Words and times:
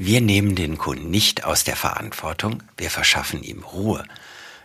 Wir 0.00 0.20
nehmen 0.20 0.54
den 0.54 0.78
Kunden 0.78 1.10
nicht 1.10 1.42
aus 1.42 1.64
der 1.64 1.74
Verantwortung, 1.74 2.62
wir 2.76 2.88
verschaffen 2.88 3.42
ihm 3.42 3.64
Ruhe, 3.64 4.04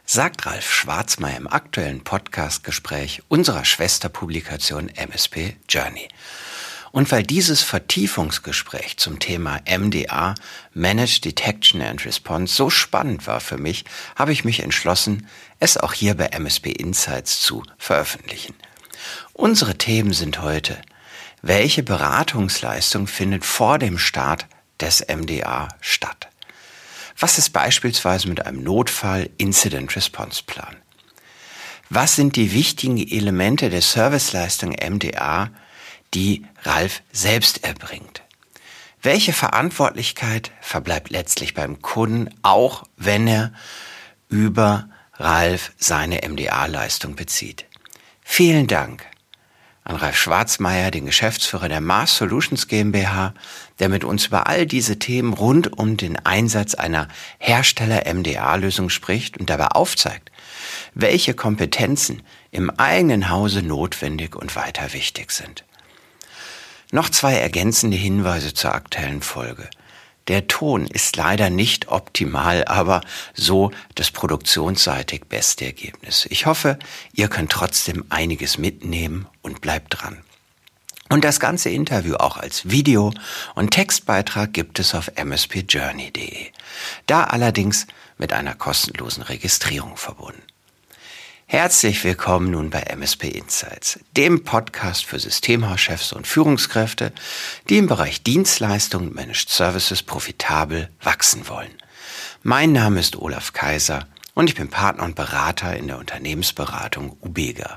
sagt 0.05 0.45
Ralf 0.45 0.71
Schwarzmeier 0.71 1.37
im 1.37 1.47
aktuellen 1.47 2.03
Podcastgespräch 2.03 3.23
unserer 3.29 3.65
Schwesterpublikation 3.65 4.89
MSP 4.89 5.55
Journey. 5.67 6.07
Und 6.91 7.11
weil 7.11 7.23
dieses 7.23 7.63
Vertiefungsgespräch 7.63 8.97
zum 8.97 9.17
Thema 9.17 9.59
MDA, 9.67 10.35
Managed 10.75 11.25
Detection 11.25 11.81
and 11.81 12.05
Response, 12.05 12.53
so 12.53 12.69
spannend 12.69 13.25
war 13.25 13.39
für 13.39 13.57
mich, 13.57 13.85
habe 14.15 14.33
ich 14.33 14.45
mich 14.45 14.59
entschlossen, 14.59 15.27
es 15.59 15.77
auch 15.77 15.93
hier 15.93 16.13
bei 16.13 16.27
MSP 16.27 16.73
Insights 16.73 17.41
zu 17.41 17.63
veröffentlichen. 17.79 18.53
Unsere 19.33 19.79
Themen 19.79 20.13
sind 20.13 20.43
heute, 20.43 20.79
welche 21.41 21.81
Beratungsleistung 21.81 23.07
findet 23.07 23.43
vor 23.43 23.79
dem 23.79 23.97
Start 23.97 24.45
des 24.79 25.05
MDA 25.07 25.69
statt? 25.81 26.29
Was 27.19 27.37
ist 27.37 27.51
beispielsweise 27.51 28.27
mit 28.27 28.45
einem 28.45 28.63
Notfall 28.63 29.29
Incident 29.37 29.95
Response 29.95 30.43
Plan? 30.45 30.75
Was 31.89 32.15
sind 32.15 32.35
die 32.35 32.53
wichtigen 32.53 32.97
Elemente 32.97 33.69
der 33.69 33.81
Serviceleistung 33.81 34.71
MDA, 34.71 35.51
die 36.13 36.45
Ralf 36.63 37.03
selbst 37.11 37.63
erbringt? 37.63 38.23
Welche 39.01 39.33
Verantwortlichkeit 39.33 40.51
verbleibt 40.61 41.09
letztlich 41.09 41.53
beim 41.53 41.81
Kunden, 41.81 42.33
auch 42.41 42.85
wenn 42.95 43.27
er 43.27 43.53
über 44.29 44.89
Ralf 45.15 45.73
seine 45.77 46.21
MDA-Leistung 46.27 47.15
bezieht? 47.15 47.65
Vielen 48.21 48.67
Dank 48.67 49.05
an 49.83 49.95
Ralf 49.97 50.17
Schwarzmeier, 50.17 50.91
den 50.91 51.05
Geschäftsführer 51.05 51.67
der 51.67 51.81
Mars 51.81 52.17
Solutions 52.17 52.67
GmbH, 52.67 53.33
der 53.79 53.89
mit 53.89 54.03
uns 54.03 54.27
über 54.27 54.47
all 54.47 54.65
diese 54.65 54.97
Themen 54.97 55.33
rund 55.33 55.77
um 55.77 55.97
den 55.97 56.17
Einsatz 56.25 56.73
einer 56.73 57.07
Hersteller-MDA-Lösung 57.39 58.89
spricht 58.89 59.37
und 59.37 59.49
dabei 59.49 59.67
aufzeigt, 59.67 60.31
welche 60.93 61.33
Kompetenzen 61.33 62.23
im 62.51 62.69
eigenen 62.69 63.29
Hause 63.29 63.61
notwendig 63.61 64.35
und 64.35 64.55
weiter 64.55 64.93
wichtig 64.93 65.31
sind. 65.31 65.65
Noch 66.91 67.09
zwei 67.09 67.35
ergänzende 67.35 67.97
Hinweise 67.97 68.53
zur 68.53 68.73
aktuellen 68.73 69.21
Folge– 69.21 69.69
der 70.27 70.47
Ton 70.47 70.87
ist 70.87 71.15
leider 71.15 71.49
nicht 71.49 71.89
optimal, 71.89 72.65
aber 72.65 73.01
so 73.33 73.71
das 73.95 74.11
produktionsseitig 74.11 75.25
beste 75.25 75.65
Ergebnis. 75.65 76.25
Ich 76.29 76.45
hoffe, 76.45 76.79
ihr 77.13 77.27
könnt 77.27 77.51
trotzdem 77.51 78.05
einiges 78.09 78.57
mitnehmen 78.57 79.27
und 79.41 79.61
bleibt 79.61 80.01
dran. 80.01 80.23
Und 81.09 81.23
das 81.23 81.39
ganze 81.39 81.69
Interview 81.69 82.15
auch 82.15 82.37
als 82.37 82.69
Video 82.69 83.13
und 83.53 83.71
Textbeitrag 83.71 84.53
gibt 84.53 84.79
es 84.79 84.95
auf 84.95 85.11
mspjourney.de. 85.15 86.47
Da 87.05 87.25
allerdings 87.25 87.87
mit 88.17 88.33
einer 88.33 88.55
kostenlosen 88.55 89.23
Registrierung 89.23 89.97
verbunden. 89.97 90.41
Herzlich 91.53 92.03
willkommen 92.03 92.49
nun 92.49 92.71
bei 92.71 92.81
MSP 92.81 93.27
Insights, 93.27 93.99
dem 94.17 94.43
Podcast 94.43 95.05
für 95.05 95.19
Systemhauschefs 95.19 96.11
und 96.11 96.25
Führungskräfte, 96.25 97.13
die 97.69 97.77
im 97.77 97.85
Bereich 97.85 98.23
Dienstleistungen 98.23 99.09
und 99.09 99.13
Managed 99.13 99.49
Services 99.49 100.01
profitabel 100.01 100.89
wachsen 100.99 101.47
wollen. 101.47 101.69
Mein 102.41 102.71
Name 102.71 102.99
ist 102.99 103.17
Olaf 103.17 103.53
Kaiser 103.53 104.07
und 104.33 104.49
ich 104.49 104.55
bin 104.55 104.71
Partner 104.71 105.03
und 105.03 105.13
Berater 105.13 105.77
in 105.77 105.85
der 105.85 105.99
Unternehmensberatung 105.99 107.15
Ubega. 107.21 107.75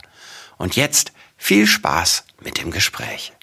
Und 0.56 0.74
jetzt 0.74 1.12
viel 1.36 1.66
Spaß 1.66 2.24
mit 2.40 2.56
dem 2.56 2.70
Gespräch. 2.70 3.34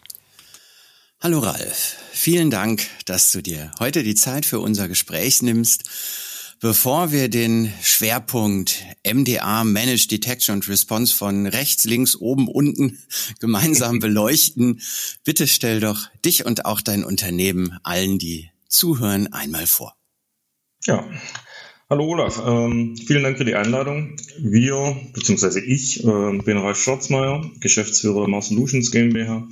Hallo 1.22 1.42
Ralf, 1.42 1.98
vielen 2.12 2.50
Dank, 2.50 2.88
dass 3.06 3.32
du 3.32 3.44
dir 3.44 3.72
heute 3.80 4.02
die 4.02 4.16
Zeit 4.16 4.48
für 4.48 4.62
unser 4.62 4.88
Gespräch 4.88 5.44
nimmst 5.44 5.84
Bevor 6.64 7.12
wir 7.12 7.28
den 7.28 7.74
Schwerpunkt 7.82 8.86
MDA, 9.06 9.66
Managed 9.66 10.10
Detection 10.12 10.56
und 10.56 10.70
Response 10.70 11.14
von 11.14 11.46
rechts, 11.46 11.84
links, 11.84 12.16
oben, 12.16 12.48
unten 12.48 13.00
gemeinsam 13.42 14.00
beleuchten, 14.00 14.80
bitte 15.26 15.46
stell 15.48 15.82
doch 15.82 16.08
dich 16.24 16.46
und 16.46 16.64
auch 16.64 16.80
dein 16.80 17.04
Unternehmen 17.04 17.78
allen, 17.84 18.18
die 18.18 18.50
zuhören, 18.70 19.28
einmal 19.34 19.68
vor. 19.68 19.98
Ja, 20.86 21.06
hallo 21.90 22.06
Olaf, 22.06 22.42
ähm, 22.48 22.96
vielen 22.96 23.24
Dank 23.24 23.38
für 23.40 23.46
die 23.46 23.56
Einladung. 23.56 24.16
Wir, 24.40 24.96
beziehungsweise 25.12 25.60
ich, 25.60 26.02
äh, 26.06 26.38
bin 26.46 26.58
Ralf 26.60 26.82
Schwarzmeier, 26.82 27.52
Geschäftsführer 27.60 28.30
Mars 28.30 28.48
Solutions 28.48 28.90
GmbH. 28.90 29.50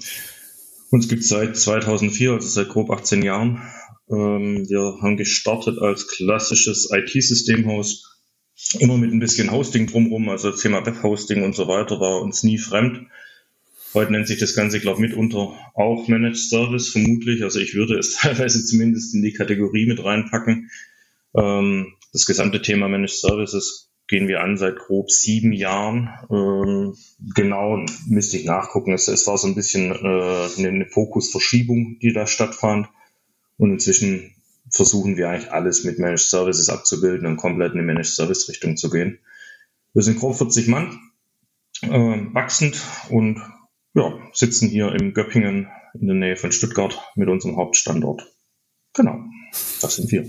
Uns 0.92 1.10
gibt 1.10 1.24
es 1.24 1.28
seit 1.28 1.58
2004, 1.58 2.32
also 2.32 2.48
seit 2.48 2.70
grob 2.70 2.90
18 2.90 3.22
Jahren. 3.22 3.62
Ähm, 4.12 4.68
wir 4.70 4.98
haben 5.02 5.18
gestartet 5.18 5.80
als 5.80 6.08
klassisches 6.08 6.90
IT-Systemhaus, 6.92 8.20
immer 8.80 8.98
mit 8.98 9.12
ein 9.12 9.20
bisschen 9.20 9.52
Hosting 9.52 9.88
drumherum, 9.88 10.30
also 10.30 10.52
das 10.52 10.62
Thema 10.62 10.86
Webhosting 10.86 11.44
und 11.44 11.56
so 11.56 11.68
weiter 11.68 12.00
war 12.00 12.22
uns 12.22 12.44
nie 12.44 12.58
fremd. 12.58 13.08
Heute 13.94 14.12
nennt 14.12 14.28
sich 14.28 14.40
das 14.40 14.56
Ganze, 14.56 14.80
glaube 14.80 15.04
ich, 15.04 15.10
mitunter 15.10 15.54
auch 15.74 16.08
Managed 16.08 16.38
Service, 16.38 16.90
vermutlich. 16.90 17.44
Also 17.44 17.60
ich 17.60 17.74
würde 17.74 17.98
es 17.98 18.16
teilweise 18.22 18.64
zumindest 18.66 19.14
in 19.16 19.22
die 19.22 19.34
Kategorie 19.34 19.86
mit 19.86 20.04
reinpacken. 20.04 20.70
Ähm, 21.36 21.94
das 22.14 22.26
gesamte 22.26 22.62
Thema 22.62 22.88
Managed 22.88 23.20
Services 23.20 23.90
gehen 24.08 24.28
wir 24.28 24.42
an 24.42 24.58
seit 24.58 24.78
grob 24.78 25.12
sieben 25.12 25.54
Jahren. 25.54 26.10
Ähm, 26.30 26.96
genau, 27.34 27.86
müsste 28.08 28.38
ich 28.38 28.46
nachgucken. 28.46 28.94
Es, 28.94 29.08
es 29.08 29.26
war 29.28 29.38
so 29.38 29.48
ein 29.48 29.56
bisschen 29.56 29.92
äh, 29.92 30.68
eine 30.68 30.86
Fokusverschiebung, 30.86 32.00
die 32.02 32.14
da 32.14 32.28
stattfand. 32.28 32.88
Und 33.62 33.70
inzwischen 33.70 34.34
versuchen 34.72 35.18
wir 35.18 35.30
eigentlich 35.30 35.52
alles 35.52 35.84
mit 35.84 36.00
Managed 36.00 36.28
Services 36.28 36.68
abzubilden 36.68 37.28
und 37.28 37.38
komplett 37.38 37.74
in 37.74 37.78
die 37.78 37.86
Managed 37.86 38.08
Service 38.08 38.50
Richtung 38.50 38.76
zu 38.76 38.90
gehen. 38.90 39.20
Wir 39.94 40.02
sind 40.02 40.18
grob 40.20 40.36
40 40.36 40.68
Mann, 40.68 41.00
äh, 41.84 41.90
wachsend 42.34 42.82
und 43.10 43.40
ja, 43.94 44.18
sitzen 44.34 44.68
hier 44.68 44.92
im 44.94 45.14
Göppingen 45.14 45.68
in 45.94 46.08
der 46.08 46.16
Nähe 46.16 46.38
von 46.38 46.52
Stuttgart 46.52 47.00
mit 47.14 47.30
unserem 47.30 47.56
Hauptstandort. 47.56 48.34
Genau, 48.96 49.20
das 49.80 49.96
sind 49.96 50.12
wir. 50.12 50.28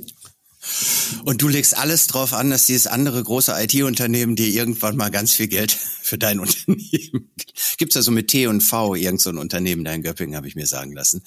Und 1.25 1.43
du 1.43 1.49
legst 1.49 1.77
alles 1.77 2.07
drauf 2.07 2.33
an, 2.33 2.51
dass 2.51 2.67
dieses 2.67 2.87
andere 2.87 3.23
große 3.23 3.53
IT-Unternehmen 3.57 4.37
dir 4.37 4.49
irgendwann 4.49 4.97
mal 4.97 5.11
ganz 5.11 5.33
viel 5.33 5.49
Geld 5.49 5.73
für 6.03 6.19
dein 6.19 6.41
Unternehmen 6.41 7.31
gibt. 7.77 7.93
es 7.93 7.97
also 7.97 8.11
mit 8.11 8.29
T 8.29 8.47
und 8.47 8.61
V 8.61 8.95
irgend 8.95 9.21
so 9.21 9.31
ein 9.31 9.39
Unternehmen 9.39 9.85
da 9.85 9.93
in 9.93 10.03
Göppingen, 10.03 10.37
habe 10.37 10.49
ich 10.49 10.55
mir 10.55 10.67
sagen 10.67 10.93
lassen. 10.93 11.23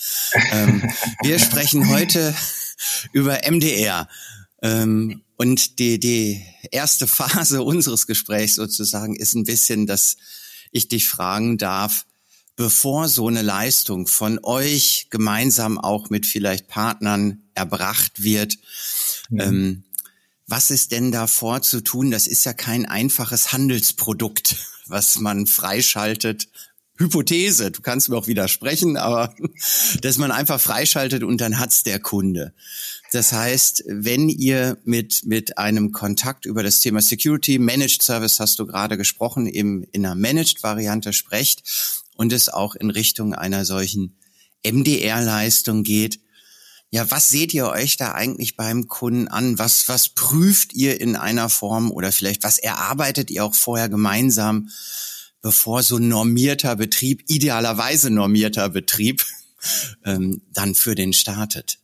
ähm, 0.51 0.89
wir 1.23 1.39
sprechen 1.39 1.89
heute 1.89 2.33
über 3.11 3.39
MDR. 3.49 4.07
Ähm, 4.61 5.21
und 5.37 5.79
die, 5.79 5.99
die 5.99 6.41
erste 6.71 7.07
Phase 7.07 7.61
unseres 7.63 8.07
Gesprächs 8.07 8.55
sozusagen 8.55 9.15
ist 9.15 9.35
ein 9.35 9.43
bisschen, 9.43 9.85
dass 9.85 10.17
ich 10.71 10.87
dich 10.87 11.07
fragen 11.07 11.57
darf, 11.57 12.05
bevor 12.55 13.07
so 13.09 13.27
eine 13.27 13.41
Leistung 13.41 14.07
von 14.07 14.39
euch 14.43 15.07
gemeinsam 15.09 15.77
auch 15.77 16.09
mit 16.09 16.25
vielleicht 16.25 16.67
Partnern 16.67 17.43
erbracht 17.53 18.23
wird, 18.23 18.57
Mhm. 19.29 19.39
Ähm, 19.39 19.83
was 20.47 20.69
ist 20.69 20.91
denn 20.91 21.11
davor 21.11 21.61
zu 21.61 21.81
tun? 21.81 22.11
Das 22.11 22.27
ist 22.27 22.45
ja 22.45 22.53
kein 22.53 22.85
einfaches 22.85 23.51
Handelsprodukt, 23.51 24.55
was 24.87 25.19
man 25.19 25.47
freischaltet. 25.47 26.47
Hypothese, 26.97 27.71
du 27.71 27.81
kannst 27.81 28.07
mir 28.07 28.15
auch 28.15 28.27
widersprechen, 28.27 28.95
aber 28.95 29.33
dass 30.01 30.17
man 30.17 30.31
einfach 30.31 30.61
freischaltet 30.61 31.23
und 31.23 31.41
dann 31.41 31.59
hat's 31.59 31.83
der 31.83 31.99
Kunde. 31.99 32.53
Das 33.11 33.33
heißt, 33.33 33.83
wenn 33.87 34.29
ihr 34.29 34.77
mit, 34.85 35.25
mit 35.25 35.57
einem 35.57 35.91
Kontakt 35.91 36.45
über 36.45 36.63
das 36.63 36.79
Thema 36.79 37.01
Security, 37.01 37.59
Managed 37.59 38.01
Service 38.01 38.39
hast 38.39 38.59
du 38.59 38.65
gerade 38.65 38.97
gesprochen, 38.97 39.45
eben 39.45 39.83
in 39.91 40.05
einer 40.05 40.15
Managed-Variante 40.15 41.11
sprecht 41.11 41.63
und 42.15 42.33
es 42.33 42.49
auch 42.49 42.75
in 42.75 42.89
Richtung 42.89 43.33
einer 43.33 43.65
solchen 43.65 44.17
MDR-Leistung 44.63 45.83
geht, 45.83 46.19
ja, 46.91 47.09
was 47.11 47.29
seht 47.29 47.53
ihr 47.53 47.67
euch 47.67 47.97
da 47.97 48.13
eigentlich 48.13 48.55
beim 48.55 48.87
Kunden 48.87 49.27
an? 49.27 49.59
Was, 49.59 49.89
was 49.89 50.09
prüft 50.09 50.73
ihr 50.73 51.01
in 51.01 51.15
einer 51.17 51.49
Form 51.49 51.91
oder 51.91 52.11
vielleicht 52.11 52.43
was 52.43 52.57
erarbeitet 52.57 53.29
ihr 53.31 53.43
auch 53.43 53.53
vorher 53.53 53.89
gemeinsam, 53.89 54.69
bevor 55.41 55.83
so 55.83 55.99
normierter 55.99 56.75
Betrieb, 56.77 57.23
idealerweise 57.27 58.11
normierter 58.11 58.69
Betrieb, 58.69 59.25
ähm, 60.05 60.41
dann 60.53 60.73
für 60.73 60.95
den 60.95 61.11
startet? 61.11 61.79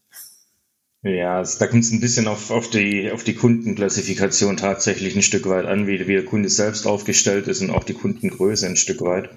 Ja, 1.04 1.40
also 1.40 1.58
da 1.58 1.66
kommt 1.66 1.84
es 1.84 1.92
ein 1.92 2.00
bisschen 2.00 2.28
auf, 2.28 2.52
auf, 2.52 2.70
die, 2.70 3.12
auf 3.12 3.24
die 3.24 3.34
Kundenklassifikation 3.34 4.56
tatsächlich 4.56 5.16
ein 5.16 5.24
Stück 5.24 5.50
weit 5.50 5.66
an, 5.66 5.88
wie, 5.88 6.08
wie 6.08 6.14
der 6.14 6.26
Kunde 6.26 6.48
selbst 6.48 6.86
aufgestellt 6.86 7.48
ist 7.48 7.62
und 7.62 7.72
auch 7.72 7.84
die 7.84 7.96
Kundengröße 7.96 8.68
ein 8.68 8.78
Stück 8.78 9.02
weit. 9.02 9.30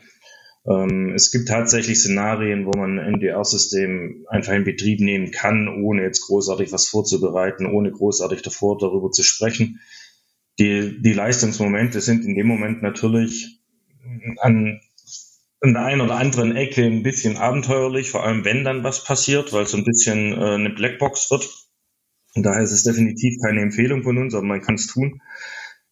Ähm, 0.67 1.13
es 1.15 1.31
gibt 1.31 1.49
tatsächlich 1.49 1.99
Szenarien, 1.99 2.67
wo 2.67 2.71
man 2.79 2.99
ein 2.99 3.13
MDR-System 3.15 4.27
einfach 4.29 4.55
in 4.55 4.65
Betrieb 4.65 5.01
nehmen 5.01 5.31
kann, 5.31 5.69
ohne 5.69 6.03
jetzt 6.03 6.23
großartig 6.23 6.73
was 6.73 6.89
vorzubereiten, 6.89 7.67
ohne 7.67 7.91
großartig 7.91 8.43
davor 8.43 8.79
darüber 8.79 9.11
zu 9.11 9.23
sprechen. 9.23 9.81
Die, 10.59 11.03
die 11.03 11.13
Leistungsmomente 11.13 12.01
sind 12.01 12.25
in 12.25 12.35
dem 12.35 12.47
Moment 12.47 12.83
natürlich 12.83 13.61
an, 14.39 14.81
an 15.61 15.73
der 15.75 15.85
einen 15.85 16.01
oder 16.01 16.17
anderen 16.17 16.57
Ecke 16.57 16.85
ein 16.85 17.03
bisschen 17.03 17.37
abenteuerlich, 17.37 18.11
vor 18.11 18.25
allem 18.25 18.45
wenn 18.45 18.65
dann 18.65 18.85
was 18.85 19.05
passiert, 19.05 19.53
weil 19.53 19.65
es 19.65 19.73
so 19.73 19.77
ein 19.77 19.85
bisschen 19.85 20.33
äh, 20.33 20.55
eine 20.55 20.71
Blackbox 20.71 21.31
wird. 21.31 21.49
Und 22.35 22.45
daher 22.45 22.63
ist 22.63 22.73
es 22.73 22.85
definitiv 22.85 23.35
keine 23.45 23.61
Empfehlung 23.61 24.03
von 24.03 24.19
uns, 24.19 24.35
aber 24.35 24.45
man 24.45 24.63
kann 24.63 24.77
es 24.77 24.87
tun. 24.87 25.21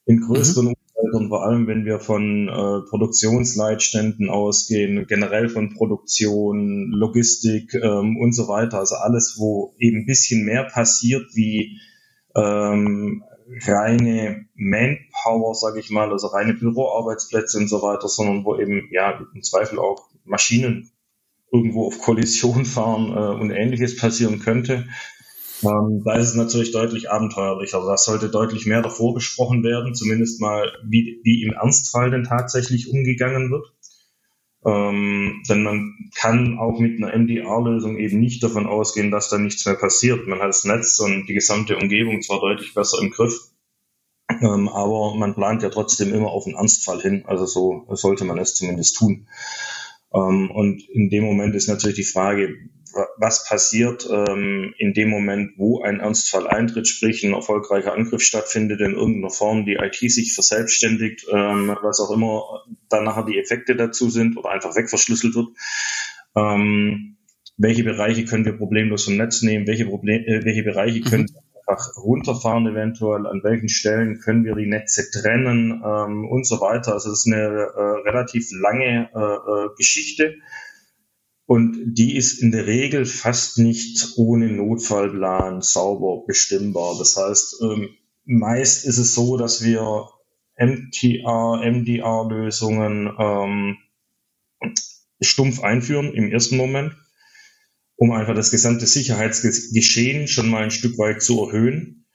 In 0.07 0.21
größeren 0.21 0.69
mhm. 0.69 0.75
Umfeldern, 1.03 1.29
vor 1.29 1.45
allem 1.45 1.67
wenn 1.67 1.85
wir 1.85 2.01
von 2.01 2.49
äh, 2.49 2.89
Produktionsleitständen 2.89 4.31
ausgehen, 4.31 5.07
generell 5.07 5.49
von 5.49 5.75
Produktion, 5.75 6.91
Logistik 6.91 7.75
ähm, 7.75 8.17
und 8.17 8.33
so 8.33 8.49
weiter. 8.49 8.79
Also 8.79 8.97
alles, 8.97 9.37
wo 9.39 9.75
eben 9.79 9.99
ein 9.99 10.07
bisschen 10.07 10.45
mehr 10.45 10.65
passiert 10.65 11.27
wie 11.35 11.79
ähm, 12.35 13.25
reine 13.67 14.47
Manpower, 14.55 15.55
sage 15.55 15.81
ich 15.81 15.91
mal, 15.91 16.11
also 16.11 16.29
reine 16.29 16.55
Büroarbeitsplätze 16.55 17.59
und 17.59 17.69
so 17.69 17.83
weiter, 17.83 18.09
sondern 18.09 18.45
wo 18.45 18.57
eben 18.57 18.89
ja 18.93 19.21
im 19.35 19.43
Zweifel 19.43 19.79
auch 19.79 20.09
Maschinen 20.25 20.91
irgendwo 21.53 21.87
auf 21.87 21.99
Kollision 21.99 22.65
fahren 22.65 23.11
äh, 23.11 23.41
und 23.41 23.51
ähnliches 23.51 23.97
passieren 23.97 24.41
könnte. 24.41 24.87
Ähm, 25.63 26.03
da 26.05 26.15
ist 26.15 26.31
es 26.31 26.35
natürlich 26.35 26.73
deutlich 26.73 27.11
abenteuerlicher. 27.11 27.79
Also 27.79 27.91
das 27.91 28.05
sollte 28.05 28.29
deutlich 28.29 28.67
mehr 28.67 28.83
davor 28.83 29.15
besprochen 29.15 29.63
werden, 29.63 29.95
zumindest 29.95 30.41
mal, 30.41 30.73
wie, 30.85 31.21
wie 31.23 31.43
im 31.45 31.53
Ernstfall 31.53 32.11
denn 32.11 32.25
tatsächlich 32.25 32.91
umgegangen 32.91 33.51
wird. 33.51 33.73
Ähm, 34.65 35.43
denn 35.49 35.63
man 35.63 36.11
kann 36.15 36.59
auch 36.59 36.79
mit 36.79 37.03
einer 37.03 37.17
MDR-Lösung 37.17 37.97
eben 37.99 38.21
nicht 38.21 38.43
davon 38.43 38.67
ausgehen, 38.67 39.11
dass 39.11 39.29
da 39.29 39.39
nichts 39.39 39.67
mehr 39.67 39.75
passiert. 39.75 40.27
Man 40.27 40.41
hat 40.41 40.49
das 40.49 40.65
Netz 40.65 40.99
und 41.01 41.27
die 41.27 41.35
gesamte 41.35 41.77
Umgebung 41.77 42.23
zwar 42.23 42.41
deutlich 42.41 42.73
besser 42.75 43.01
im 43.01 43.11
Griff, 43.11 43.51
ähm, 44.41 44.69
aber 44.69 45.15
man 45.17 45.35
plant 45.35 45.63
ja 45.63 45.69
trotzdem 45.69 46.15
immer 46.15 46.29
auf 46.29 46.47
einen 46.47 46.55
Ernstfall 46.55 47.01
hin. 47.01 47.25
Also 47.27 47.47
so 47.47 47.87
sollte 47.91 48.25
man 48.25 48.39
es 48.39 48.55
zumindest 48.55 48.97
tun. 48.97 49.27
Ähm, 50.15 50.51
und 50.51 50.89
in 50.91 51.11
dem 51.11 51.25
Moment 51.25 51.55
ist 51.57 51.69
natürlich 51.69 51.97
die 51.97 52.05
Frage, 52.05 52.55
was 53.17 53.47
passiert 53.47 54.09
ähm, 54.11 54.75
in 54.79 54.93
dem 54.93 55.09
Moment, 55.09 55.53
wo 55.57 55.83
ein 55.83 56.01
Ernstfall 56.01 56.47
eintritt, 56.47 56.89
sprich 56.89 57.23
ein 57.25 57.35
erfolgreicher 57.35 57.93
Angriff 57.93 58.23
stattfindet 58.23 58.81
in 58.81 58.93
irgendeiner 58.93 59.31
Form, 59.31 59.65
die 59.65 59.75
IT 59.75 59.97
sich 59.97 60.35
verselbstständigt, 60.35 61.27
ähm, 61.31 61.77
was 61.83 62.01
auch 62.01 62.11
immer 62.11 62.65
dann 62.89 63.05
nachher 63.05 63.25
die 63.25 63.39
Effekte 63.39 63.77
dazu 63.77 64.11
sind 64.11 64.37
oder 64.37 64.51
einfach 64.51 64.77
wegverschlüsselt 64.77 65.35
wird. 65.35 65.49
Ähm, 66.37 67.17
welche 67.57 67.85
Bereiche 67.85 68.25
können 68.25 68.45
wir 68.45 68.57
problemlos 68.57 69.05
vom 69.05 69.17
Netz 69.17 69.43
nehmen? 69.43 69.67
Welche, 69.67 69.87
Problem, 69.87 70.23
äh, 70.25 70.45
welche 70.45 70.63
Bereiche 70.63 71.01
mhm. 71.01 71.05
können 71.05 71.29
wir 71.29 71.43
einfach 71.67 71.97
runterfahren 71.97 72.67
eventuell? 72.67 73.27
An 73.27 73.43
welchen 73.43 73.69
Stellen 73.69 74.21
können 74.21 74.45
wir 74.45 74.55
die 74.55 74.67
Netze 74.67 75.11
trennen 75.11 75.83
ähm, 75.85 76.29
und 76.29 76.47
so 76.47 76.61
weiter? 76.61 76.95
Also 76.95 77.11
das 77.11 77.21
ist 77.21 77.33
eine 77.33 77.43
äh, 77.43 78.09
relativ 78.09 78.49
lange 78.53 79.11
äh, 79.15 79.19
äh 79.19 79.69
Geschichte 79.77 80.37
und 81.53 81.99
die 81.99 82.17
ist 82.17 82.43
in 82.43 82.51
der 82.51 82.67
Regel 82.67 83.05
fast 83.05 83.59
nicht 83.59 84.15
ohne 84.17 84.51
Notfallplan 84.51 85.61
sauber 85.61 86.25
bestimmbar. 86.27 86.97
Das 86.99 87.15
heißt, 87.19 87.61
ähm, 87.63 87.91
meist 88.25 88.87
ist 88.87 88.97
es 88.97 89.15
so, 89.15 89.37
dass 89.37 89.63
wir 89.63 90.09
MTR, 90.57 91.61
MDR-Lösungen 91.63 93.13
ähm, 93.19 93.77
stumpf 95.21 95.63
einführen 95.63 96.15
im 96.15 96.33
ersten 96.33 96.57
Moment, 96.57 96.97
um 97.97 98.13
einfach 98.13 98.35
das 98.35 98.51
gesamte 98.51 98.87
Sicherheitsgeschehen 98.87 100.29
schon 100.29 100.49
mal 100.49 100.63
ein 100.63 100.71
Stück 100.71 100.97
weit 100.97 101.21
zu 101.21 101.45
erhöhen. 101.45 102.07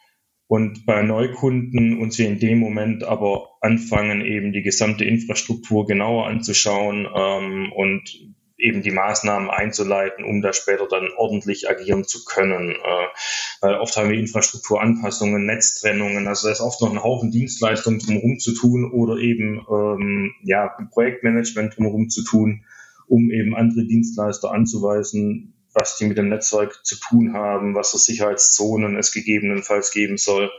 Und 0.47 0.87
bei 0.87 1.03
Neukunden 1.03 2.01
uns 2.01 2.17
wir 2.17 2.27
in 2.27 2.39
dem 2.39 2.57
Moment 2.57 3.03
aber 3.03 3.49
anfangen, 3.61 4.25
eben 4.25 4.51
die 4.51 4.63
gesamte 4.63 5.05
Infrastruktur 5.05 5.85
genauer 5.85 6.25
anzuschauen 6.25 7.07
ähm, 7.15 7.71
und 7.71 8.35
eben 8.57 8.81
die 8.81 8.91
Maßnahmen 8.91 9.49
einzuleiten, 9.49 10.25
um 10.25 10.41
da 10.41 10.51
später 10.51 10.87
dann 10.87 11.09
ordentlich 11.15 11.69
agieren 11.69 12.05
zu 12.05 12.25
können. 12.25 12.71
Äh, 12.71 13.07
weil 13.61 13.75
oft 13.75 13.95
haben 13.95 14.09
wir 14.09 14.17
Infrastrukturanpassungen, 14.17 15.45
Netztrennungen, 15.45 16.27
also 16.27 16.47
da 16.47 16.51
ist 16.51 16.61
oft 16.61 16.81
noch 16.81 16.91
ein 16.91 17.03
Haufen 17.03 17.31
Dienstleistungen 17.31 17.99
drumherum 17.99 18.39
zu 18.39 18.53
tun 18.53 18.91
oder 18.91 19.17
eben 19.17 19.65
ähm, 19.69 20.33
ja 20.43 20.75
Projektmanagement 20.91 21.77
drumherum 21.77 22.09
zu 22.09 22.23
tun, 22.23 22.65
um 23.07 23.31
eben 23.31 23.55
andere 23.55 23.85
Dienstleister 23.85 24.51
anzuweisen, 24.51 25.53
was 25.73 25.97
die 25.97 26.05
mit 26.05 26.17
dem 26.17 26.29
Netzwerk 26.29 26.83
zu 26.83 26.99
tun 26.99 27.33
haben, 27.33 27.75
was 27.75 27.91
für 27.91 27.99
Sicherheitszonen 27.99 28.97
es 28.97 29.11
gegebenenfalls 29.11 29.91
geben 29.91 30.17
soll. 30.17 30.49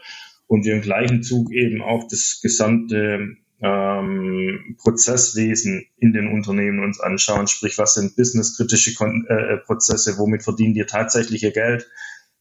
Und 0.47 0.65
wir 0.65 0.75
im 0.75 0.81
gleichen 0.81 1.23
Zug 1.23 1.53
eben 1.53 1.83
auch 1.83 2.07
das 2.09 2.41
gesamte 2.41 3.37
ähm, 3.61 4.77
Prozesswesen 4.81 5.87
in 5.97 6.13
den 6.13 6.29
Unternehmen 6.29 6.85
uns 6.85 7.01
anschauen, 7.01 7.49
sprich 7.49 7.79
was 7.79 7.95
sind 7.95 8.17
businesskritische 8.17 8.95
Kon 8.95 9.27
äh, 9.27 9.57
Prozesse, 9.59 10.19
womit 10.19 10.45
verdienen 10.45 10.75
die 10.75 10.85
tatsächlich 10.85 11.43
ihr 11.43 11.53
Geld, 11.53 11.89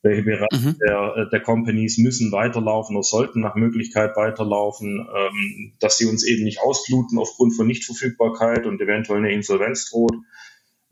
welche 0.03 0.23
Bereiche 0.23 0.47
mhm. 0.67 0.77
der, 0.85 1.15
äh, 1.17 1.29
der 1.29 1.41
Companies 1.41 1.97
müssen 1.97 2.31
weiterlaufen 2.31 2.95
oder 2.95 3.03
sollten 3.03 3.41
nach 3.41 3.55
Möglichkeit 3.55 4.15
weiterlaufen, 4.15 4.99
ähm, 4.99 5.73
dass 5.79 5.97
sie 5.97 6.05
uns 6.05 6.23
eben 6.23 6.43
nicht 6.43 6.61
ausbluten 6.61 7.17
aufgrund 7.17 7.55
von 7.55 7.65
Nichtverfügbarkeit 7.65 8.67
und 8.67 8.79
eventuell 8.79 9.19
eine 9.19 9.33
Insolvenz 9.33 9.89
droht 9.89 10.13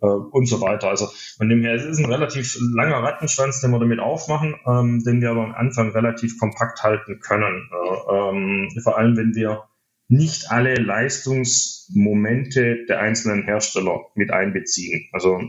äh, 0.02 0.08
und 0.08 0.48
so 0.48 0.60
weiter. 0.60 0.90
Also 0.90 1.08
von 1.38 1.50
dem 1.50 1.62
her, 1.62 1.76
es 1.76 1.86
ist 1.86 2.00
ein 2.00 2.12
relativ 2.12 2.58
langer 2.74 3.04
Rattenschwanz, 3.04 3.62
den 3.62 3.70
wir 3.72 3.80
damit 3.80 4.00
aufmachen, 4.00 4.56
ähm, 4.66 5.04
den 5.04 5.22
wir 5.22 5.30
aber 5.30 5.44
am 5.44 5.54
Anfang 5.54 5.92
relativ 5.92 6.40
kompakt 6.40 6.82
halten 6.82 7.20
können. 7.20 7.70
Äh, 7.72 8.12
ähm, 8.12 8.70
vor 8.82 8.98
allem, 8.98 9.16
wenn 9.18 9.36
wir 9.36 9.66
nicht 10.08 10.52
alle 10.52 10.76
Leistungsmomente 10.76 12.86
der 12.88 13.00
einzelnen 13.00 13.44
Hersteller 13.44 14.06
mit 14.16 14.32
einbeziehen. 14.32 15.08
Also 15.12 15.40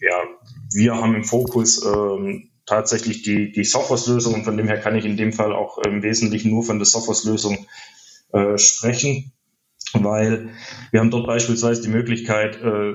ja, 0.00 0.22
wir 0.72 0.94
haben 0.94 1.14
im 1.14 1.24
Fokus 1.24 1.84
ähm, 1.84 2.50
tatsächlich 2.66 3.22
die, 3.22 3.52
die 3.52 3.64
Software-Lösung 3.64 4.34
und 4.34 4.44
von 4.44 4.56
dem 4.56 4.68
her 4.68 4.78
kann 4.78 4.96
ich 4.96 5.04
in 5.04 5.16
dem 5.16 5.32
Fall 5.32 5.52
auch 5.52 5.78
im 5.78 6.02
Wesentlichen 6.02 6.50
nur 6.50 6.62
von 6.62 6.78
der 6.78 6.86
Software-Lösung 6.86 7.66
äh, 8.32 8.58
sprechen, 8.58 9.32
weil 9.92 10.50
wir 10.92 11.00
haben 11.00 11.10
dort 11.10 11.26
beispielsweise 11.26 11.82
die 11.82 11.88
Möglichkeit, 11.88 12.62
äh, 12.62 12.94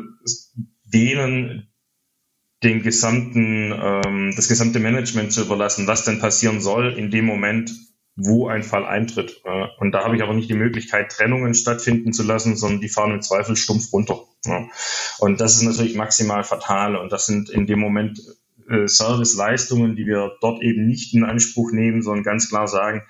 denen 0.85 1.67
den 2.63 2.81
gesamten, 2.81 3.73
ähm, 3.73 4.33
das 4.35 4.47
gesamte 4.47 4.79
Management 4.79 5.33
zu 5.33 5.41
überlassen, 5.41 5.87
was 5.87 6.05
denn 6.05 6.19
passieren 6.19 6.61
soll 6.61 6.93
in 6.93 7.11
dem 7.11 7.25
Moment, 7.25 7.71
wo 8.15 8.47
ein 8.47 8.63
Fall 8.63 8.85
eintritt. 8.85 9.41
Äh, 9.43 9.65
und 9.79 9.91
da 9.91 10.03
habe 10.03 10.15
ich 10.15 10.23
aber 10.23 10.33
nicht 10.33 10.49
die 10.49 10.55
Möglichkeit, 10.55 11.11
Trennungen 11.11 11.53
stattfinden 11.53 12.13
zu 12.13 12.23
lassen, 12.23 12.55
sondern 12.55 12.81
die 12.81 12.89
fahren 12.89 13.11
im 13.11 13.21
Zweifel 13.21 13.55
stumpf 13.55 13.91
runter. 13.91 14.23
Und 15.19 15.41
das 15.41 15.55
ist 15.55 15.63
natürlich 15.63 15.95
maximal 15.95 16.43
fatal. 16.43 16.95
Und 16.95 17.11
das 17.11 17.25
sind 17.25 17.49
in 17.49 17.67
dem 17.67 17.79
Moment 17.79 18.19
äh, 18.69 18.87
Serviceleistungen, 18.87 19.95
die 19.95 20.05
wir 20.05 20.31
dort 20.41 20.61
eben 20.61 20.85
nicht 20.87 21.13
in 21.13 21.23
Anspruch 21.23 21.71
nehmen, 21.71 22.01
sondern 22.01 22.23
ganz 22.23 22.49
klar 22.49 22.67
sagen, 22.67 23.03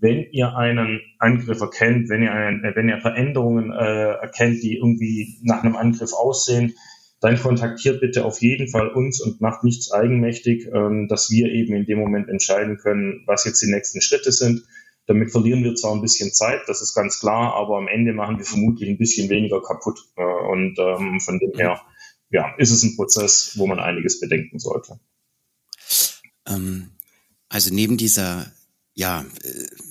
wenn 0.00 0.26
ihr 0.30 0.56
einen 0.56 1.00
Angriff 1.18 1.60
erkennt, 1.60 2.08
wenn 2.08 2.22
ihr, 2.22 2.32
einen, 2.32 2.62
wenn 2.74 2.88
ihr 2.88 3.00
Veränderungen 3.00 3.70
äh, 3.70 4.12
erkennt, 4.12 4.62
die 4.62 4.76
irgendwie 4.76 5.38
nach 5.42 5.62
einem 5.62 5.76
Angriff 5.76 6.12
aussehen, 6.14 6.74
dann 7.20 7.38
kontaktiert 7.38 8.00
bitte 8.00 8.24
auf 8.24 8.40
jeden 8.40 8.68
Fall 8.68 8.88
uns 8.88 9.20
und 9.20 9.40
macht 9.40 9.62
nichts 9.62 9.92
eigenmächtig, 9.92 10.68
ähm, 10.72 11.06
dass 11.08 11.30
wir 11.30 11.52
eben 11.52 11.74
in 11.74 11.84
dem 11.84 11.98
Moment 11.98 12.28
entscheiden 12.28 12.78
können, 12.78 13.22
was 13.26 13.44
jetzt 13.44 13.60
die 13.62 13.70
nächsten 13.70 14.00
Schritte 14.00 14.32
sind. 14.32 14.64
Damit 15.06 15.30
verlieren 15.30 15.62
wir 15.62 15.74
zwar 15.74 15.92
ein 15.94 16.00
bisschen 16.00 16.32
Zeit, 16.32 16.60
das 16.66 16.80
ist 16.80 16.94
ganz 16.94 17.20
klar, 17.20 17.54
aber 17.54 17.76
am 17.76 17.88
Ende 17.88 18.12
machen 18.12 18.38
wir 18.38 18.44
vermutlich 18.44 18.88
ein 18.88 18.98
bisschen 18.98 19.28
weniger 19.28 19.60
kaputt. 19.60 19.98
Äh, 20.16 20.22
und 20.22 20.78
ähm, 20.78 21.20
von 21.20 21.38
dem 21.38 21.52
her, 21.54 21.80
ja, 22.30 22.54
ist 22.56 22.70
es 22.70 22.82
ein 22.82 22.96
Prozess, 22.96 23.54
wo 23.56 23.66
man 23.66 23.80
einiges 23.80 24.20
bedenken 24.20 24.58
sollte. 24.58 24.98
Ähm, 26.46 26.90
also 27.48 27.74
neben 27.74 27.96
dieser 27.96 28.50
ja, 29.00 29.24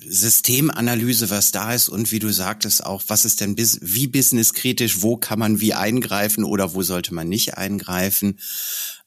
Systemanalyse, 0.08 1.32
was 1.32 1.52
da 1.52 1.74
ist 1.74 1.90
und 1.90 2.12
wie 2.12 2.20
du 2.20 2.32
sagtest 2.32 2.86
auch, 2.86 3.02
was 3.08 3.26
ist 3.26 3.42
denn 3.42 3.56
bis, 3.56 3.80
wie 3.82 4.06
businesskritisch, 4.06 5.02
wo 5.02 5.18
kann 5.18 5.40
man 5.40 5.60
wie 5.60 5.74
eingreifen 5.74 6.44
oder 6.44 6.76
wo 6.76 6.84
sollte 6.84 7.16
man 7.16 7.28
nicht 7.28 7.58
eingreifen. 7.58 8.38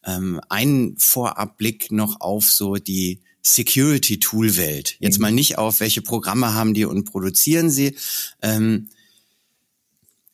Ähm, 0.03 0.41
ein 0.49 0.95
Vorabblick 0.97 1.93
noch 1.93 2.19
auf 2.19 2.51
so 2.51 2.75
die 2.75 3.21
Security-Tool-Welt. 3.43 4.97
Jetzt 4.99 5.19
mhm. 5.19 5.21
mal 5.21 5.31
nicht 5.31 5.57
auf, 5.57 5.79
welche 5.79 6.01
Programme 6.01 6.53
haben 6.53 6.73
die 6.73 6.83
und 6.83 7.05
produzieren 7.05 7.69
sie. 7.69 7.95
Ähm, 8.41 8.89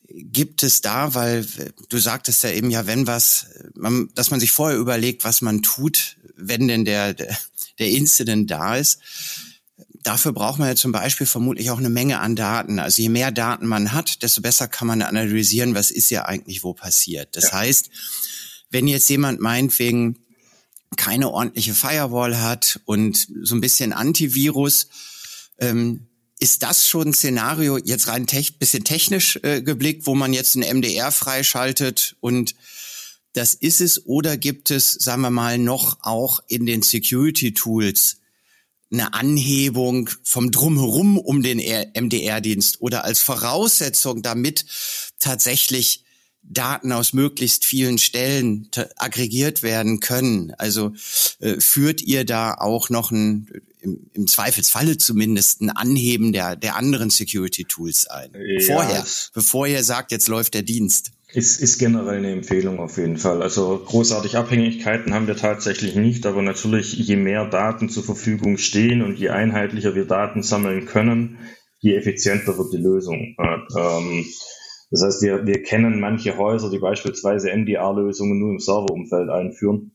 gibt 0.08 0.64
es 0.64 0.80
da, 0.80 1.14
weil 1.14 1.46
du 1.88 1.98
sagtest 1.98 2.42
ja 2.42 2.50
eben 2.50 2.72
ja, 2.72 2.88
wenn 2.88 3.06
was, 3.06 3.46
man, 3.76 4.08
dass 4.16 4.32
man 4.32 4.40
sich 4.40 4.50
vorher 4.50 4.80
überlegt, 4.80 5.22
was 5.22 5.42
man 5.42 5.62
tut, 5.62 6.16
wenn 6.34 6.66
denn 6.66 6.84
der, 6.84 7.14
der 7.14 7.38
Incident 7.78 8.50
da 8.50 8.74
ist 8.74 8.98
dafür 10.02 10.32
braucht 10.32 10.58
man 10.58 10.68
ja 10.68 10.76
zum 10.76 10.92
Beispiel 10.92 11.26
vermutlich 11.26 11.70
auch 11.70 11.78
eine 11.78 11.90
Menge 11.90 12.20
an 12.20 12.36
Daten. 12.36 12.78
Also 12.78 13.02
je 13.02 13.08
mehr 13.08 13.32
Daten 13.32 13.66
man 13.66 13.92
hat, 13.92 14.22
desto 14.22 14.40
besser 14.40 14.68
kann 14.68 14.88
man 14.88 15.02
analysieren, 15.02 15.74
was 15.74 15.90
ist 15.90 16.10
ja 16.10 16.24
eigentlich 16.24 16.62
wo 16.62 16.74
passiert. 16.74 17.36
Das 17.36 17.44
ja. 17.44 17.52
heißt, 17.52 17.90
wenn 18.70 18.88
jetzt 18.88 19.08
jemand 19.08 19.40
meinetwegen 19.40 20.18
keine 20.96 21.30
ordentliche 21.30 21.74
Firewall 21.74 22.40
hat 22.40 22.80
und 22.84 23.28
so 23.42 23.54
ein 23.54 23.60
bisschen 23.60 23.92
Antivirus, 23.92 24.88
ähm, 25.58 26.06
ist 26.38 26.62
das 26.62 26.88
schon 26.88 27.08
ein 27.08 27.14
Szenario, 27.14 27.76
jetzt 27.76 28.08
rein 28.08 28.26
tech, 28.26 28.58
bisschen 28.58 28.84
technisch 28.84 29.38
äh, 29.42 29.60
geblickt, 29.60 30.06
wo 30.06 30.14
man 30.14 30.32
jetzt 30.32 30.56
ein 30.56 30.78
MDR 30.78 31.12
freischaltet 31.12 32.16
und 32.20 32.54
das 33.34 33.54
ist 33.54 33.80
es 33.80 34.06
oder 34.06 34.36
gibt 34.36 34.70
es, 34.70 34.92
sagen 34.92 35.22
wir 35.22 35.30
mal, 35.30 35.58
noch 35.58 35.98
auch 36.02 36.40
in 36.48 36.66
den 36.66 36.82
Security 36.82 37.54
Tools 37.54 38.19
eine 38.92 39.14
Anhebung 39.14 40.10
vom 40.22 40.50
Drumherum 40.50 41.18
um 41.18 41.42
den 41.42 41.58
MDR-Dienst 41.58 42.80
oder 42.80 43.04
als 43.04 43.20
Voraussetzung, 43.20 44.22
damit 44.22 44.64
tatsächlich 45.18 46.04
Daten 46.42 46.92
aus 46.92 47.12
möglichst 47.12 47.64
vielen 47.64 47.98
Stellen 47.98 48.68
aggregiert 48.96 49.62
werden 49.62 50.00
können. 50.00 50.52
Also 50.58 50.92
äh, 51.38 51.60
führt 51.60 52.02
ihr 52.02 52.24
da 52.24 52.54
auch 52.54 52.90
noch 52.90 53.10
ein, 53.10 53.48
im, 53.80 54.10
im 54.14 54.26
Zweifelsfalle 54.26 54.98
zumindest 54.98 55.60
ein 55.60 55.70
Anheben 55.70 56.32
der, 56.32 56.56
der 56.56 56.76
anderen 56.76 57.10
Security-Tools 57.10 58.06
ein? 58.08 58.32
Ja, 58.34 58.60
Vorher, 58.66 59.06
bevor 59.32 59.66
ihr 59.66 59.84
sagt, 59.84 60.12
jetzt 60.12 60.28
läuft 60.28 60.54
der 60.54 60.62
Dienst. 60.62 61.12
Ist, 61.32 61.60
ist 61.60 61.78
generell 61.78 62.18
eine 62.18 62.32
Empfehlung 62.32 62.80
auf 62.80 62.96
jeden 62.96 63.16
Fall. 63.16 63.40
Also 63.40 63.80
großartig 63.86 64.36
Abhängigkeiten 64.36 65.14
haben 65.14 65.28
wir 65.28 65.36
tatsächlich 65.36 65.94
nicht, 65.94 66.26
aber 66.26 66.42
natürlich, 66.42 66.94
je 66.94 67.14
mehr 67.14 67.46
Daten 67.46 67.88
zur 67.88 68.02
Verfügung 68.02 68.58
stehen 68.58 69.02
und 69.02 69.16
je 69.16 69.28
einheitlicher 69.28 69.94
wir 69.94 70.06
Daten 70.06 70.42
sammeln 70.42 70.86
können, 70.86 71.38
je 71.78 71.94
effizienter 71.94 72.58
wird 72.58 72.72
die 72.72 72.78
Lösung. 72.78 73.36
Ähm, 73.38 74.26
das 74.90 75.02
heißt, 75.02 75.22
wir, 75.22 75.46
wir 75.46 75.62
kennen 75.62 76.00
manche 76.00 76.36
Häuser, 76.36 76.70
die 76.70 76.78
beispielsweise 76.78 77.54
MDR-Lösungen 77.54 78.38
nur 78.38 78.50
im 78.50 78.58
Serverumfeld 78.58 79.28
einführen. 79.30 79.92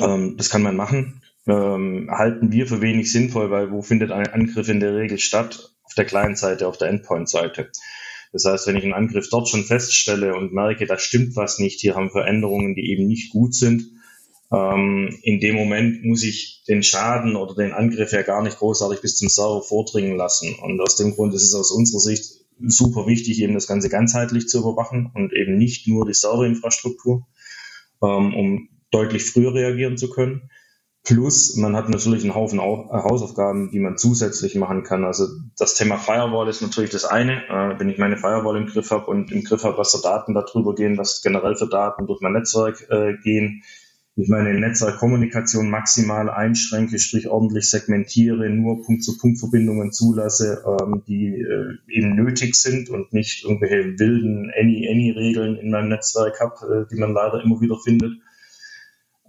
Ähm, 0.00 0.36
das 0.38 0.48
kann 0.48 0.62
man 0.62 0.76
machen. 0.76 1.22
Ähm, 1.46 2.08
halten 2.10 2.52
wir 2.52 2.66
für 2.66 2.80
wenig 2.80 3.12
sinnvoll, 3.12 3.50
weil 3.50 3.70
wo 3.70 3.82
findet 3.82 4.10
ein 4.10 4.28
Angriff 4.28 4.68
in 4.68 4.80
der 4.80 4.96
Regel 4.96 5.18
statt? 5.18 5.74
Auf 5.82 5.94
der 5.94 6.06
Client-Seite, 6.06 6.66
auf 6.66 6.78
der 6.78 6.88
Endpoint-Seite. 6.88 7.70
Das 8.32 8.46
heißt, 8.46 8.66
wenn 8.66 8.76
ich 8.76 8.84
einen 8.84 8.94
Angriff 8.94 9.28
dort 9.28 9.48
schon 9.48 9.64
feststelle 9.64 10.34
und 10.34 10.54
merke, 10.54 10.86
da 10.86 10.98
stimmt 10.98 11.36
was 11.36 11.58
nicht, 11.58 11.80
hier 11.80 11.94
haben 11.94 12.10
Veränderungen, 12.10 12.74
die 12.74 12.90
eben 12.90 13.06
nicht 13.06 13.30
gut 13.30 13.54
sind, 13.54 13.90
ähm, 14.50 15.18
in 15.22 15.40
dem 15.40 15.54
Moment 15.54 16.04
muss 16.04 16.22
ich 16.22 16.62
den 16.66 16.82
Schaden 16.82 17.36
oder 17.36 17.54
den 17.54 17.72
Angriff 17.72 18.12
ja 18.12 18.22
gar 18.22 18.42
nicht 18.42 18.58
großartig 18.58 19.00
bis 19.02 19.16
zum 19.16 19.28
Server 19.28 19.62
vordringen 19.62 20.16
lassen. 20.16 20.54
Und 20.62 20.80
aus 20.80 20.96
dem 20.96 21.14
Grund 21.14 21.34
ist 21.34 21.42
es 21.42 21.54
aus 21.54 21.70
unserer 21.72 22.00
Sicht 22.00 22.41
super 22.66 23.06
wichtig, 23.06 23.40
eben 23.42 23.54
das 23.54 23.66
Ganze 23.66 23.88
ganzheitlich 23.88 24.48
zu 24.48 24.60
überwachen 24.60 25.10
und 25.14 25.32
eben 25.32 25.56
nicht 25.56 25.88
nur 25.88 26.06
die 26.06 26.14
Serverinfrastruktur, 26.14 27.26
ähm, 28.02 28.34
um 28.34 28.68
deutlich 28.90 29.24
früher 29.24 29.54
reagieren 29.54 29.96
zu 29.96 30.10
können. 30.10 30.50
Plus, 31.04 31.56
man 31.56 31.74
hat 31.74 31.88
natürlich 31.88 32.22
einen 32.22 32.36
Haufen 32.36 32.60
Hausaufgaben, 32.60 33.72
die 33.72 33.80
man 33.80 33.98
zusätzlich 33.98 34.54
machen 34.54 34.84
kann. 34.84 35.04
Also 35.04 35.26
das 35.58 35.74
Thema 35.74 35.96
Firewall 35.96 36.48
ist 36.48 36.62
natürlich 36.62 36.90
das 36.90 37.04
eine. 37.04 37.42
Äh, 37.48 37.80
wenn 37.80 37.88
ich 37.88 37.98
meine 37.98 38.16
Firewall 38.16 38.56
im 38.56 38.66
Griff 38.66 38.92
habe 38.92 39.06
und 39.06 39.32
im 39.32 39.42
Griff 39.42 39.64
habe, 39.64 39.78
was 39.78 39.92
für 39.92 40.00
Daten 40.00 40.32
darüber 40.32 40.76
gehen, 40.76 40.98
was 40.98 41.20
generell 41.20 41.56
für 41.56 41.66
Daten 41.66 42.06
durch 42.06 42.20
mein 42.20 42.34
Netzwerk 42.34 42.86
äh, 42.88 43.14
gehen, 43.24 43.64
ich 44.14 44.28
meine 44.28 44.52
Netzwerkkommunikation 44.52 45.70
maximal 45.70 46.28
einschränke, 46.28 46.98
sprich 46.98 47.28
ordentlich 47.28 47.70
segmentiere, 47.70 48.50
nur 48.50 48.82
Punkt-zu-Punkt-Verbindungen 48.82 49.90
zulasse, 49.92 50.62
ähm, 50.66 51.02
die 51.06 51.28
äh, 51.28 51.78
eben 51.88 52.14
nötig 52.14 52.54
sind 52.54 52.90
und 52.90 53.14
nicht 53.14 53.44
irgendwelche 53.44 53.98
wilden 53.98 54.50
Any-Any-Regeln 54.54 55.56
in 55.56 55.70
meinem 55.70 55.88
Netzwerk 55.88 56.40
habe, 56.40 56.86
äh, 56.86 56.94
die 56.94 57.00
man 57.00 57.14
leider 57.14 57.42
immer 57.42 57.60
wieder 57.62 57.78
findet. 57.82 58.12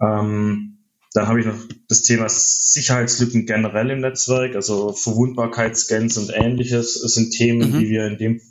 Ähm, 0.01 0.79
dann 1.13 1.27
habe 1.27 1.39
ich 1.39 1.45
noch 1.45 1.59
das 1.87 2.01
Thema 2.01 2.27
Sicherheitslücken 2.27 3.45
generell 3.45 3.89
im 3.89 4.01
Netzwerk, 4.01 4.55
also 4.55 4.91
Verwundbarkeitsscans 4.91 6.17
und 6.17 6.31
ähnliches 6.33 6.95
sind 6.95 7.31
Themen, 7.31 7.71
mhm. 7.71 7.79
die 7.79 7.89
wir 7.89 8.07
in 8.07 8.17
dem 8.17 8.41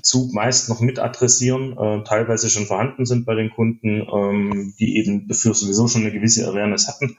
Zug 0.00 0.32
meist 0.32 0.68
noch 0.68 0.80
mit 0.80 0.98
adressieren, 0.98 1.76
äh, 1.76 2.04
teilweise 2.04 2.48
schon 2.48 2.66
vorhanden 2.66 3.04
sind 3.04 3.26
bei 3.26 3.34
den 3.34 3.50
Kunden, 3.50 4.06
ähm, 4.12 4.74
die 4.78 4.96
eben 4.96 5.28
dafür 5.28 5.54
sowieso 5.54 5.86
schon 5.86 6.02
eine 6.02 6.12
gewisse 6.12 6.48
Awareness 6.48 6.88
hatten. 6.88 7.18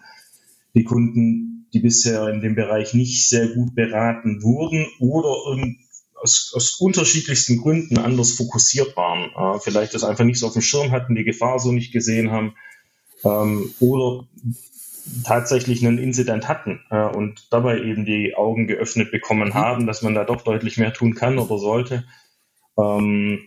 Die 0.74 0.84
Kunden, 0.84 1.68
die 1.74 1.80
bisher 1.80 2.28
in 2.30 2.42
dem 2.42 2.56
Bereich 2.56 2.94
nicht 2.94 3.30
sehr 3.30 3.50
gut 3.50 3.76
beraten 3.76 4.42
wurden 4.42 4.88
oder 5.00 5.36
aus, 6.16 6.54
aus 6.56 6.80
unterschiedlichsten 6.80 7.62
Gründen 7.62 7.98
anders 8.00 8.32
fokussiert 8.32 8.98
waren. 8.98 9.30
Äh, 9.36 9.60
vielleicht 9.60 9.94
das 9.94 10.04
einfach 10.04 10.26
nicht 10.26 10.40
so 10.40 10.48
auf 10.48 10.54
dem 10.54 10.62
Schirm 10.64 10.92
hatten, 10.92 11.16
die 11.16 11.24
Gefahr 11.24 11.60
so 11.60 11.72
nicht 11.72 11.94
gesehen 11.94 12.32
haben 12.32 12.56
ähm, 13.24 13.72
oder 13.80 14.26
tatsächlich 15.24 15.86
einen 15.86 15.98
Incident 15.98 16.48
hatten 16.48 16.80
äh, 16.90 17.04
und 17.04 17.48
dabei 17.52 17.82
eben 17.82 18.06
die 18.06 18.36
Augen 18.36 18.68
geöffnet 18.68 19.12
bekommen 19.12 19.50
mhm. 19.50 19.54
haben, 19.54 19.88
dass 19.88 20.02
man 20.02 20.16
da 20.16 20.24
doch 20.24 20.42
deutlich 20.42 20.78
mehr 20.78 20.94
tun 20.94 21.14
kann 21.14 21.38
oder 21.38 21.58
sollte. 21.60 22.06
Ähm, 22.78 23.40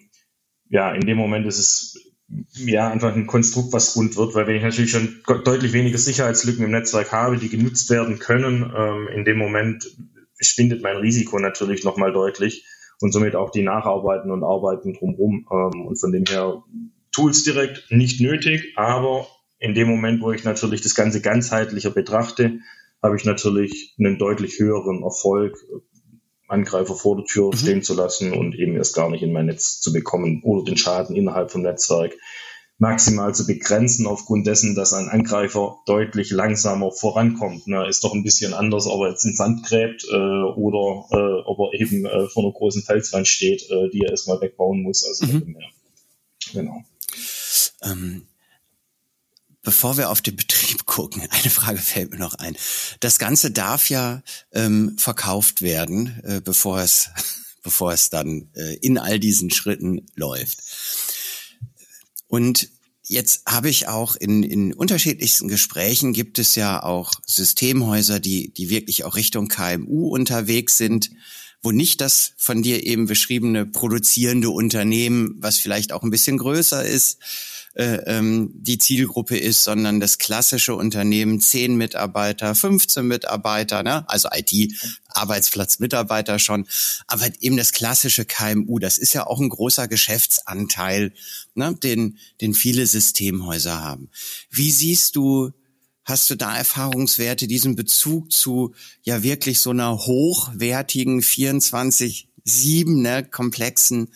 ja, 0.68 0.92
in 0.92 1.06
dem 1.06 1.16
Moment 1.16 1.46
ist 1.46 1.58
es 1.58 2.12
ja 2.54 2.90
einfach 2.90 3.14
ein 3.14 3.26
Konstrukt, 3.26 3.72
was 3.72 3.96
rund 3.96 4.16
wird, 4.16 4.34
weil 4.34 4.46
wenn 4.46 4.56
ich 4.56 4.62
natürlich 4.62 4.90
schon 4.90 5.22
deutlich 5.44 5.72
weniger 5.72 5.98
Sicherheitslücken 5.98 6.64
im 6.64 6.72
Netzwerk 6.72 7.12
habe, 7.12 7.36
die 7.36 7.48
genutzt 7.48 7.88
werden 7.90 8.18
können, 8.18 8.72
ähm, 8.76 9.08
in 9.14 9.24
dem 9.24 9.38
Moment 9.38 9.96
schwindet 10.40 10.82
mein 10.82 10.96
Risiko 10.96 11.38
natürlich 11.38 11.84
nochmal 11.84 12.12
deutlich 12.12 12.66
und 13.00 13.12
somit 13.12 13.36
auch 13.36 13.50
die 13.50 13.62
Nacharbeiten 13.62 14.30
und 14.30 14.42
Arbeiten 14.42 14.94
drumherum. 14.94 15.46
Ähm, 15.50 15.86
und 15.86 16.00
von 16.00 16.12
dem 16.12 16.24
her 16.28 16.62
Tools 17.12 17.44
direkt 17.44 17.90
nicht 17.90 18.20
nötig, 18.20 18.74
aber 18.76 19.26
in 19.58 19.74
dem 19.74 19.88
Moment, 19.88 20.20
wo 20.20 20.32
ich 20.32 20.44
natürlich 20.44 20.82
das 20.82 20.94
Ganze 20.94 21.20
ganzheitlicher 21.20 21.90
betrachte, 21.90 22.60
habe 23.02 23.16
ich 23.16 23.24
natürlich 23.24 23.94
einen 23.98 24.18
deutlich 24.18 24.58
höheren 24.58 25.02
Erfolg, 25.02 25.56
Angreifer 26.48 26.94
vor 26.94 27.16
der 27.16 27.24
Tür 27.24 27.48
mhm. 27.48 27.56
stehen 27.56 27.82
zu 27.82 27.94
lassen 27.94 28.32
und 28.32 28.54
eben 28.54 28.76
erst 28.76 28.94
gar 28.94 29.10
nicht 29.10 29.22
in 29.22 29.32
mein 29.32 29.46
Netz 29.46 29.80
zu 29.80 29.92
bekommen 29.92 30.42
oder 30.44 30.64
den 30.64 30.76
Schaden 30.76 31.16
innerhalb 31.16 31.50
vom 31.50 31.62
Netzwerk 31.62 32.14
maximal 32.78 33.34
zu 33.34 33.46
begrenzen 33.46 34.06
aufgrund 34.06 34.46
dessen, 34.46 34.74
dass 34.74 34.92
ein 34.92 35.08
Angreifer 35.08 35.78
deutlich 35.86 36.30
langsamer 36.30 36.92
vorankommt. 36.92 37.66
Ne, 37.66 37.88
ist 37.88 38.04
doch 38.04 38.14
ein 38.14 38.22
bisschen 38.22 38.54
anders, 38.54 38.86
ob 38.86 39.02
er 39.02 39.10
jetzt 39.10 39.24
ins 39.24 39.38
Sand 39.38 39.64
gräbt 39.64 40.04
äh, 40.04 40.14
oder 40.14 41.06
äh, 41.10 41.42
ob 41.46 41.58
er 41.58 41.80
eben 41.80 42.04
äh, 42.04 42.28
vor 42.28 42.44
einer 42.44 42.52
großen 42.52 42.82
Felswand 42.82 43.26
steht, 43.26 43.62
äh, 43.70 43.88
die 43.90 44.02
er 44.02 44.10
erstmal 44.10 44.40
wegbauen 44.40 44.82
muss. 44.82 45.06
Also 45.06 45.26
mhm. 45.26 45.56
genau. 46.52 46.84
Ähm, 47.82 48.26
Bevor 49.66 49.96
wir 49.96 50.10
auf 50.10 50.22
den 50.22 50.36
Betrieb 50.36 50.86
gucken, 50.86 51.22
eine 51.30 51.50
Frage 51.50 51.80
fällt 51.80 52.12
mir 52.12 52.18
noch 52.18 52.34
ein. 52.34 52.56
Das 53.00 53.18
Ganze 53.18 53.50
darf 53.50 53.90
ja 53.90 54.22
ähm, 54.52 54.96
verkauft 54.96 55.60
werden, 55.60 56.20
äh, 56.22 56.40
bevor 56.40 56.80
es, 56.80 57.10
bevor 57.64 57.92
es 57.92 58.08
dann 58.08 58.48
äh, 58.54 58.76
in 58.76 58.96
all 58.96 59.18
diesen 59.18 59.50
Schritten 59.50 60.06
läuft. 60.14 60.60
Und 62.28 62.68
jetzt 63.02 63.42
habe 63.44 63.68
ich 63.68 63.88
auch 63.88 64.14
in, 64.14 64.44
in 64.44 64.72
unterschiedlichsten 64.72 65.48
Gesprächen 65.48 66.12
gibt 66.12 66.38
es 66.38 66.54
ja 66.54 66.80
auch 66.80 67.14
Systemhäuser, 67.26 68.20
die, 68.20 68.54
die 68.54 68.70
wirklich 68.70 69.02
auch 69.02 69.16
Richtung 69.16 69.48
KMU 69.48 70.10
unterwegs 70.10 70.78
sind, 70.78 71.10
wo 71.60 71.72
nicht 71.72 72.00
das 72.00 72.34
von 72.36 72.62
dir 72.62 72.86
eben 72.86 73.06
beschriebene 73.06 73.66
produzierende 73.66 74.50
Unternehmen, 74.50 75.34
was 75.38 75.56
vielleicht 75.56 75.90
auch 75.90 76.04
ein 76.04 76.10
bisschen 76.10 76.38
größer 76.38 76.84
ist, 76.86 77.18
äh, 77.76 78.00
ähm, 78.06 78.50
die 78.54 78.78
Zielgruppe 78.78 79.36
ist, 79.36 79.62
sondern 79.62 80.00
das 80.00 80.16
klassische 80.16 80.74
Unternehmen, 80.74 81.40
zehn 81.40 81.76
Mitarbeiter, 81.76 82.54
15 82.54 83.06
Mitarbeiter, 83.06 83.82
ne? 83.82 84.08
also 84.08 84.30
IT, 84.32 84.72
Arbeitsplatzmitarbeiter 85.08 86.38
schon, 86.38 86.66
aber 87.06 87.26
eben 87.40 87.58
das 87.58 87.72
klassische 87.72 88.24
KMU, 88.24 88.78
das 88.78 88.96
ist 88.96 89.12
ja 89.12 89.26
auch 89.26 89.40
ein 89.40 89.50
großer 89.50 89.88
Geschäftsanteil, 89.88 91.12
ne? 91.54 91.74
den, 91.74 92.16
den 92.40 92.54
viele 92.54 92.86
Systemhäuser 92.86 93.82
haben. 93.82 94.08
Wie 94.50 94.70
siehst 94.70 95.16
du 95.16 95.52
Hast 96.08 96.30
du 96.30 96.36
da 96.36 96.56
Erfahrungswerte, 96.56 97.48
diesen 97.48 97.74
Bezug 97.74 98.30
zu 98.30 98.76
ja 99.02 99.24
wirklich 99.24 99.58
so 99.58 99.70
einer 99.70 100.06
hochwertigen 100.06 101.20
24-7 101.20 102.24
ne, 103.02 103.24
komplexen 103.24 104.10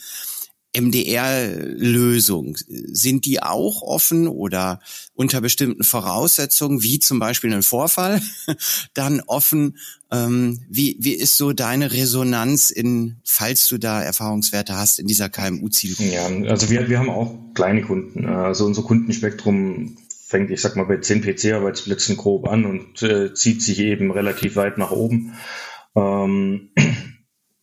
MDR-Lösung, 0.76 2.56
sind 2.66 3.26
die 3.26 3.42
auch 3.42 3.82
offen 3.82 4.28
oder 4.28 4.80
unter 5.14 5.40
bestimmten 5.40 5.82
Voraussetzungen, 5.82 6.82
wie 6.82 7.00
zum 7.00 7.18
Beispiel 7.18 7.52
ein 7.52 7.62
Vorfall, 7.62 8.22
dann 8.94 9.20
offen? 9.26 9.78
Ähm, 10.12 10.60
wie, 10.68 10.96
wie 11.00 11.14
ist 11.14 11.36
so 11.36 11.52
deine 11.52 11.92
Resonanz 11.92 12.70
in, 12.70 13.16
falls 13.24 13.68
du 13.68 13.78
da 13.78 14.02
Erfahrungswerte 14.02 14.76
hast, 14.76 14.98
in 14.98 15.06
dieser 15.06 15.28
KMU-Zielgruppe? 15.28 16.10
Ja, 16.10 16.26
also 16.50 16.70
wir, 16.70 16.88
wir 16.88 16.98
haben 16.98 17.10
auch 17.10 17.34
kleine 17.54 17.82
Kunden. 17.82 18.26
Also 18.26 18.64
unser 18.64 18.82
Kundenspektrum 18.82 19.96
fängt, 20.30 20.50
ich 20.50 20.60
sag 20.60 20.76
mal, 20.76 20.84
bei 20.84 20.98
10 20.98 21.22
PC-Arbeitsplätzen 21.22 22.16
grob 22.16 22.48
an 22.48 22.64
und 22.64 23.02
äh, 23.02 23.34
zieht 23.34 23.62
sich 23.62 23.80
eben 23.80 24.12
relativ 24.12 24.54
weit 24.54 24.78
nach 24.78 24.92
oben. 24.92 25.34
Ähm, 25.96 26.70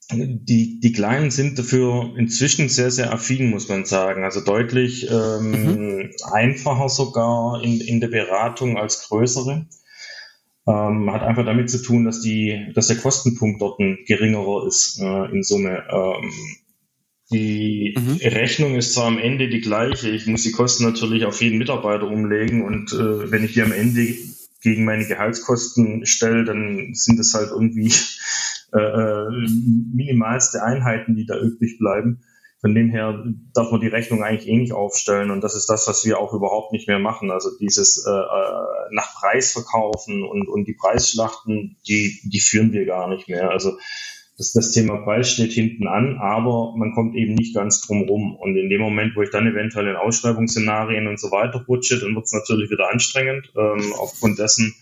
die, 0.09 0.79
die 0.79 0.91
Kleinen 0.93 1.31
sind 1.31 1.59
dafür 1.59 2.13
inzwischen 2.17 2.69
sehr, 2.69 2.91
sehr 2.91 3.11
affin, 3.13 3.49
muss 3.49 3.67
man 3.67 3.85
sagen. 3.85 4.23
Also 4.23 4.41
deutlich 4.41 5.09
ähm, 5.09 5.51
mhm. 5.51 6.11
einfacher 6.31 6.87
sogar 6.87 7.61
in, 7.61 7.81
in 7.81 7.99
der 7.99 8.07
Beratung 8.07 8.77
als 8.77 9.07
größere. 9.07 9.67
Ähm, 10.65 11.11
hat 11.11 11.23
einfach 11.23 11.45
damit 11.45 11.69
zu 11.69 11.81
tun, 11.81 12.05
dass 12.05 12.21
die, 12.21 12.71
dass 12.73 12.87
der 12.87 12.97
Kostenpunkt 12.97 13.61
dort 13.61 13.79
ein 13.79 13.99
geringerer 14.05 14.65
ist 14.67 14.99
äh, 15.01 15.25
in 15.31 15.43
Summe. 15.43 15.83
Ähm, 15.89 16.31
die 17.31 17.95
mhm. 17.97 18.17
Rechnung 18.21 18.75
ist 18.75 18.93
zwar 18.93 19.07
am 19.07 19.17
Ende 19.17 19.49
die 19.49 19.59
gleiche, 19.59 20.09
ich 20.09 20.27
muss 20.27 20.43
die 20.43 20.53
Kosten 20.53 20.85
natürlich 20.85 21.25
auf 21.25 21.41
jeden 21.41 21.57
Mitarbeiter 21.57 22.07
umlegen 22.07 22.63
und 22.63 22.93
äh, 22.93 23.29
wenn 23.29 23.43
ich 23.43 23.53
die 23.53 23.61
am 23.61 23.73
Ende 23.73 24.13
gegen 24.61 24.85
meine 24.85 25.05
Gehaltskosten 25.05 26.05
stelle, 26.05 26.45
dann 26.45 26.93
sind 26.93 27.19
es 27.19 27.33
halt 27.33 27.49
irgendwie 27.51 27.91
äh, 28.73 28.79
äh, 28.79 29.29
minimalste 29.93 30.63
Einheiten, 30.63 31.15
die 31.15 31.25
da 31.25 31.39
übrig 31.39 31.77
bleiben. 31.79 32.21
Von 32.59 32.73
dem 32.73 32.89
her 32.89 33.23
darf 33.53 33.71
man 33.71 33.81
die 33.81 33.87
Rechnung 33.87 34.23
eigentlich 34.23 34.49
eh 34.49 34.57
nicht 34.57 34.73
aufstellen 34.73 35.29
und 35.29 35.41
das 35.41 35.55
ist 35.55 35.67
das, 35.67 35.87
was 35.87 36.03
wir 36.05 36.19
auch 36.19 36.33
überhaupt 36.33 36.71
nicht 36.71 36.87
mehr 36.87 36.97
machen. 36.99 37.29
Also 37.29 37.49
dieses 37.59 38.03
äh, 38.05 38.11
äh, 38.11 38.93
nach 38.93 39.13
Preis 39.13 39.53
verkaufen 39.53 40.23
und, 40.23 40.47
und 40.47 40.67
die 40.67 40.73
Preisschlachten, 40.73 41.77
die, 41.87 42.19
die 42.23 42.39
führen 42.39 42.73
wir 42.73 42.85
gar 42.85 43.07
nicht 43.09 43.29
mehr. 43.29 43.51
Also 43.51 43.77
das, 44.37 44.53
das 44.53 44.71
Thema 44.71 44.97
Preis 44.97 45.31
steht 45.31 45.51
hinten 45.51 45.87
an, 45.87 46.17
aber 46.17 46.73
man 46.75 46.93
kommt 46.93 47.15
eben 47.15 47.35
nicht 47.35 47.55
ganz 47.55 47.81
drum 47.81 48.03
rum. 48.03 48.35
Und 48.35 48.55
in 48.55 48.69
dem 48.69 48.81
Moment, 48.81 49.15
wo 49.15 49.21
ich 49.21 49.31
dann 49.31 49.47
eventuell 49.47 49.87
in 49.87 49.95
Ausschreibungsszenarien 49.95 51.07
und 51.07 51.19
so 51.19 51.31
weiter 51.31 51.63
rutsche, 51.67 51.99
dann 51.99 52.15
wird 52.15 52.25
es 52.25 52.33
natürlich 52.33 52.69
wieder 52.69 52.89
anstrengend, 52.91 53.51
ähm, 53.55 53.93
aufgrund 53.97 54.39
dessen, 54.39 54.75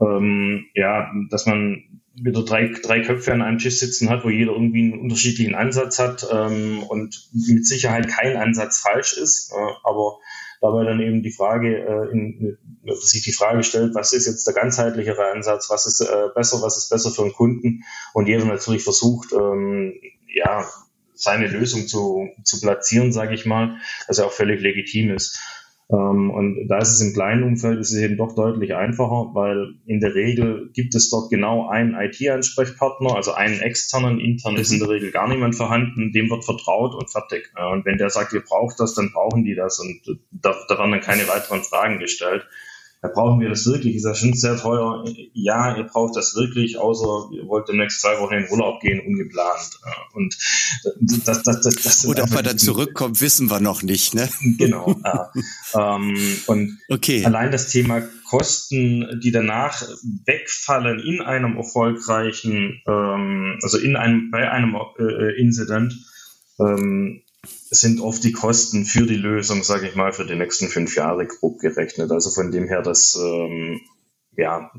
ähm, 0.00 0.66
ja, 0.74 1.10
dass 1.30 1.46
man 1.46 1.91
wieder 2.14 2.44
drei, 2.44 2.70
drei 2.82 3.00
Köpfe 3.00 3.32
an 3.32 3.42
einem 3.42 3.58
Tisch 3.58 3.78
sitzen 3.78 4.10
hat, 4.10 4.24
wo 4.24 4.28
jeder 4.28 4.52
irgendwie 4.52 4.92
einen 4.92 5.00
unterschiedlichen 5.00 5.54
Ansatz 5.54 5.98
hat 5.98 6.26
ähm, 6.30 6.82
und 6.82 7.28
mit 7.32 7.66
Sicherheit 7.66 8.08
kein 8.08 8.36
Ansatz 8.36 8.80
falsch 8.80 9.16
ist, 9.16 9.52
äh, 9.52 9.72
aber 9.84 10.18
dabei 10.60 10.84
dann 10.84 11.00
eben 11.00 11.22
die 11.22 11.32
Frage, 11.32 11.78
äh, 11.78 12.12
in, 12.12 12.58
sich 13.00 13.22
die 13.22 13.32
Frage 13.32 13.62
stellt, 13.62 13.94
was 13.94 14.12
ist 14.12 14.26
jetzt 14.26 14.46
der 14.46 14.54
ganzheitlichere 14.54 15.30
Ansatz, 15.32 15.70
was 15.70 15.86
ist 15.86 16.00
äh, 16.00 16.28
besser, 16.34 16.60
was 16.62 16.76
ist 16.76 16.90
besser 16.90 17.10
für 17.10 17.22
den 17.22 17.32
Kunden 17.32 17.84
und 18.12 18.28
jeder 18.28 18.44
natürlich 18.44 18.84
versucht, 18.84 19.32
ähm, 19.32 19.94
ja, 20.34 20.66
seine 21.14 21.46
Lösung 21.46 21.86
zu, 21.86 22.28
zu 22.42 22.60
platzieren, 22.60 23.12
sage 23.12 23.34
ich 23.34 23.46
mal, 23.46 23.78
was 24.08 24.18
ja 24.18 24.24
auch 24.24 24.32
völlig 24.32 24.60
legitim 24.60 25.10
ist. 25.14 25.38
Ähm, 25.92 26.30
und 26.30 26.68
da 26.68 26.78
ist 26.78 26.92
es 26.92 27.00
im 27.02 27.12
kleinen 27.12 27.42
Umfeld 27.42 27.78
ist 27.78 27.92
es 27.92 28.00
eben 28.00 28.16
doch 28.16 28.34
deutlich 28.34 28.74
einfacher, 28.74 29.30
weil 29.34 29.74
in 29.86 30.00
der 30.00 30.14
Regel 30.14 30.70
gibt 30.72 30.94
es 30.94 31.10
dort 31.10 31.30
genau 31.30 31.68
einen 31.68 31.94
IT-Ansprechpartner, 31.94 33.14
also 33.14 33.32
einen 33.32 33.60
externen, 33.60 34.18
intern 34.18 34.56
ist 34.56 34.72
in 34.72 34.78
der 34.78 34.88
Regel 34.88 35.10
gar 35.10 35.28
niemand 35.28 35.54
vorhanden, 35.54 36.12
dem 36.12 36.30
wird 36.30 36.44
vertraut 36.44 36.94
und 36.94 37.10
fertig. 37.10 37.52
Und 37.72 37.84
wenn 37.84 37.98
der 37.98 38.08
sagt, 38.08 38.32
ihr 38.32 38.42
braucht 38.42 38.80
das, 38.80 38.94
dann 38.94 39.12
brauchen 39.12 39.44
die 39.44 39.54
das 39.54 39.78
und 39.80 40.18
da, 40.30 40.54
da 40.68 40.78
werden 40.78 40.92
dann 40.92 41.00
keine 41.00 41.28
weiteren 41.28 41.60
Fragen 41.60 41.98
gestellt 41.98 42.46
ja, 43.02 43.08
brauchen 43.08 43.40
wir 43.40 43.48
das 43.48 43.66
wirklich? 43.66 43.96
Ist 43.96 44.04
ja 44.04 44.14
schon 44.14 44.32
sehr 44.32 44.56
teuer. 44.56 45.04
Ja, 45.32 45.76
ihr 45.76 45.84
braucht 45.84 46.16
das 46.16 46.36
wirklich, 46.36 46.78
außer 46.78 47.30
ihr 47.32 47.48
wollt 47.48 47.68
demnächst 47.68 48.00
zwei 48.00 48.20
Wochen 48.20 48.34
in 48.34 48.48
Urlaub 48.48 48.80
gehen, 48.80 49.00
ungeplant. 49.04 49.80
Und 50.12 50.38
das, 51.00 51.42
das, 51.42 51.60
das, 51.62 51.74
das 51.82 52.04
Und 52.04 52.20
ob 52.20 52.32
er 52.32 52.44
dann 52.44 52.58
zurückkommt, 52.58 53.20
wissen 53.20 53.50
wir 53.50 53.58
noch 53.58 53.82
nicht, 53.82 54.14
ne? 54.14 54.28
Genau. 54.56 54.94
Ja. 55.04 55.32
ähm, 55.96 56.16
und 56.46 56.78
okay. 56.88 57.24
allein 57.24 57.50
das 57.50 57.70
Thema 57.70 58.02
Kosten, 58.30 59.20
die 59.22 59.32
danach 59.32 59.82
wegfallen 60.24 61.00
in 61.00 61.20
einem 61.20 61.56
erfolgreichen, 61.56 62.82
ähm, 62.86 63.58
also 63.62 63.78
in 63.78 63.96
einem, 63.96 64.30
bei 64.30 64.48
einem 64.48 64.76
äh, 64.98 65.40
Incident, 65.40 65.94
ähm, 66.60 67.22
sind 67.72 68.00
oft 68.00 68.22
die 68.22 68.32
Kosten 68.32 68.84
für 68.84 69.06
die 69.06 69.16
Lösung, 69.16 69.64
sage 69.64 69.88
ich 69.88 69.94
mal, 69.94 70.12
für 70.12 70.26
die 70.26 70.36
nächsten 70.36 70.68
fünf 70.68 70.94
Jahre 70.94 71.26
grob 71.26 71.58
gerechnet. 71.58 72.12
Also 72.12 72.30
von 72.30 72.50
dem 72.50 72.68
her, 72.68 72.82
das 72.82 73.14
ähm, 73.14 73.80
ja, 74.36 74.70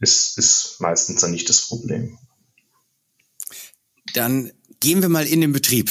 ist, 0.00 0.36
ist 0.36 0.76
meistens 0.80 1.20
dann 1.20 1.30
nicht 1.30 1.48
das 1.48 1.68
Problem. 1.68 2.18
Dann 4.14 4.50
gehen 4.80 5.00
wir 5.00 5.08
mal 5.08 5.26
in 5.26 5.40
den 5.40 5.52
Betrieb. 5.52 5.90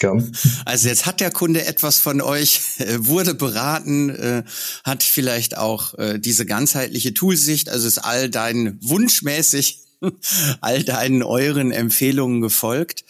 Gern. 0.00 0.36
Also 0.64 0.88
jetzt 0.88 1.04
hat 1.06 1.20
der 1.20 1.30
Kunde 1.30 1.66
etwas 1.66 2.00
von 2.00 2.20
euch, 2.20 2.60
äh, 2.78 3.06
wurde 3.06 3.34
beraten, 3.34 4.10
äh, 4.10 4.44
hat 4.82 5.02
vielleicht 5.02 5.58
auch 5.58 5.94
äh, 5.98 6.18
diese 6.18 6.46
ganzheitliche 6.46 7.12
Toolsicht, 7.12 7.68
also 7.68 7.86
ist 7.86 7.98
all 7.98 8.30
dein 8.30 8.78
wunschmäßig 8.82 9.80
all 10.60 10.82
deinen 10.82 11.22
euren 11.22 11.70
Empfehlungen 11.70 12.40
gefolgt. 12.40 13.04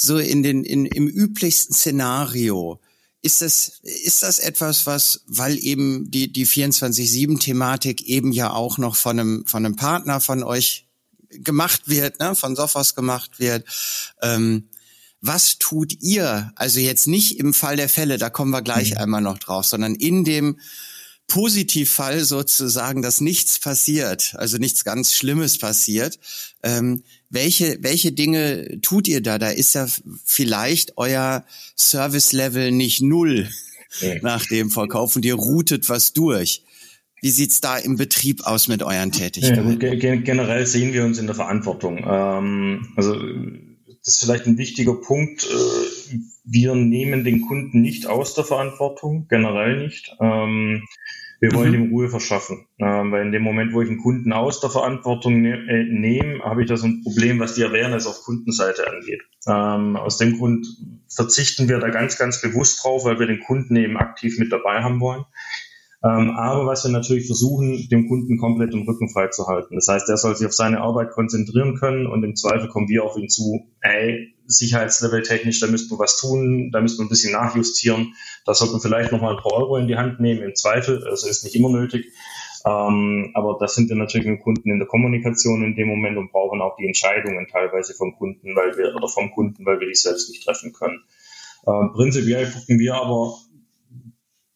So 0.00 0.18
in 0.18 0.42
den, 0.42 0.64
in, 0.64 0.86
im 0.86 1.08
üblichsten 1.08 1.74
Szenario, 1.74 2.80
ist 3.20 3.42
das, 3.42 3.80
ist 3.82 4.22
das 4.22 4.38
etwas, 4.38 4.86
was, 4.86 5.24
weil 5.26 5.58
eben 5.58 6.10
die, 6.10 6.32
die 6.32 6.46
24-7-Thematik 6.46 8.02
eben 8.02 8.32
ja 8.32 8.52
auch 8.52 8.78
noch 8.78 8.94
von 8.94 9.18
einem, 9.18 9.44
von 9.46 9.66
einem 9.66 9.76
Partner 9.76 10.20
von 10.20 10.44
euch 10.44 10.86
gemacht 11.30 11.82
wird, 11.86 12.20
ne, 12.20 12.36
von 12.36 12.54
Sophos 12.54 12.94
gemacht 12.94 13.38
wird, 13.38 13.66
ähm, 14.22 14.68
was 15.20 15.58
tut 15.58 16.00
ihr? 16.00 16.52
Also 16.54 16.78
jetzt 16.78 17.08
nicht 17.08 17.40
im 17.40 17.52
Fall 17.52 17.76
der 17.76 17.88
Fälle, 17.88 18.18
da 18.18 18.30
kommen 18.30 18.52
wir 18.52 18.62
gleich 18.62 18.92
mhm. 18.92 18.98
einmal 18.98 19.20
noch 19.20 19.38
drauf, 19.38 19.66
sondern 19.66 19.96
in 19.96 20.22
dem 20.22 20.60
Positivfall 21.28 22.24
sozusagen, 22.24 23.02
dass 23.02 23.20
nichts 23.20 23.60
passiert, 23.60 24.34
also 24.38 24.56
nichts 24.56 24.84
ganz 24.84 25.14
Schlimmes 25.14 25.58
passiert. 25.58 26.18
Ähm, 26.62 27.04
welche, 27.28 27.78
welche 27.82 28.12
Dinge 28.12 28.80
tut 28.80 29.06
ihr 29.06 29.20
da? 29.20 29.38
Da 29.38 29.50
ist 29.50 29.74
ja 29.74 29.86
vielleicht 30.24 30.96
euer 30.96 31.44
Service-Level 31.76 32.72
nicht 32.72 33.02
null 33.02 33.48
okay. 33.96 34.20
nach 34.22 34.46
dem 34.46 34.70
Verkauf 34.70 35.16
und 35.16 35.24
ihr 35.24 35.34
routet 35.34 35.88
was 35.90 36.14
durch. 36.14 36.64
Wie 37.20 37.30
sieht's 37.30 37.60
da 37.60 37.76
im 37.76 37.96
Betrieb 37.96 38.46
aus 38.46 38.68
mit 38.68 38.82
euren 38.82 39.12
Tätigkeiten? 39.12 39.78
Ja, 39.80 40.16
generell 40.16 40.66
sehen 40.66 40.92
wir 40.94 41.04
uns 41.04 41.18
in 41.18 41.26
der 41.26 41.34
Verantwortung. 41.34 41.98
Ähm, 42.08 42.92
also 42.96 43.14
das 44.04 44.14
ist 44.14 44.20
vielleicht 44.20 44.46
ein 44.46 44.56
wichtiger 44.56 44.94
Punkt. 44.94 45.44
Äh, 45.44 46.18
wir 46.44 46.74
nehmen 46.74 47.24
den 47.24 47.42
Kunden 47.42 47.82
nicht 47.82 48.06
aus 48.06 48.34
der 48.34 48.44
Verantwortung, 48.44 49.26
generell 49.28 49.84
nicht. 49.84 50.16
Ähm, 50.20 50.84
wir 51.40 51.52
wollen 51.54 51.70
mhm. 51.70 51.84
ihm 51.84 51.90
Ruhe 51.92 52.08
verschaffen. 52.08 52.66
Ähm, 52.78 53.12
weil 53.12 53.22
in 53.26 53.32
dem 53.32 53.42
Moment, 53.42 53.72
wo 53.72 53.80
ich 53.80 53.88
einen 53.88 54.02
Kunden 54.02 54.32
aus 54.32 54.60
der 54.60 54.70
Verantwortung 54.70 55.40
ne 55.40 55.54
äh, 55.68 55.84
nehme, 55.84 56.40
habe 56.40 56.62
ich 56.62 56.68
da 56.68 56.76
so 56.76 56.86
ein 56.86 57.02
Problem, 57.02 57.38
was 57.38 57.54
die 57.54 57.64
Awareness 57.64 58.06
auf 58.06 58.22
Kundenseite 58.22 58.88
angeht. 58.88 59.22
Ähm, 59.46 59.96
aus 59.96 60.18
dem 60.18 60.36
Grund 60.38 60.66
verzichten 61.08 61.68
wir 61.68 61.78
da 61.78 61.90
ganz, 61.90 62.18
ganz 62.18 62.40
bewusst 62.40 62.82
drauf, 62.82 63.04
weil 63.04 63.18
wir 63.18 63.26
den 63.26 63.40
Kunden 63.40 63.76
eben 63.76 63.96
aktiv 63.96 64.38
mit 64.38 64.52
dabei 64.52 64.82
haben 64.82 65.00
wollen. 65.00 65.24
Ähm, 66.04 66.30
aber 66.30 66.66
was 66.66 66.84
wir 66.84 66.92
natürlich 66.92 67.26
versuchen, 67.26 67.88
dem 67.90 68.08
Kunden 68.08 68.38
komplett 68.38 68.72
den 68.72 68.86
Rücken 68.86 69.10
frei 69.10 69.28
zu 69.28 69.48
halten. 69.48 69.74
Das 69.74 69.88
heißt, 69.88 70.08
er 70.08 70.16
soll 70.16 70.36
sich 70.36 70.46
auf 70.46 70.52
seine 70.52 70.80
Arbeit 70.80 71.10
konzentrieren 71.10 71.74
können 71.74 72.06
und 72.06 72.22
im 72.22 72.36
Zweifel 72.36 72.68
kommen 72.68 72.88
wir 72.88 73.02
auf 73.02 73.16
ihn 73.16 73.28
zu, 73.28 73.66
ey, 73.80 74.34
Sicherheitslevel 74.46 75.22
technisch, 75.22 75.60
da 75.60 75.66
müssten 75.66 75.94
wir 75.94 75.98
was 75.98 76.18
tun, 76.20 76.70
da 76.72 76.80
müssten 76.80 77.00
wir 77.00 77.06
ein 77.06 77.10
bisschen 77.10 77.32
nachjustieren, 77.32 78.14
da 78.46 78.54
sollten 78.54 78.74
wir 78.74 78.80
vielleicht 78.80 79.12
nochmal 79.12 79.36
ein 79.36 79.42
paar 79.42 79.52
Euro 79.52 79.76
in 79.76 79.88
die 79.88 79.96
Hand 79.96 80.20
nehmen, 80.20 80.42
im 80.42 80.54
Zweifel, 80.54 81.04
also 81.04 81.28
ist 81.28 81.44
nicht 81.44 81.56
immer 81.56 81.68
nötig. 81.68 82.06
Ähm, 82.64 83.30
aber 83.34 83.56
das 83.60 83.74
sind 83.74 83.88
wir 83.88 83.96
natürlich 83.96 84.26
mit 84.26 84.40
Kunden 84.40 84.70
in 84.70 84.78
der 84.78 84.88
Kommunikation 84.88 85.62
in 85.62 85.74
dem 85.74 85.88
Moment 85.88 86.16
und 86.16 86.32
brauchen 86.32 86.60
auch 86.60 86.76
die 86.76 86.86
Entscheidungen 86.86 87.46
teilweise 87.50 87.94
vom 87.94 88.14
Kunden, 88.16 88.54
weil 88.56 88.76
wir, 88.76 88.94
oder 88.94 89.08
vom 89.08 89.30
Kunden, 89.32 89.66
weil 89.66 89.80
wir 89.80 89.88
die 89.88 89.94
selbst 89.94 90.28
nicht 90.28 90.44
treffen 90.44 90.72
können. 90.72 91.00
Äh, 91.66 91.88
prinzipiell 91.94 92.50
gucken 92.50 92.78
wir 92.78 92.94
aber 92.94 93.36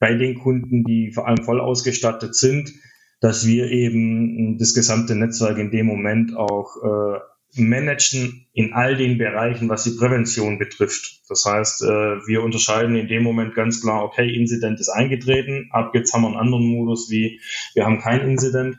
bei 0.03 0.15
den 0.15 0.35
Kunden, 0.35 0.83
die 0.83 1.13
vor 1.13 1.29
allem 1.29 1.45
voll 1.45 1.61
ausgestattet 1.61 2.35
sind, 2.35 2.73
dass 3.21 3.47
wir 3.47 3.71
eben 3.71 4.59
das 4.59 4.75
gesamte 4.75 5.15
Netzwerk 5.15 5.59
in 5.59 5.71
dem 5.71 5.87
Moment 5.87 6.37
auch 6.37 6.75
äh, 6.83 7.21
managen 7.55 8.49
in 8.53 8.73
all 8.73 8.97
den 8.97 9.17
Bereichen, 9.17 9.69
was 9.69 9.85
die 9.85 9.97
Prävention 9.97 10.59
betrifft. 10.59 11.21
Das 11.29 11.45
heißt, 11.45 11.83
äh, 11.83 11.87
wir 12.27 12.43
unterscheiden 12.43 12.97
in 12.97 13.07
dem 13.07 13.23
Moment 13.23 13.55
ganz 13.55 13.81
klar, 13.81 14.03
okay, 14.03 14.29
Incident 14.35 14.81
ist 14.81 14.89
eingetreten, 14.89 15.69
ab 15.71 15.95
jetzt 15.95 16.13
haben 16.13 16.23
wir 16.23 16.31
einen 16.31 16.37
anderen 16.37 16.67
Modus 16.67 17.09
wie, 17.09 17.41
wir 17.75 17.85
haben 17.85 18.01
kein 18.01 18.29
Incident. 18.29 18.79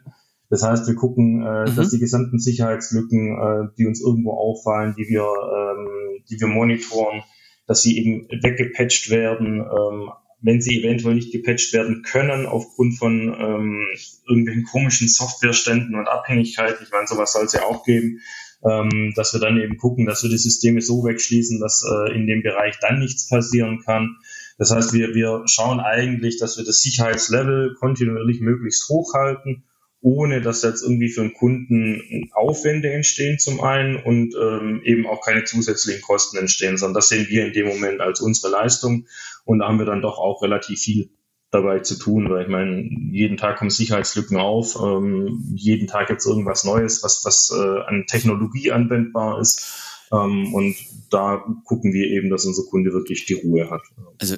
Das 0.50 0.62
heißt, 0.62 0.86
wir 0.90 0.96
gucken, 0.96 1.42
äh, 1.42 1.70
mhm. 1.72 1.76
dass 1.78 1.92
die 1.92 2.00
gesamten 2.00 2.38
Sicherheitslücken, 2.38 3.38
äh, 3.38 3.68
die 3.78 3.86
uns 3.86 4.04
irgendwo 4.04 4.32
auffallen, 4.34 4.94
die 4.98 5.08
wir, 5.08 5.24
ähm, 5.24 6.22
die 6.30 6.38
wir 6.38 6.48
monitoren, 6.48 7.24
dass 7.66 7.82
sie 7.82 7.98
eben 7.98 8.28
weggepatcht 8.30 9.10
werden, 9.10 9.62
ähm, 9.62 10.10
wenn 10.44 10.62
sie 10.62 10.84
eventuell 10.84 11.16
nicht 11.16 11.32
gepatcht 11.32 11.74
werden 11.74 12.04
können 12.04 12.46
aufgrund 12.46 12.98
von 13.00 13.34
ähm, 13.34 13.88
irgendwelchen 14.28 14.66
komischen 14.66 15.08
Softwareständen 15.08 15.96
und 15.96 16.08
Abhängigkeiten. 16.08 16.84
Ich 16.84 16.92
meine, 16.92 17.08
sowas 17.08 17.34
soll 17.34 17.46
es 17.46 17.54
ja 17.54 17.64
auch 17.64 17.84
geben, 17.86 18.20
ähm, 18.64 19.14
dass 19.16 19.34
wir 19.34 19.40
dann 19.40 19.60
eben 19.60 19.78
gucken, 19.78 20.06
dass 20.06 20.22
wir 20.22 20.30
die 20.30 20.38
Systeme 20.38 20.82
so 20.82 21.04
wegschließen, 21.06 21.60
dass 21.60 21.84
äh, 21.84 22.14
in 22.14 22.28
dem 22.28 22.44
Bereich 22.44 22.78
dann 22.82 23.00
nichts 23.00 23.30
passieren 23.30 23.82
kann. 23.84 24.18
Das 24.58 24.72
heißt, 24.72 24.94
wir, 24.94 25.16
wir 25.16 25.44
schauen 25.46 25.80
eigentlich, 25.80 26.38
dass 26.38 26.58
wir 26.58 26.66
das 26.66 26.82
Sicherheitslevel 26.82 27.76
kontinuierlich 27.80 28.42
möglichst 28.42 28.88
hochhalten 28.90 29.64
ohne 30.04 30.42
dass 30.42 30.62
jetzt 30.64 30.84
irgendwie 30.84 31.08
für 31.08 31.22
einen 31.22 31.34
Kunden 31.34 32.30
Aufwände 32.34 32.92
entstehen 32.92 33.40
zum 33.40 33.62
einen 33.62 33.96
und 33.96 34.36
ähm, 34.36 34.82
eben 34.84 35.08
auch 35.08 35.26
keine 35.26 35.46
zusätzlichen 35.46 36.02
Kosten 36.02 36.38
entstehen, 36.38 36.78
sondern 36.78 36.96
das 36.96 37.08
sehen 37.08 37.28
wir 37.30 37.46
in 37.48 37.54
dem 37.54 37.68
Moment 37.68 38.02
als 38.02 38.20
unsere 38.20 38.52
Leistung 38.52 39.08
und 39.46 39.60
da 39.60 39.68
haben 39.68 39.80
wir 39.80 39.86
dann 39.86 40.02
doch 40.02 40.20
auch 40.20 40.44
relativ 40.44 40.80
viel 40.82 41.10
dabei 41.52 41.80
zu 41.80 41.98
tun, 41.98 42.30
weil 42.30 42.44
ich 42.44 42.50
meine, 42.50 42.82
jeden 43.12 43.38
Tag 43.38 43.58
kommen 43.58 43.70
Sicherheitslücken 43.70 44.36
auf, 44.38 44.76
ähm, 44.76 45.54
jeden 45.56 45.88
Tag 45.88 46.08
gibt 46.08 46.20
es 46.20 46.26
irgendwas 46.26 46.66
Neues, 46.66 47.02
was, 47.02 47.24
was 47.24 47.54
äh, 47.56 47.82
an 47.88 48.04
Technologie 48.06 48.74
anwendbar 48.74 49.40
ist 49.40 50.10
ähm, 50.12 50.54
und 50.54 50.76
da 51.12 51.46
gucken 51.64 51.94
wir 51.94 52.08
eben, 52.08 52.30
dass 52.30 52.44
unser 52.44 52.64
Kunde 52.64 52.92
wirklich 52.92 53.26
die 53.26 53.36
Ruhe 53.36 53.70
hat. 53.70 53.84
Also 54.20 54.36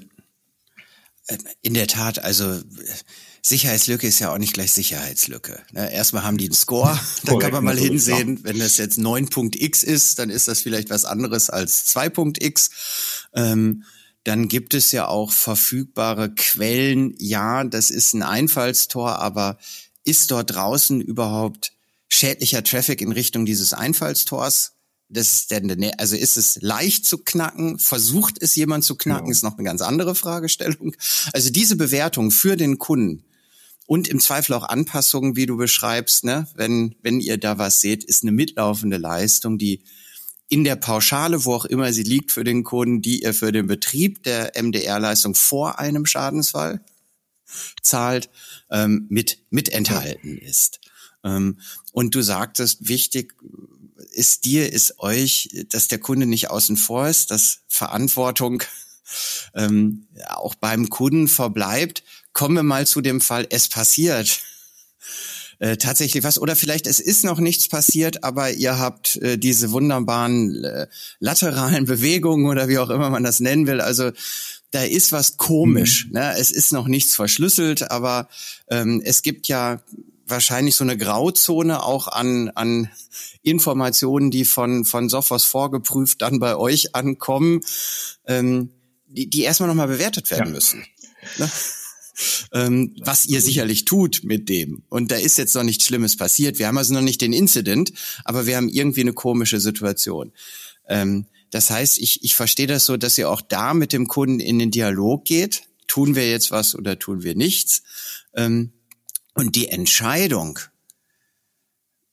äh, 1.27 1.37
in 1.63 1.73
der 1.73 1.87
Tat, 1.87 2.23
also 2.23 2.61
Sicherheitslücke 3.47 4.07
ist 4.07 4.17
ja 4.17 4.33
auch 4.33 4.39
nicht 4.39 4.53
gleich 4.53 4.71
Sicherheitslücke. 4.71 5.61
Ne? 5.71 5.93
Erstmal 5.93 6.23
haben 6.23 6.39
die 6.39 6.45
einen 6.45 6.55
Score, 6.55 6.99
da 7.25 7.37
kann 7.37 7.51
man 7.51 7.63
mal 7.63 7.77
hinsehen. 7.77 8.39
Wenn 8.43 8.57
das 8.57 8.77
jetzt 8.77 8.97
9.x 8.97 9.83
ist, 9.83 10.17
dann 10.17 10.31
ist 10.31 10.47
das 10.47 10.61
vielleicht 10.61 10.89
was 10.89 11.05
anderes 11.05 11.51
als 11.51 11.85
2.x. 11.95 12.71
Ähm, 13.35 13.83
dann 14.23 14.47
gibt 14.47 14.73
es 14.73 14.91
ja 14.91 15.07
auch 15.07 15.31
verfügbare 15.31 16.33
Quellen. 16.33 17.13
Ja, 17.19 17.63
das 17.63 17.91
ist 17.91 18.15
ein 18.15 18.23
Einfallstor, 18.23 19.19
aber 19.19 19.59
ist 20.03 20.31
dort 20.31 20.55
draußen 20.55 20.99
überhaupt 20.99 21.71
schädlicher 22.09 22.63
Traffic 22.63 22.99
in 22.99 23.11
Richtung 23.11 23.45
dieses 23.45 23.73
Einfallstors? 23.73 24.71
Das 25.07 25.45
denn, 25.45 25.93
also 25.99 26.15
ist 26.15 26.37
es 26.37 26.57
leicht 26.63 27.05
zu 27.05 27.19
knacken? 27.19 27.77
Versucht 27.77 28.41
es 28.41 28.55
jemand 28.55 28.85
zu 28.85 28.95
knacken? 28.95 29.27
Ja. 29.27 29.31
Ist 29.33 29.43
noch 29.43 29.53
eine 29.53 29.65
ganz 29.65 29.81
andere 29.81 30.15
Fragestellung. 30.15 30.95
Also 31.31 31.51
diese 31.51 31.75
Bewertung 31.75 32.31
für 32.31 32.57
den 32.57 32.79
Kunden 32.79 33.23
und 33.85 34.07
im 34.07 34.19
Zweifel 34.19 34.53
auch 34.53 34.63
Anpassungen, 34.63 35.35
wie 35.35 35.45
du 35.45 35.57
beschreibst, 35.57 36.23
ne, 36.23 36.47
wenn, 36.55 36.95
wenn 37.01 37.19
ihr 37.19 37.37
da 37.37 37.57
was 37.57 37.81
seht, 37.81 38.03
ist 38.03 38.23
eine 38.23 38.31
mitlaufende 38.31 38.97
Leistung, 38.97 39.57
die 39.57 39.83
in 40.49 40.63
der 40.63 40.75
Pauschale, 40.75 41.45
wo 41.45 41.53
auch 41.53 41.65
immer 41.65 41.91
sie 41.91 42.03
liegt 42.03 42.31
für 42.31 42.43
den 42.43 42.63
Kunden, 42.63 43.01
die 43.01 43.23
ihr 43.23 43.33
für 43.33 43.51
den 43.51 43.67
Betrieb 43.67 44.23
der 44.23 44.53
MDR-Leistung 44.55 45.35
vor 45.35 45.79
einem 45.79 46.05
Schadensfall 46.05 46.81
zahlt, 47.81 48.29
ähm, 48.69 49.07
mit, 49.09 49.39
mit 49.49 49.69
enthalten 49.69 50.37
ist. 50.37 50.79
Ähm, 51.23 51.59
und 51.91 52.15
du 52.15 52.21
sagtest, 52.21 52.87
wichtig 52.87 53.33
ist 54.11 54.45
dir, 54.45 54.71
ist 54.71 54.99
euch, 54.99 55.65
dass 55.69 55.87
der 55.87 55.99
Kunde 55.99 56.25
nicht 56.25 56.49
außen 56.49 56.77
vor 56.77 57.07
ist, 57.07 57.31
dass 57.31 57.59
Verantwortung 57.67 58.63
ähm, 59.53 60.07
auch 60.27 60.55
beim 60.55 60.89
Kunden 60.89 61.27
verbleibt. 61.27 62.03
Kommen 62.35 62.55
wir 62.55 62.63
mal 62.63 62.85
zu 62.85 62.99
dem 62.99 63.21
Fall, 63.21 63.47
es 63.49 63.69
passiert 63.69 64.41
äh, 65.59 65.77
tatsächlich 65.77 66.21
was. 66.25 66.37
Oder 66.37 66.57
vielleicht 66.57 66.85
es 66.85 66.99
ist 66.99 67.23
noch 67.23 67.39
nichts 67.39 67.69
passiert, 67.69 68.25
aber 68.25 68.51
ihr 68.51 68.77
habt 68.77 69.15
äh, 69.15 69.37
diese 69.37 69.71
wunderbaren 69.71 70.65
äh, 70.65 70.87
lateralen 71.19 71.85
Bewegungen 71.85 72.47
oder 72.47 72.67
wie 72.67 72.77
auch 72.77 72.89
immer 72.89 73.09
man 73.09 73.23
das 73.23 73.39
nennen 73.39 73.67
will. 73.67 73.79
Also 73.79 74.11
da 74.71 74.83
ist 74.83 75.13
was 75.13 75.37
komisch. 75.37 76.07
Mhm. 76.07 76.11
Ne? 76.11 76.35
Es 76.37 76.51
ist 76.51 76.73
noch 76.73 76.87
nichts 76.89 77.15
verschlüsselt, 77.15 77.89
aber 77.89 78.27
ähm, 78.69 79.01
es 79.05 79.21
gibt 79.21 79.47
ja 79.47 79.81
wahrscheinlich 80.27 80.75
so 80.75 80.83
eine 80.83 80.97
Grauzone 80.97 81.83
auch 81.83 82.09
an, 82.09 82.49
an 82.49 82.89
Informationen, 83.43 84.29
die 84.29 84.43
von, 84.43 84.83
von 84.83 85.07
Sophos 85.07 85.45
vorgeprüft 85.45 86.21
dann 86.21 86.39
bei 86.39 86.57
euch 86.57 86.95
ankommen, 86.95 87.61
ähm, 88.27 88.71
die, 89.07 89.29
die 89.29 89.43
erstmal 89.43 89.69
nochmal 89.69 89.87
bewertet 89.87 90.29
werden 90.31 90.47
ja. 90.47 90.51
müssen. 90.51 90.85
Ne? 91.37 91.49
Ähm, 92.53 92.95
was 92.99 93.25
ihr 93.25 93.41
sicherlich 93.41 93.85
tut 93.85 94.21
mit 94.23 94.49
dem. 94.49 94.83
Und 94.89 95.11
da 95.11 95.15
ist 95.15 95.37
jetzt 95.37 95.55
noch 95.55 95.63
nichts 95.63 95.85
Schlimmes 95.85 96.17
passiert. 96.17 96.59
Wir 96.59 96.67
haben 96.67 96.77
also 96.77 96.93
noch 96.93 97.01
nicht 97.01 97.21
den 97.21 97.33
Incident, 97.33 97.91
aber 98.23 98.45
wir 98.45 98.57
haben 98.57 98.69
irgendwie 98.69 99.01
eine 99.01 99.13
komische 99.13 99.59
Situation. 99.59 100.31
Ähm, 100.87 101.25
das 101.51 101.69
heißt, 101.69 101.99
ich, 101.99 102.23
ich 102.23 102.35
verstehe 102.35 102.67
das 102.67 102.85
so, 102.85 102.97
dass 102.97 103.17
ihr 103.17 103.29
auch 103.29 103.41
da 103.41 103.73
mit 103.73 103.93
dem 103.93 104.07
Kunden 104.07 104.39
in 104.39 104.59
den 104.59 104.71
Dialog 104.71 105.25
geht. 105.25 105.63
Tun 105.87 106.15
wir 106.15 106.29
jetzt 106.29 106.51
was 106.51 106.75
oder 106.75 106.97
tun 106.99 107.23
wir 107.23 107.35
nichts? 107.35 107.83
Ähm, 108.35 108.73
und 109.33 109.55
die 109.55 109.67
Entscheidung, 109.67 110.59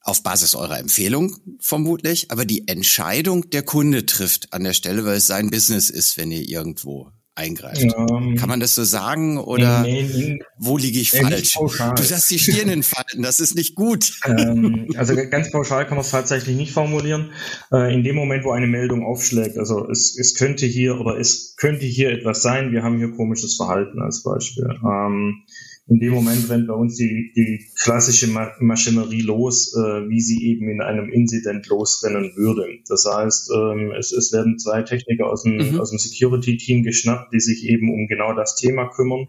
auf 0.05 0.23
Basis 0.23 0.55
eurer 0.55 0.79
Empfehlung 0.79 1.37
vermutlich, 1.61 2.31
aber 2.31 2.45
die 2.45 2.67
Entscheidung 2.67 3.51
der 3.51 3.63
Kunde 3.63 4.05
trifft 4.05 4.53
an 4.53 4.65
der 4.65 4.73
Stelle, 4.73 5.05
weil 5.05 5.19
es 5.19 5.29
sein 5.29 5.51
Business 5.51 5.91
ist, 5.91 6.17
wenn 6.17 6.33
ihr 6.33 6.43
irgendwo 6.43 7.13
eingreift. 7.35 7.83
Ähm, 7.83 8.37
Kann 8.37 8.49
man 8.49 8.61
das 8.61 8.75
so 8.75 8.85
sagen 8.85 9.39
oder 9.39 9.83
nee, 9.83 10.03
nee, 10.03 10.39
wo 10.59 10.77
liege 10.77 10.99
ich 10.99 11.11
falsch? 11.11 11.55
Du 11.55 12.03
sagst 12.03 12.31
die 12.31 12.39
Stirnen 12.39 12.83
falten, 12.83 13.23
das 13.23 13.41
ist 13.41 13.55
nicht 13.55 13.75
gut. 13.75 14.21
Ähm, 14.27 14.89
also 14.97 15.15
ganz 15.15 15.51
pauschal 15.51 15.87
kann 15.87 15.97
man 15.97 16.05
es 16.05 16.11
tatsächlich 16.11 16.57
nicht 16.57 16.73
formulieren. 16.73 17.31
Äh, 17.73 17.95
in 17.95 18.05
dem 18.05 18.17
Moment, 18.17 18.45
wo 18.45 18.53
eine 18.53 18.67
Meldung 18.67 19.05
aufschlägt, 19.05 19.57
also 19.57 19.89
es, 19.89 20.17
es 20.19 20.35
könnte 20.35 20.67
hier 20.67 21.01
oder 21.01 21.19
es 21.19 21.57
könnte 21.57 21.87
hier 21.87 22.11
etwas 22.11 22.43
sein, 22.43 22.73
wir 22.73 22.83
haben 22.83 22.99
hier 22.99 23.13
komisches 23.13 23.57
Verhalten 23.57 24.01
als 24.03 24.23
Beispiel. 24.23 24.69
Ähm, 24.85 25.45
in 25.89 25.99
dem 25.99 26.13
Moment 26.13 26.49
rennt 26.49 26.69
bei 26.69 26.75
uns 26.75 26.97
die, 26.97 27.33
die 27.35 27.67
klassische 27.77 28.29
Maschinerie 28.61 29.23
los, 29.23 29.75
äh, 29.77 30.09
wie 30.09 30.21
sie 30.21 30.47
eben 30.47 30.69
in 30.69 30.81
einem 30.81 31.11
Incident 31.11 31.67
losrennen 31.67 32.33
würde. 32.37 32.67
Das 32.89 33.05
heißt, 33.05 33.51
ähm, 33.55 33.93
es, 33.99 34.13
es 34.13 34.33
werden 34.33 34.59
zwei 34.59 34.83
Techniker 34.83 35.27
aus 35.27 35.43
dem, 35.43 35.57
mhm. 35.57 35.81
aus 35.81 35.91
dem 35.91 35.99
Security-Team 35.99 36.85
geschnappt, 36.85 37.33
die 37.33 37.41
sich 37.41 37.69
eben 37.69 37.93
um 37.93 38.07
genau 38.07 38.33
das 38.33 38.55
Thema 38.57 38.89
kümmern 38.89 39.29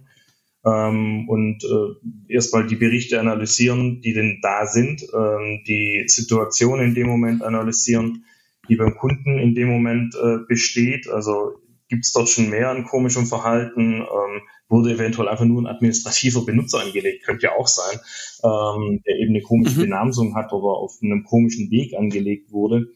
ähm, 0.65 1.27
und 1.27 1.63
äh, 1.63 2.33
erstmal 2.33 2.67
die 2.67 2.75
Berichte 2.75 3.19
analysieren, 3.19 4.01
die 4.01 4.13
denn 4.13 4.39
da 4.41 4.65
sind, 4.65 5.05
ähm, 5.13 5.63
die 5.67 6.03
Situation 6.07 6.79
in 6.79 6.93
dem 6.93 7.07
Moment 7.07 7.43
analysieren, 7.43 8.25
die 8.69 8.75
beim 8.75 8.95
Kunden 8.95 9.39
in 9.39 9.55
dem 9.55 9.67
Moment 9.67 10.15
äh, 10.15 10.37
besteht. 10.47 11.09
Also 11.09 11.59
gibt 11.93 12.05
es 12.05 12.11
dort 12.11 12.27
schon 12.27 12.49
mehr 12.49 12.71
an 12.71 12.85
komischem 12.85 13.27
Verhalten? 13.27 14.01
Ähm, 14.01 14.41
wurde 14.67 14.93
eventuell 14.93 15.29
einfach 15.29 15.45
nur 15.45 15.61
ein 15.61 15.67
administrativer 15.67 16.43
Benutzer 16.45 16.81
angelegt, 16.81 17.23
könnte 17.23 17.43
ja 17.43 17.51
auch 17.55 17.67
sein, 17.67 17.99
ähm, 18.43 19.03
der 19.05 19.17
eben 19.19 19.29
eine 19.29 19.41
komische 19.41 19.77
mhm. 19.77 19.83
Benamsung 19.83 20.35
hat 20.35 20.51
oder 20.51 20.77
auf 20.77 20.97
einem 21.01 21.23
komischen 21.23 21.69
Weg 21.69 21.93
angelegt 21.95 22.51
wurde. 22.51 22.87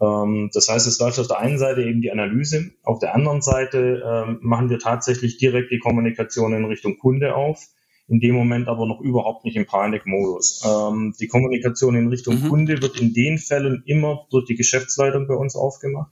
Ähm, 0.00 0.50
das 0.52 0.68
heißt, 0.68 0.88
es 0.88 0.98
läuft 0.98 1.20
auf 1.20 1.28
der 1.28 1.38
einen 1.38 1.58
Seite 1.58 1.82
eben 1.82 2.00
die 2.00 2.10
Analyse, 2.10 2.72
auf 2.82 2.98
der 2.98 3.14
anderen 3.14 3.40
Seite 3.40 4.02
ähm, 4.04 4.38
machen 4.42 4.68
wir 4.68 4.80
tatsächlich 4.80 5.38
direkt 5.38 5.70
die 5.70 5.78
Kommunikation 5.78 6.52
in 6.52 6.64
Richtung 6.64 6.98
Kunde 6.98 7.36
auf 7.36 7.60
in 8.08 8.18
dem 8.18 8.34
Moment 8.34 8.66
aber 8.68 8.84
noch 8.86 9.00
überhaupt 9.00 9.44
nicht 9.44 9.56
im 9.56 9.64
Panikmodus. 9.64 10.62
Ähm, 10.66 11.14
die 11.20 11.28
Kommunikation 11.28 11.94
in 11.94 12.08
Richtung 12.08 12.42
mhm. 12.42 12.48
Kunde 12.48 12.82
wird 12.82 13.00
in 13.00 13.14
den 13.14 13.38
Fällen 13.38 13.84
immer 13.86 14.26
durch 14.30 14.44
die 14.44 14.56
Geschäftsleitung 14.56 15.28
bei 15.28 15.34
uns 15.34 15.54
aufgemacht 15.54 16.10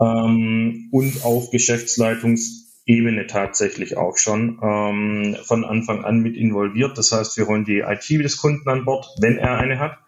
ähm, 0.00 0.88
und 0.92 1.24
auf 1.24 1.50
Geschäftsleitungs 1.50 2.68
Ebene 2.88 3.26
tatsächlich 3.26 3.98
auch 3.98 4.16
schon 4.16 4.58
ähm, 4.62 5.36
von 5.44 5.66
Anfang 5.66 6.06
an 6.06 6.20
mit 6.20 6.36
involviert. 6.36 6.96
Das 6.96 7.12
heißt, 7.12 7.36
wir 7.36 7.46
holen 7.46 7.66
die 7.66 7.80
IT 7.80 8.08
des 8.08 8.38
Kunden 8.38 8.66
an 8.70 8.86
Bord, 8.86 9.06
wenn 9.20 9.36
er 9.36 9.58
eine 9.58 9.78
hat, 9.78 9.98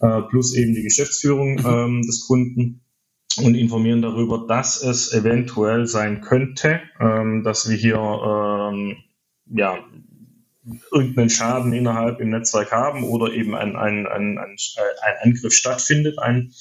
äh, 0.00 0.22
plus 0.22 0.56
eben 0.56 0.74
die 0.74 0.82
Geschäftsführung 0.82 1.56
mhm. 1.56 1.66
ähm, 1.66 2.02
des 2.02 2.26
Kunden 2.26 2.80
und 3.36 3.54
informieren 3.54 4.00
darüber, 4.00 4.46
dass 4.48 4.82
es 4.82 5.12
eventuell 5.12 5.86
sein 5.86 6.22
könnte, 6.22 6.80
ähm, 6.98 7.44
dass 7.44 7.68
wir 7.68 7.76
hier 7.76 7.96
ähm, 7.98 8.96
ja 9.44 9.78
irgendeinen 10.90 11.28
Schaden 11.28 11.74
innerhalb 11.74 12.20
im 12.20 12.30
Netzwerk 12.30 12.72
haben 12.72 13.04
oder 13.04 13.34
eben 13.34 13.54
ein, 13.54 13.76
ein, 13.76 14.06
ein, 14.06 14.38
ein, 14.38 14.56
ein 15.02 15.14
Angriff 15.22 15.52
stattfindet, 15.52 16.18
ein 16.18 16.52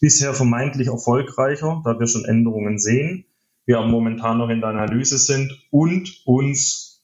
bisher 0.00 0.34
vermeintlich 0.34 0.88
erfolgreicher, 0.88 1.82
da 1.84 1.98
wir 1.98 2.06
schon 2.06 2.24
Änderungen 2.24 2.78
sehen 2.78 3.26
wir 3.66 3.80
momentan 3.80 4.38
noch 4.38 4.50
in 4.50 4.60
der 4.60 4.70
Analyse 4.70 5.18
sind 5.18 5.58
und 5.70 6.22
uns 6.24 7.02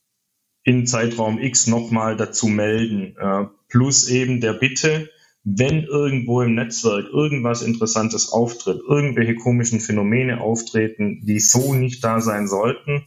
in 0.63 0.87
Zeitraum 0.87 1.39
X 1.39 1.67
nochmal 1.67 2.17
dazu 2.17 2.49
melden. 2.49 3.17
Äh, 3.19 3.47
plus 3.69 4.09
eben 4.09 4.41
der 4.41 4.53
Bitte, 4.53 5.09
wenn 5.43 5.85
irgendwo 5.85 6.43
im 6.43 6.55
Netzwerk 6.55 7.07
irgendwas 7.11 7.63
Interessantes 7.63 8.31
auftritt, 8.31 8.81
irgendwelche 8.87 9.37
komischen 9.37 9.81
Phänomene 9.81 10.41
auftreten, 10.41 11.23
die 11.25 11.41
so 11.41 11.75
nicht 11.75 12.05
da 12.05 12.21
sein 12.21 12.47
sollten, 12.47 13.07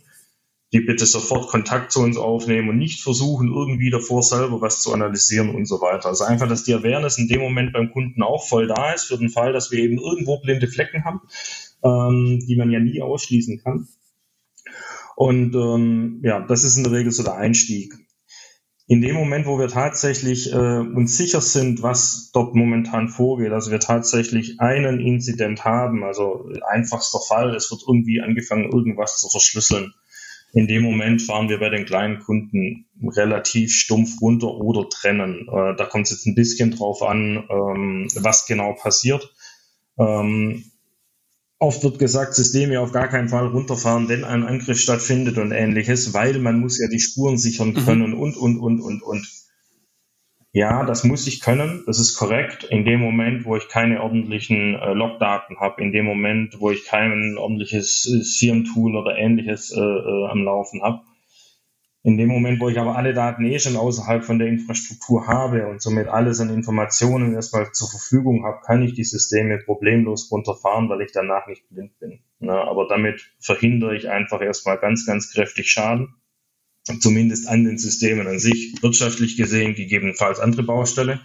die 0.73 0.81
bitte 0.81 1.05
sofort 1.05 1.49
Kontakt 1.49 1.91
zu 1.91 2.01
uns 2.01 2.17
aufnehmen 2.17 2.69
und 2.69 2.77
nicht 2.79 3.01
versuchen, 3.01 3.47
irgendwie 3.47 3.91
davor 3.91 4.23
selber 4.23 4.59
was 4.59 4.81
zu 4.81 4.91
analysieren 4.91 5.53
und 5.53 5.67
so 5.67 5.81
weiter. 5.81 6.09
Also 6.09 6.23
einfach, 6.23 6.49
dass 6.49 6.63
die 6.63 6.73
Awareness 6.73 7.19
in 7.19 7.27
dem 7.27 7.41
Moment 7.41 7.73
beim 7.73 7.91
Kunden 7.91 8.23
auch 8.23 8.47
voll 8.47 8.67
da 8.67 8.91
ist, 8.91 9.05
für 9.05 9.17
den 9.17 9.29
Fall, 9.29 9.53
dass 9.53 9.71
wir 9.71 9.79
eben 9.79 9.99
irgendwo 9.99 10.41
blinde 10.41 10.67
Flecken 10.67 11.05
haben, 11.05 11.21
ähm, 11.83 12.39
die 12.47 12.55
man 12.55 12.71
ja 12.71 12.79
nie 12.79 13.03
ausschließen 13.03 13.61
kann. 13.63 13.87
Und 15.15 15.53
ähm, 15.53 16.21
ja, 16.23 16.39
das 16.39 16.63
ist 16.63 16.75
in 16.75 16.83
der 16.83 16.93
Regel 16.93 17.11
so 17.11 17.21
der 17.21 17.35
Einstieg. 17.35 17.93
In 18.87 18.99
dem 19.01 19.15
Moment, 19.15 19.45
wo 19.45 19.59
wir 19.59 19.67
tatsächlich 19.67 20.51
äh, 20.51 20.55
uns 20.55 21.15
sicher 21.15 21.39
sind, 21.39 21.83
was 21.83 22.31
dort 22.33 22.55
momentan 22.55 23.09
vorgeht, 23.09 23.51
also 23.51 23.69
wir 23.69 23.79
tatsächlich 23.79 24.59
einen 24.59 24.99
Inzident 24.99 25.63
haben, 25.63 26.03
also 26.03 26.49
einfachster 26.67 27.19
Fall, 27.19 27.55
es 27.55 27.69
wird 27.69 27.83
irgendwie 27.87 28.21
angefangen, 28.21 28.71
irgendwas 28.71 29.19
zu 29.19 29.29
verschlüsseln. 29.29 29.93
In 30.53 30.67
dem 30.67 30.83
Moment 30.83 31.21
fahren 31.21 31.49
wir 31.49 31.59
bei 31.59 31.69
den 31.69 31.85
kleinen 31.85 32.19
Kunden 32.19 32.85
relativ 33.03 33.73
stumpf 33.73 34.21
runter 34.21 34.55
oder 34.55 34.87
trennen. 34.87 35.47
Äh, 35.51 35.75
da 35.75 35.85
kommt 35.85 36.05
es 36.05 36.11
jetzt 36.11 36.25
ein 36.27 36.35
bisschen 36.35 36.71
drauf 36.71 37.01
an, 37.01 37.47
ähm, 37.49 38.07
was 38.15 38.45
genau 38.45 38.73
passiert. 38.73 39.33
Ähm, 39.97 40.63
Oft 41.63 41.81
wird 41.81 41.97
gesagt, 41.97 42.35
Systeme 42.35 42.81
auf 42.81 42.91
gar 42.91 43.07
keinen 43.07 43.29
Fall 43.29 43.47
runterfahren, 43.47 44.09
wenn 44.09 44.25
ein 44.25 44.43
Angriff 44.43 44.81
stattfindet 44.81 45.37
und 45.37 45.53
ähnliches, 45.53 46.13
weil 46.13 46.37
man 46.39 46.59
muss 46.59 46.77
ja 46.77 46.89
die 46.89 46.99
Spuren 46.99 47.37
sichern 47.37 47.69
mhm. 47.69 47.85
können 47.85 48.09
mhm. 48.09 48.19
und, 48.19 48.35
und, 48.35 48.57
und, 48.57 48.81
und, 48.81 49.01
und. 49.01 49.25
Ja, 50.53 50.85
das 50.85 51.03
muss 51.03 51.27
ich 51.27 51.41
können, 51.41 51.83
das 51.87 51.99
ist 51.99 52.15
korrekt. 52.15 52.63
In 52.65 52.85
dem 52.85 53.01
Moment, 53.01 53.45
wo 53.45 53.57
ich 53.57 53.69
keine 53.69 54.01
ordentlichen 54.03 54.75
äh, 54.75 54.93
Logdaten 54.93 55.59
habe, 55.59 55.81
in 55.83 55.91
dem 55.91 56.05
Moment, 56.05 56.59
wo 56.59 56.71
ich 56.71 56.85
kein 56.85 57.37
ordentliches 57.37 58.07
äh, 58.07 58.23
SIEM-Tool 58.23 58.95
oder 58.95 59.17
ähnliches 59.17 59.71
äh, 59.71 59.81
äh, 59.81 60.27
am 60.29 60.43
Laufen 60.43 60.83
habe, 60.83 61.01
In 62.01 62.17
dem 62.17 62.29
Moment, 62.29 62.61
wo 62.61 62.69
ich 62.69 62.79
aber 62.79 62.95
alle 62.97 63.13
Daten 63.13 63.45
eh 63.45 63.59
schon 63.59 63.75
außerhalb 63.77 64.23
von 64.23 64.39
der 64.39 64.47
Infrastruktur 64.47 65.27
habe 65.27 65.67
und 65.67 65.81
somit 65.81 66.07
alles 66.07 66.39
an 66.39 66.49
Informationen 66.49 67.33
erstmal 67.35 67.71
zur 67.73 67.89
Verfügung 67.89 68.45
habe, 68.45 68.61
kann 68.65 68.81
ich 68.83 68.93
die 68.93 69.03
Systeme 69.03 69.57
problemlos 69.57 70.31
runterfahren, 70.31 70.89
weil 70.89 71.01
ich 71.01 71.11
danach 71.13 71.47
nicht 71.47 71.67
blind 71.69 71.99
bin. 71.99 72.21
Na, 72.39 72.63
aber 72.63 72.87
damit 72.87 73.33
verhindere 73.39 73.95
ich 73.97 74.09
einfach 74.09 74.41
erstmal 74.41 74.77
ganz, 74.79 75.05
ganz 75.05 75.31
kräftig 75.33 75.71
Schaden. 75.71 76.15
Zumindest 76.99 77.47
an 77.47 77.63
den 77.63 77.77
Systemen 77.77 78.27
an 78.27 78.39
sich, 78.39 78.75
wirtschaftlich 78.81 79.37
gesehen, 79.37 79.73
gegebenenfalls 79.73 80.39
andere 80.39 80.63
Baustelle. 80.63 81.21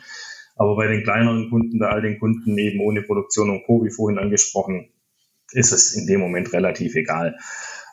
Aber 0.56 0.76
bei 0.76 0.88
den 0.88 1.02
kleineren 1.02 1.50
Kunden, 1.50 1.78
bei 1.78 1.88
all 1.88 2.02
den 2.02 2.18
Kunden 2.18 2.56
eben 2.58 2.80
ohne 2.80 3.02
Produktion 3.02 3.50
und 3.50 3.64
Co., 3.64 3.84
wie 3.84 3.90
vorhin 3.90 4.18
angesprochen, 4.18 4.90
ist 5.52 5.72
es 5.72 5.94
in 5.94 6.06
dem 6.06 6.20
Moment 6.20 6.52
relativ 6.52 6.94
egal. 6.94 7.36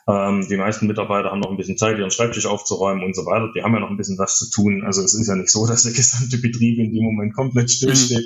Ähm, 0.08 0.46
die 0.48 0.56
meisten 0.56 0.86
Mitarbeiter 0.86 1.30
haben 1.30 1.40
noch 1.40 1.50
ein 1.50 1.56
bisschen 1.56 1.78
Zeit, 1.78 1.98
ihren 1.98 2.10
Schreibtisch 2.12 2.46
aufzuräumen 2.46 3.02
und 3.02 3.16
so 3.16 3.26
weiter. 3.26 3.50
Die 3.54 3.62
haben 3.62 3.72
ja 3.74 3.80
noch 3.80 3.90
ein 3.90 3.96
bisschen 3.96 4.18
was 4.18 4.38
zu 4.38 4.50
tun. 4.50 4.84
Also 4.84 5.02
es 5.02 5.14
ist 5.14 5.26
ja 5.26 5.34
nicht 5.34 5.50
so, 5.50 5.66
dass 5.66 5.82
der 5.82 5.92
gesamte 5.92 6.38
Betrieb 6.38 6.78
in 6.78 6.92
dem 6.92 7.04
Moment 7.04 7.34
komplett 7.34 7.70
stillsteht. 7.70 8.24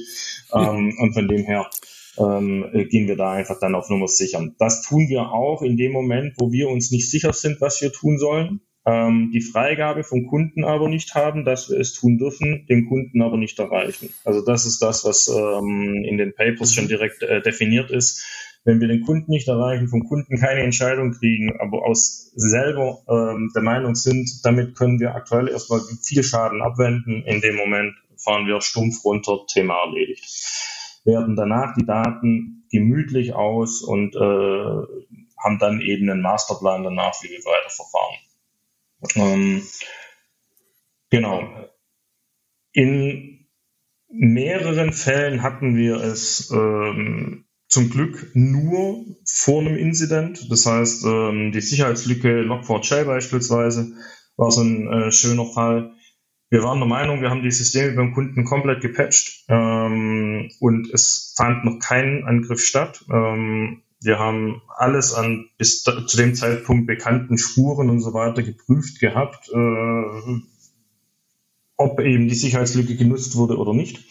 Mhm. 0.55 0.61
Ähm, 0.61 0.95
und 0.99 1.15
von 1.15 1.29
dem 1.29 1.45
her 1.45 1.71
ähm, 2.19 2.67
gehen 2.91 3.09
wir 3.09 3.17
da 3.17 3.33
einfach 3.33 3.59
dann 3.61 3.75
auf 3.75 3.89
Nummer 3.89 4.09
sichern. 4.09 4.55
Das 4.59 4.83
tun 4.83 5.09
wir 5.09 5.33
auch 5.33 5.63
in 5.63 5.79
dem 5.79 5.93
Moment, 5.93 6.35
wo 6.39 6.53
wir 6.53 6.69
uns 6.69 6.91
nicht 6.91 7.11
sicher 7.11 7.33
sind, 7.33 7.61
was 7.63 7.81
wir 7.81 7.93
tun 7.93 8.19
sollen. 8.19 8.61
Ähm, 8.87 9.31
die 9.33 9.43
Freigabe 9.43 10.05
vom 10.05 10.27
Kunden 10.27 10.65
aber 10.65 10.89
nicht 10.89 11.15
haben, 11.15 11.45
dass 11.45 11.69
wir 11.69 11.79
es 11.79 11.93
tun 11.93 12.19
dürfen, 12.19 12.67
den 12.67 12.89
Kunden 12.89 13.21
aber 13.21 13.37
nicht 13.37 13.59
erreichen. 13.59 14.09
Also 14.25 14.45
das 14.45 14.65
ist 14.65 14.81
das, 14.81 15.05
was 15.05 15.29
ähm, 15.29 16.05
in 16.05 16.17
den 16.17 16.35
Papers 16.35 16.73
schon 16.73 16.89
direkt 16.89 17.23
äh, 17.23 17.43
definiert 17.43 17.91
ist 17.91 18.25
wenn 18.65 18.81
wir 18.81 18.89
den 18.89 19.03
Kunden 19.03 19.31
nicht 19.31 19.49
erreichen, 19.49 19.89
vom 19.89 20.05
Kunden 20.05 20.39
keine 20.39 20.61
Entscheidung 20.61 21.13
kriegen, 21.13 21.59
aber 21.61 21.85
aus 21.85 22.31
selber 22.35 23.03
ähm, 23.09 23.51
der 23.55 23.63
Meinung 23.63 23.95
sind, 23.95 24.45
damit 24.45 24.77
können 24.77 25.01
wir 25.01 25.15
aktuell 25.15 25.49
erstmal 25.49 25.81
viel 26.03 26.23
Schaden 26.23 26.61
abwenden, 26.61 27.23
in 27.25 27.41
dem 27.41 27.57
Moment 27.57 27.95
fahren 28.17 28.47
wir 28.47 28.61
stumpf 28.61 29.03
runter, 29.05 29.47
Thema 29.47 29.77
erledigt. 29.85 30.25
Werten 31.05 31.37
danach 31.37 31.75
die 31.75 31.87
Daten 31.87 32.67
gemütlich 32.71 33.35
aus 33.35 33.83
und 33.83 34.15
äh, 34.15 34.19
haben 34.19 35.59
dann 35.59 35.81
eben 35.81 36.11
einen 36.11 36.21
Masterplan 36.21 36.85
danach, 36.85 37.15
wie 37.23 37.31
wir 37.31 37.39
weiterverfahren. 37.39 38.17
Ähm, 39.17 39.63
genau. 41.11 41.71
In 42.73 43.49
mehreren 44.09 44.93
Fällen 44.93 45.43
hatten 45.43 45.77
wir 45.77 45.97
es 45.97 46.51
ähm, 46.51 47.47
zum 47.69 47.91
Glück 47.91 48.31
nur 48.35 49.05
vor 49.25 49.61
einem 49.61 49.77
Incident. 49.77 50.51
Das 50.51 50.67
heißt, 50.67 51.05
ähm, 51.05 51.53
die 51.53 51.61
Sicherheitslücke 51.61 52.43
Log4j 52.43 53.05
beispielsweise 53.05 53.93
war 54.37 54.51
so 54.51 54.63
ein 54.63 54.93
äh, 54.93 55.13
schöner 55.13 55.47
Fall. 55.47 55.93
Wir 56.51 56.65
waren 56.65 56.81
der 56.81 56.89
Meinung, 56.89 57.23
wir 57.23 57.31
haben 57.31 57.45
die 57.45 57.51
Systeme 57.53 57.93
beim 57.93 58.13
Kunden 58.13 58.45
komplett 58.45 58.81
gepatcht 58.81 59.45
ähm, 59.49 60.51
und 60.59 60.93
es 60.93 61.33
fand 61.37 61.65
noch 61.65 61.79
kein 61.79 62.25
Angriff 62.25 62.61
statt. 62.61 63.05
Ähm, 63.09 63.83
wir 64.03 64.19
haben 64.19 64.63
alles 64.69 65.13
an 65.15 65.49
bis 65.59 65.83
da, 65.83 66.07
zu 66.07 66.17
dem 66.17 66.35
Zeitpunkt 66.35 66.87
bekannten 66.87 67.39
Spuren 67.39 67.91
und 67.91 68.01
so 68.01 68.15
weiter 68.15 68.43
geprüft 68.43 69.01
gehabt, 69.01 69.49
äh, 69.51 70.41
ob 71.77 72.01
eben 72.01 72.29
die 72.29 72.35
Sicherheitslücke 72.35 72.97
genutzt 72.97 73.37
wurde 73.37 73.57
oder 73.57 73.75
nicht 73.75 74.05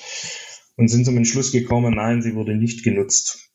und 0.78 0.88
sind 0.88 1.06
zum 1.06 1.18
Entschluss 1.18 1.52
gekommen, 1.52 1.96
nein, 1.96 2.22
sie 2.22 2.36
wurde 2.36 2.56
nicht 2.56 2.84
genutzt. 2.84 3.52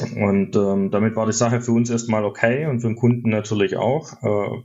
Und 0.00 0.54
ähm, 0.54 0.90
damit 0.92 1.16
war 1.16 1.26
die 1.26 1.32
Sache 1.32 1.60
für 1.60 1.72
uns 1.72 1.90
erstmal 1.90 2.24
okay 2.24 2.66
und 2.66 2.80
für 2.80 2.86
den 2.86 2.96
Kunden 2.96 3.30
natürlich 3.30 3.76
auch. 3.76 4.12
Äh, 4.22 4.62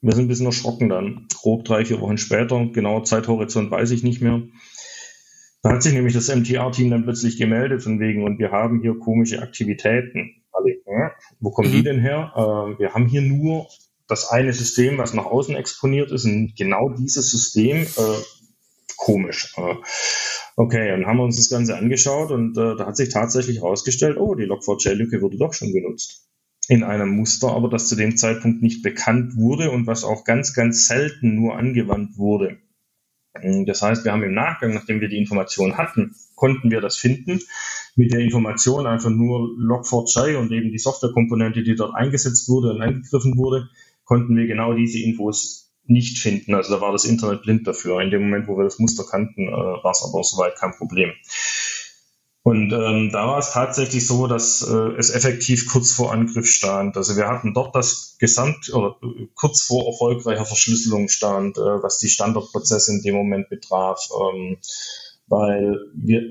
wir 0.00 0.12
sind 0.14 0.24
ein 0.24 0.28
bisschen 0.28 0.46
erschrocken 0.46 0.88
dann, 0.88 1.26
grob 1.34 1.66
drei, 1.66 1.84
vier 1.84 2.00
Wochen 2.00 2.16
später, 2.16 2.64
genau 2.72 3.02
Zeithorizont 3.02 3.70
weiß 3.70 3.90
ich 3.90 4.02
nicht 4.02 4.22
mehr. 4.22 4.42
Da 5.62 5.72
hat 5.72 5.82
sich 5.82 5.92
nämlich 5.92 6.14
das 6.14 6.34
MTR-Team 6.34 6.90
dann 6.90 7.04
plötzlich 7.04 7.38
gemeldet 7.38 7.82
von 7.82 8.00
wegen, 8.00 8.24
und 8.24 8.38
wir 8.38 8.50
haben 8.50 8.80
hier 8.80 8.98
komische 8.98 9.42
Aktivitäten. 9.42 10.42
Alle, 10.52 10.76
ja, 10.86 11.12
wo 11.38 11.50
kommen 11.50 11.70
mhm. 11.70 11.74
die 11.74 11.82
denn 11.82 12.00
her? 12.00 12.32
Äh, 12.34 12.78
wir 12.78 12.94
haben 12.94 13.06
hier 13.06 13.22
nur 13.22 13.66
das 14.08 14.30
eine 14.30 14.52
System, 14.52 14.98
was 14.98 15.14
nach 15.14 15.26
außen 15.26 15.54
exponiert 15.54 16.10
ist, 16.10 16.24
und 16.24 16.54
genau 16.56 16.88
dieses 16.88 17.30
System, 17.30 17.82
äh, 17.82 18.96
komisch. 18.96 19.54
Äh, 19.56 19.74
Okay, 20.60 20.88
dann 20.88 21.06
haben 21.06 21.16
wir 21.16 21.24
uns 21.24 21.38
das 21.38 21.48
Ganze 21.48 21.74
angeschaut 21.74 22.30
und 22.30 22.54
äh, 22.58 22.76
da 22.76 22.84
hat 22.84 22.94
sich 22.94 23.08
tatsächlich 23.08 23.62
herausgestellt, 23.62 24.18
oh, 24.18 24.34
die 24.34 24.44
Log4j-Lücke 24.44 25.22
wurde 25.22 25.38
doch 25.38 25.54
schon 25.54 25.72
genutzt. 25.72 26.28
In 26.68 26.82
einem 26.82 27.16
Muster, 27.16 27.52
aber 27.52 27.70
das 27.70 27.88
zu 27.88 27.96
dem 27.96 28.18
Zeitpunkt 28.18 28.60
nicht 28.60 28.82
bekannt 28.82 29.36
wurde 29.36 29.70
und 29.70 29.86
was 29.86 30.04
auch 30.04 30.22
ganz, 30.24 30.52
ganz 30.52 30.86
selten 30.86 31.34
nur 31.34 31.56
angewandt 31.56 32.18
wurde. 32.18 32.58
Hm, 33.34 33.66
das 33.66 33.82
heißt, 33.82 34.04
wir 34.04 34.12
haben 34.12 34.22
im 34.22 34.34
Nachgang, 34.34 34.74
nachdem 34.74 35.00
wir 35.00 35.08
die 35.08 35.18
Information 35.18 35.76
hatten, 35.76 36.14
konnten 36.34 36.70
wir 36.70 36.80
das 36.80 36.96
finden. 36.96 37.40
Mit 37.96 38.12
der 38.12 38.20
Information 38.20 38.86
einfach 38.86 39.10
nur 39.10 39.50
Log4j 39.58 40.36
und 40.36 40.52
eben 40.52 40.70
die 40.70 40.78
Softwarekomponente, 40.78 41.62
die 41.62 41.74
dort 41.74 41.94
eingesetzt 41.94 42.48
wurde 42.48 42.70
und 42.70 42.82
angegriffen 42.82 43.36
wurde, 43.36 43.68
konnten 44.04 44.36
wir 44.36 44.46
genau 44.46 44.74
diese 44.74 45.00
Infos 45.00 45.70
nicht 45.84 46.18
finden. 46.18 46.54
Also 46.54 46.74
da 46.74 46.80
war 46.80 46.92
das 46.92 47.04
Internet 47.04 47.42
blind 47.42 47.66
dafür. 47.66 48.00
In 48.00 48.10
dem 48.10 48.22
Moment, 48.22 48.48
wo 48.48 48.56
wir 48.56 48.64
das 48.64 48.78
Muster 48.78 49.04
kannten, 49.08 49.48
äh, 49.48 49.50
war 49.50 49.90
es 49.90 50.02
aber 50.02 50.22
soweit 50.22 50.56
kein 50.56 50.72
Problem. 50.72 51.10
Und 52.42 52.72
ähm, 52.72 53.10
da 53.12 53.26
war 53.26 53.38
es 53.38 53.52
tatsächlich 53.52 54.06
so, 54.06 54.26
dass 54.26 54.62
äh, 54.62 54.96
es 54.96 55.10
effektiv 55.10 55.68
kurz 55.70 55.92
vor 55.92 56.10
Angriff 56.10 56.46
stand. 56.46 56.96
Also 56.96 57.16
wir 57.16 57.28
hatten 57.28 57.52
dort 57.52 57.76
das 57.76 58.16
Gesamt 58.18 58.72
oder 58.72 58.96
äh, 59.02 59.26
kurz 59.34 59.62
vor 59.62 59.86
erfolgreicher 59.86 60.46
Verschlüsselung 60.46 61.08
stand, 61.08 61.58
äh, 61.58 61.60
was 61.60 61.98
die 61.98 62.08
Standardprozesse 62.08 62.92
in 62.92 63.02
dem 63.02 63.14
Moment 63.14 63.50
betraf. 63.50 64.00
Ähm, 64.10 64.56
weil 65.26 65.78
wir, 65.94 66.22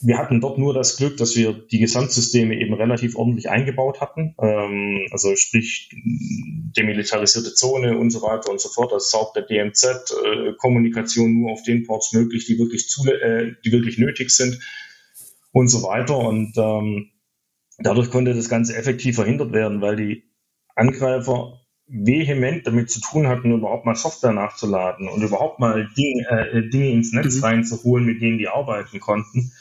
wir 0.00 0.16
hatten 0.16 0.40
dort 0.40 0.56
nur 0.56 0.72
das 0.72 0.96
Glück, 0.96 1.18
dass 1.18 1.36
wir 1.36 1.52
die 1.52 1.78
Gesamtsysteme 1.78 2.58
eben 2.58 2.72
relativ 2.72 3.16
ordentlich 3.16 3.50
eingebaut 3.50 4.00
hatten. 4.00 4.36
Ähm, 4.40 5.06
also 5.10 5.34
sprich 5.34 5.90
demilitarisierte 5.92 7.54
Zone 7.54 7.98
und 7.98 8.10
so 8.10 8.22
weiter 8.22 8.50
und 8.50 8.60
so 8.60 8.68
fort. 8.68 8.92
Das 8.92 9.10
saugt 9.10 9.36
der 9.36 9.42
DMZ, 9.42 9.84
äh, 9.84 10.52
Kommunikation 10.58 11.40
nur 11.40 11.52
auf 11.52 11.64
den 11.64 11.84
Ports 11.84 12.12
möglich, 12.12 12.46
die 12.46 12.58
wirklich, 12.58 12.88
zu, 12.88 13.04
äh, 13.10 13.52
die 13.64 13.72
wirklich 13.72 13.98
nötig 13.98 14.30
sind 14.30 14.60
und 15.52 15.68
so 15.68 15.82
weiter. 15.82 16.18
Und 16.18 16.52
ähm, 16.56 17.10
dadurch 17.78 18.10
konnte 18.10 18.34
das 18.34 18.48
Ganze 18.48 18.76
effektiv 18.76 19.16
verhindert 19.16 19.52
werden, 19.52 19.80
weil 19.80 19.96
die 19.96 20.24
Angreifer 20.74 21.60
vehement 21.86 22.66
damit 22.66 22.90
zu 22.90 23.00
tun 23.00 23.26
hatten, 23.26 23.52
überhaupt 23.52 23.84
mal 23.84 23.96
Software 23.96 24.32
nachzuladen 24.32 25.08
und 25.08 25.22
überhaupt 25.22 25.58
mal 25.58 25.88
Dinge, 25.96 26.26
äh, 26.28 26.70
Dinge 26.70 26.90
ins 26.90 27.12
Netz 27.12 27.38
mhm. 27.38 27.44
reinzuholen, 27.44 28.06
mit 28.06 28.22
denen 28.22 28.38
die 28.38 28.48
arbeiten 28.48 29.00
konnten. 29.00 29.52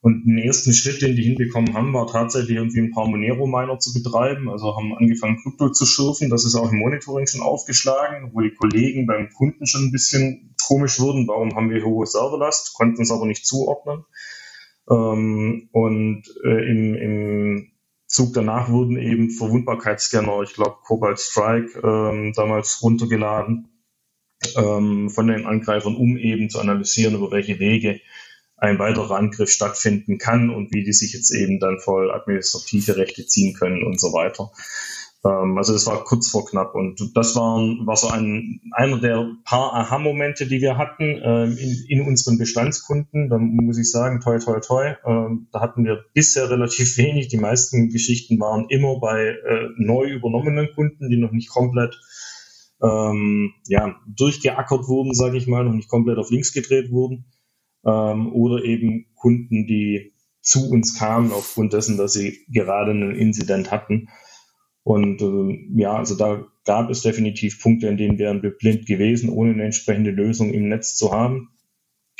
Und 0.00 0.26
den 0.26 0.36
ersten 0.36 0.74
Schritt, 0.74 1.00
den 1.00 1.16
die 1.16 1.22
hinbekommen 1.22 1.72
haben, 1.72 1.94
war 1.94 2.06
tatsächlich 2.06 2.58
irgendwie 2.58 2.80
ein 2.80 2.90
paar 2.90 3.08
Monero-Miner 3.08 3.78
zu 3.78 3.94
betreiben. 3.94 4.50
Also 4.50 4.76
haben 4.76 4.94
angefangen, 4.94 5.38
Krypto 5.42 5.70
zu 5.70 5.86
schürfen. 5.86 6.28
Das 6.28 6.44
ist 6.44 6.54
auch 6.56 6.70
im 6.70 6.78
Monitoring 6.78 7.26
schon 7.26 7.40
aufgeschlagen, 7.40 8.30
wo 8.34 8.42
die 8.42 8.52
Kollegen 8.52 9.06
beim 9.06 9.30
Kunden 9.30 9.66
schon 9.66 9.84
ein 9.84 9.92
bisschen 9.92 10.54
komisch 10.62 11.00
wurden. 11.00 11.26
Warum 11.26 11.56
haben 11.56 11.70
wir 11.70 11.82
hohe 11.82 12.04
Serverlast? 12.04 12.74
Konnten 12.74 13.00
es 13.00 13.10
aber 13.10 13.24
nicht 13.24 13.46
zuordnen. 13.46 14.04
Ähm, 14.90 15.68
und 15.72 16.22
äh, 16.44 16.70
im, 16.70 16.94
im 16.94 17.72
Zug 18.06 18.34
danach 18.34 18.70
wurden 18.70 18.96
eben 18.98 19.30
Verwundbarkeitsscanner, 19.30 20.42
ich 20.42 20.54
glaube 20.54 20.76
Cobalt 20.84 21.18
Strike, 21.18 21.80
ähm, 21.82 22.32
damals 22.34 22.82
runtergeladen 22.82 23.68
ähm, 24.56 25.10
von 25.10 25.26
den 25.26 25.46
Angreifern, 25.46 25.96
um 25.96 26.16
eben 26.16 26.50
zu 26.50 26.60
analysieren, 26.60 27.14
über 27.14 27.30
welche 27.30 27.58
Wege 27.58 28.00
ein 28.56 28.78
weiterer 28.78 29.16
Angriff 29.16 29.50
stattfinden 29.50 30.18
kann 30.18 30.50
und 30.50 30.72
wie 30.72 30.84
die 30.84 30.92
sich 30.92 31.12
jetzt 31.12 31.30
eben 31.30 31.58
dann 31.58 31.80
voll 31.80 32.10
administrative 32.10 32.96
Rechte 32.96 33.26
ziehen 33.26 33.54
können 33.54 33.82
und 33.82 34.00
so 34.00 34.12
weiter. 34.12 34.52
Ähm, 35.24 35.56
also 35.56 35.72
das 35.72 35.86
war 35.86 36.04
kurz 36.04 36.30
vor 36.30 36.44
knapp 36.46 36.74
und 36.74 37.16
das 37.16 37.34
war, 37.34 37.58
war 37.86 37.96
so 37.96 38.08
ein, 38.08 38.60
einer 38.72 39.00
der 39.00 39.26
paar 39.44 39.72
Aha-Momente, 39.72 40.46
die 40.46 40.60
wir 40.60 40.76
hatten 40.76 41.02
äh, 41.02 41.44
in, 41.44 41.84
in, 41.88 42.06
unseren 42.06 42.36
Bestandskunden. 42.36 43.30
Da 43.30 43.38
muss 43.38 43.78
ich 43.78 43.90
sagen, 43.90 44.20
toi, 44.20 44.38
toi, 44.38 44.60
toi. 44.60 44.88
Äh, 44.88 45.36
da 45.50 45.60
hatten 45.60 45.84
wir 45.84 46.04
bisher 46.12 46.50
relativ 46.50 46.98
wenig. 46.98 47.28
Die 47.28 47.38
meisten 47.38 47.88
Geschichten 47.88 48.38
waren 48.38 48.66
immer 48.68 49.00
bei 49.00 49.28
äh, 49.28 49.68
neu 49.76 50.10
übernommenen 50.10 50.68
Kunden, 50.74 51.08
die 51.08 51.16
noch 51.16 51.32
nicht 51.32 51.48
komplett 51.48 51.98
ähm, 52.82 53.54
ja, 53.66 53.96
durchgeackert 54.06 54.88
wurden, 54.88 55.14
sage 55.14 55.38
ich 55.38 55.46
mal, 55.46 55.64
noch 55.64 55.72
nicht 55.72 55.88
komplett 55.88 56.18
auf 56.18 56.30
links 56.30 56.52
gedreht 56.52 56.90
wurden. 56.90 57.32
Ähm, 57.86 58.30
oder 58.32 58.62
eben 58.62 59.06
Kunden, 59.14 59.66
die 59.66 60.12
zu 60.42 60.70
uns 60.70 60.98
kamen 60.98 61.32
aufgrund 61.32 61.72
dessen, 61.72 61.96
dass 61.96 62.12
sie 62.12 62.44
gerade 62.48 62.90
einen 62.90 63.14
Incident 63.14 63.70
hatten 63.70 64.08
und 64.84 65.20
äh, 65.22 65.80
ja, 65.80 65.96
also 65.96 66.14
da 66.14 66.46
gab 66.64 66.90
es 66.90 67.02
definitiv 67.02 67.60
Punkte, 67.60 67.88
in 67.88 67.96
denen 67.96 68.18
wären 68.18 68.42
wir 68.42 68.50
blind 68.50 68.86
gewesen, 68.86 69.30
ohne 69.30 69.52
eine 69.52 69.64
entsprechende 69.64 70.10
Lösung 70.10 70.52
im 70.52 70.68
Netz 70.68 70.94
zu 70.94 71.12
haben. 71.12 71.50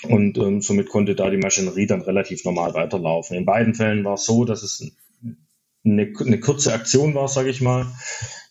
Und 0.08 0.36
ähm, 0.38 0.60
somit 0.60 0.88
konnte 0.88 1.14
da 1.14 1.30
die 1.30 1.38
Maschinerie 1.38 1.86
dann 1.86 2.02
relativ 2.02 2.44
normal 2.44 2.74
weiterlaufen. 2.74 3.36
In 3.36 3.46
beiden 3.46 3.74
Fällen 3.74 4.04
war 4.04 4.14
es 4.14 4.24
so, 4.24 4.44
dass 4.44 4.62
es 4.62 4.92
eine, 5.84 6.12
eine 6.18 6.40
kurze 6.40 6.72
Aktion 6.74 7.14
war, 7.14 7.28
sage 7.28 7.50
ich 7.50 7.60
mal. 7.60 7.86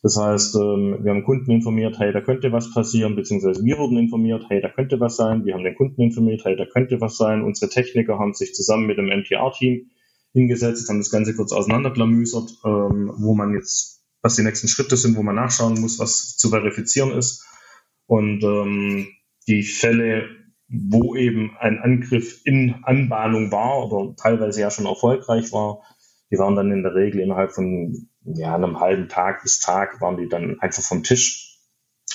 Das 0.03 0.17
heißt, 0.17 0.55
ähm, 0.55 0.99
wir 1.01 1.11
haben 1.11 1.23
Kunden 1.23 1.51
informiert, 1.51 1.97
hey, 1.99 2.11
da 2.11 2.21
könnte 2.21 2.51
was 2.51 2.73
passieren, 2.73 3.15
beziehungsweise 3.15 3.63
wir 3.63 3.77
wurden 3.77 3.97
informiert, 3.97 4.45
hey, 4.49 4.61
da 4.61 4.69
könnte 4.69 4.99
was 4.99 5.15
sein. 5.15 5.45
Wir 5.45 5.53
haben 5.53 5.63
den 5.63 5.75
Kunden 5.75 6.01
informiert, 6.01 6.43
hey, 6.45 6.55
da 6.55 6.65
könnte 6.65 7.01
was 7.01 7.17
sein. 7.17 7.41
Unsere 7.41 7.69
Techniker 7.69 8.19
haben 8.19 8.33
sich 8.33 8.53
zusammen 8.53 8.85
mit 8.85 8.97
dem 8.97 9.07
MTR-Team 9.07 9.89
hingesetzt, 10.33 10.89
haben 10.89 10.99
das 10.99 11.11
Ganze 11.11 11.35
kurz 11.35 11.51
auseinanderklamüsert, 11.51 12.57
ähm, 12.65 13.13
wo 13.17 13.33
man 13.35 13.53
jetzt, 13.53 13.92
was 14.23 14.37
die 14.37 14.41
nächsten 14.41 14.69
Schritte 14.69 14.97
sind, 14.97 15.17
wo 15.17 15.21
man 15.21 15.35
nachschauen 15.35 15.79
muss, 15.79 15.99
was 15.99 16.37
zu 16.37 16.49
verifizieren 16.49 17.11
ist. 17.11 17.45
Und 18.07 18.41
ähm, 18.43 19.07
die 19.47 19.63
Fälle, 19.63 20.29
wo 20.69 21.15
eben 21.15 21.55
ein 21.59 21.79
Angriff 21.79 22.41
in 22.45 22.83
Anbahnung 22.83 23.51
war 23.51 23.85
oder 23.85 24.15
teilweise 24.15 24.61
ja 24.61 24.71
schon 24.71 24.85
erfolgreich 24.85 25.51
war, 25.51 25.83
die 26.31 26.37
waren 26.37 26.55
dann 26.55 26.71
in 26.71 26.83
der 26.83 26.95
Regel 26.95 27.19
innerhalb 27.19 27.51
von 27.51 28.09
ja, 28.23 28.55
einem 28.55 28.79
halben 28.79 29.09
Tag 29.09 29.43
bis 29.43 29.59
Tag 29.59 30.01
waren 30.01 30.17
die 30.17 30.29
dann 30.29 30.57
einfach 30.61 30.81
vom 30.81 31.03
Tisch, 31.03 31.59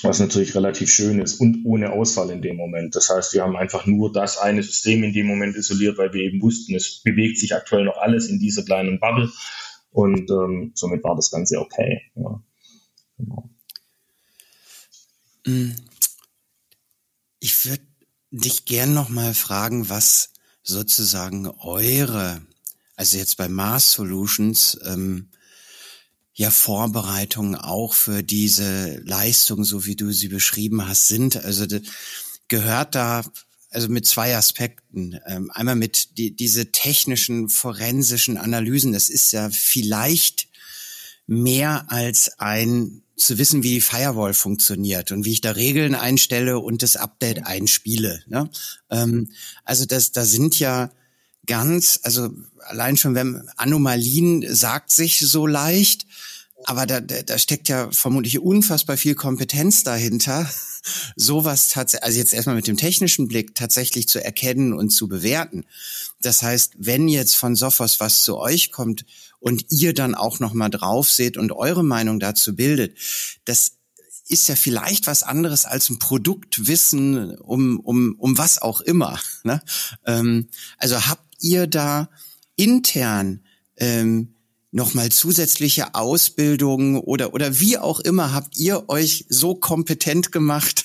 was 0.02 0.18
natürlich 0.18 0.56
relativ 0.56 0.90
schön 0.90 1.20
ist 1.20 1.38
und 1.40 1.62
ohne 1.64 1.92
Ausfall 1.92 2.30
in 2.30 2.40
dem 2.40 2.56
Moment. 2.56 2.96
Das 2.96 3.10
heißt, 3.10 3.34
wir 3.34 3.42
haben 3.42 3.56
einfach 3.56 3.86
nur 3.86 4.12
das 4.12 4.38
eine 4.38 4.62
System 4.62 5.04
in 5.04 5.12
dem 5.12 5.26
Moment 5.26 5.56
isoliert, 5.56 5.98
weil 5.98 6.12
wir 6.14 6.22
eben 6.22 6.40
wussten, 6.40 6.74
es 6.74 7.02
bewegt 7.02 7.38
sich 7.38 7.54
aktuell 7.54 7.84
noch 7.84 7.98
alles 7.98 8.28
in 8.28 8.38
dieser 8.38 8.64
kleinen 8.64 8.98
Bubble 8.98 9.30
und 9.98 10.30
ähm, 10.30 10.72
somit 10.74 11.02
war 11.04 11.16
das 11.16 11.30
Ganze 11.30 11.58
okay. 11.58 12.02
Ja. 12.14 12.42
Genau. 13.16 13.50
Mm. 15.44 15.72
Ich 17.40 17.64
würde 17.66 17.82
dich 18.30 18.64
gern 18.64 18.94
noch 18.94 19.08
mal 19.08 19.34
fragen, 19.34 19.88
was 19.88 20.32
sozusagen 20.62 21.46
eure 21.46 22.42
also 22.98 23.16
jetzt 23.16 23.36
bei 23.36 23.48
Mars 23.48 23.92
Solutions, 23.92 24.76
ähm, 24.84 25.28
ja 26.34 26.50
Vorbereitungen 26.50 27.54
auch 27.54 27.94
für 27.94 28.24
diese 28.24 28.98
Leistung, 29.04 29.62
so 29.62 29.86
wie 29.86 29.94
du 29.94 30.10
sie 30.10 30.26
beschrieben 30.26 30.88
hast, 30.88 31.06
sind. 31.06 31.36
Also 31.36 31.64
gehört 32.48 32.96
da 32.96 33.22
also 33.70 33.88
mit 33.88 34.06
zwei 34.06 34.36
Aspekten. 34.36 35.18
Ähm, 35.26 35.50
einmal 35.52 35.76
mit 35.76 36.18
die, 36.18 36.34
diese 36.34 36.72
technischen 36.72 37.48
forensischen 37.48 38.36
Analysen. 38.36 38.92
Das 38.92 39.10
ist 39.10 39.32
ja 39.32 39.50
vielleicht 39.50 40.48
mehr 41.26 41.90
als 41.90 42.38
ein 42.38 43.02
zu 43.16 43.36
wissen, 43.36 43.62
wie 43.62 43.74
die 43.74 43.80
Firewall 43.80 44.32
funktioniert 44.32 45.12
und 45.12 45.24
wie 45.24 45.32
ich 45.32 45.40
da 45.40 45.50
Regeln 45.50 45.94
einstelle 45.94 46.58
und 46.60 46.82
das 46.82 46.96
Update 46.96 47.44
einspiele. 47.44 48.22
Ne? 48.26 48.48
Ähm, 48.90 49.30
also 49.64 49.84
das, 49.86 50.12
da 50.12 50.24
sind 50.24 50.58
ja 50.58 50.90
ganz, 51.46 52.00
also 52.04 52.30
allein 52.60 52.96
schon, 52.96 53.14
wenn 53.14 53.48
Anomalien 53.56 54.44
sagt 54.54 54.92
sich 54.92 55.18
so 55.18 55.46
leicht, 55.46 56.06
aber 56.64 56.86
da, 56.86 57.00
da 57.00 57.38
steckt 57.38 57.68
ja 57.68 57.90
vermutlich 57.90 58.38
unfassbar 58.38 58.96
viel 58.96 59.14
Kompetenz 59.14 59.84
dahinter, 59.84 60.48
sowas 61.16 61.68
tatsächlich, 61.68 62.04
also 62.04 62.18
jetzt 62.18 62.34
erstmal 62.34 62.56
mit 62.56 62.66
dem 62.66 62.76
technischen 62.76 63.28
Blick 63.28 63.54
tatsächlich 63.54 64.08
zu 64.08 64.22
erkennen 64.22 64.72
und 64.72 64.90
zu 64.90 65.08
bewerten. 65.08 65.64
Das 66.20 66.42
heißt, 66.42 66.74
wenn 66.78 67.08
jetzt 67.08 67.36
von 67.36 67.56
Sophos 67.56 68.00
was 68.00 68.22
zu 68.22 68.38
euch 68.38 68.70
kommt 68.70 69.04
und 69.40 69.66
ihr 69.70 69.94
dann 69.94 70.14
auch 70.14 70.40
nochmal 70.40 70.70
drauf 70.70 71.10
seht 71.10 71.36
und 71.36 71.52
eure 71.52 71.84
Meinung 71.84 72.20
dazu 72.20 72.56
bildet, 72.56 72.96
das 73.44 73.72
ist 74.28 74.48
ja 74.48 74.56
vielleicht 74.56 75.06
was 75.06 75.22
anderes 75.22 75.64
als 75.64 75.88
ein 75.88 75.98
Produktwissen 75.98 77.36
um, 77.38 77.80
um, 77.80 78.14
um 78.18 78.38
was 78.38 78.60
auch 78.60 78.80
immer. 78.80 79.18
Ne? 79.42 79.62
Ähm, 80.06 80.48
also 80.76 81.06
habt 81.06 81.36
ihr 81.40 81.66
da 81.66 82.10
intern 82.56 83.40
ähm, 83.76 84.34
nochmal 84.70 85.10
zusätzliche 85.10 85.94
Ausbildungen 85.94 86.98
oder, 86.98 87.34
oder 87.34 87.58
wie 87.58 87.78
auch 87.78 88.00
immer 88.00 88.32
habt 88.32 88.58
ihr 88.58 88.88
euch 88.88 89.24
so 89.28 89.54
kompetent 89.54 90.32
gemacht 90.32 90.84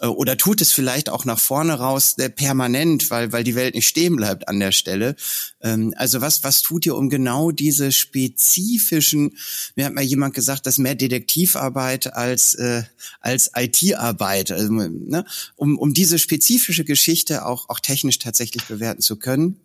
äh, 0.00 0.06
oder 0.06 0.36
tut 0.36 0.60
es 0.60 0.72
vielleicht 0.72 1.08
auch 1.08 1.24
nach 1.24 1.38
vorne 1.38 1.74
raus 1.74 2.14
äh, 2.18 2.30
permanent, 2.30 3.10
weil, 3.10 3.32
weil 3.32 3.44
die 3.44 3.54
Welt 3.54 3.74
nicht 3.74 3.88
stehen 3.88 4.16
bleibt 4.16 4.48
an 4.48 4.58
der 4.58 4.72
Stelle. 4.72 5.16
Ähm, 5.60 5.94
also 5.96 6.20
was, 6.20 6.44
was 6.44 6.62
tut 6.62 6.86
ihr, 6.86 6.96
um 6.96 7.10
genau 7.10 7.50
diese 7.50 7.92
spezifischen, 7.92 9.36
mir 9.76 9.86
hat 9.86 9.94
mal 9.94 10.02
jemand 10.02 10.34
gesagt, 10.34 10.66
das 10.66 10.78
mehr 10.78 10.94
Detektivarbeit 10.94 12.14
als, 12.14 12.54
äh, 12.54 12.82
als 13.20 13.50
IT-Arbeit, 13.54 14.50
also, 14.50 14.72
ne, 14.72 15.24
um, 15.56 15.78
um 15.78 15.94
diese 15.94 16.18
spezifische 16.18 16.84
Geschichte 16.84 17.46
auch, 17.46 17.68
auch 17.68 17.80
technisch 17.80 18.18
tatsächlich 18.18 18.64
bewerten 18.64 19.02
zu 19.02 19.16
können? 19.16 19.56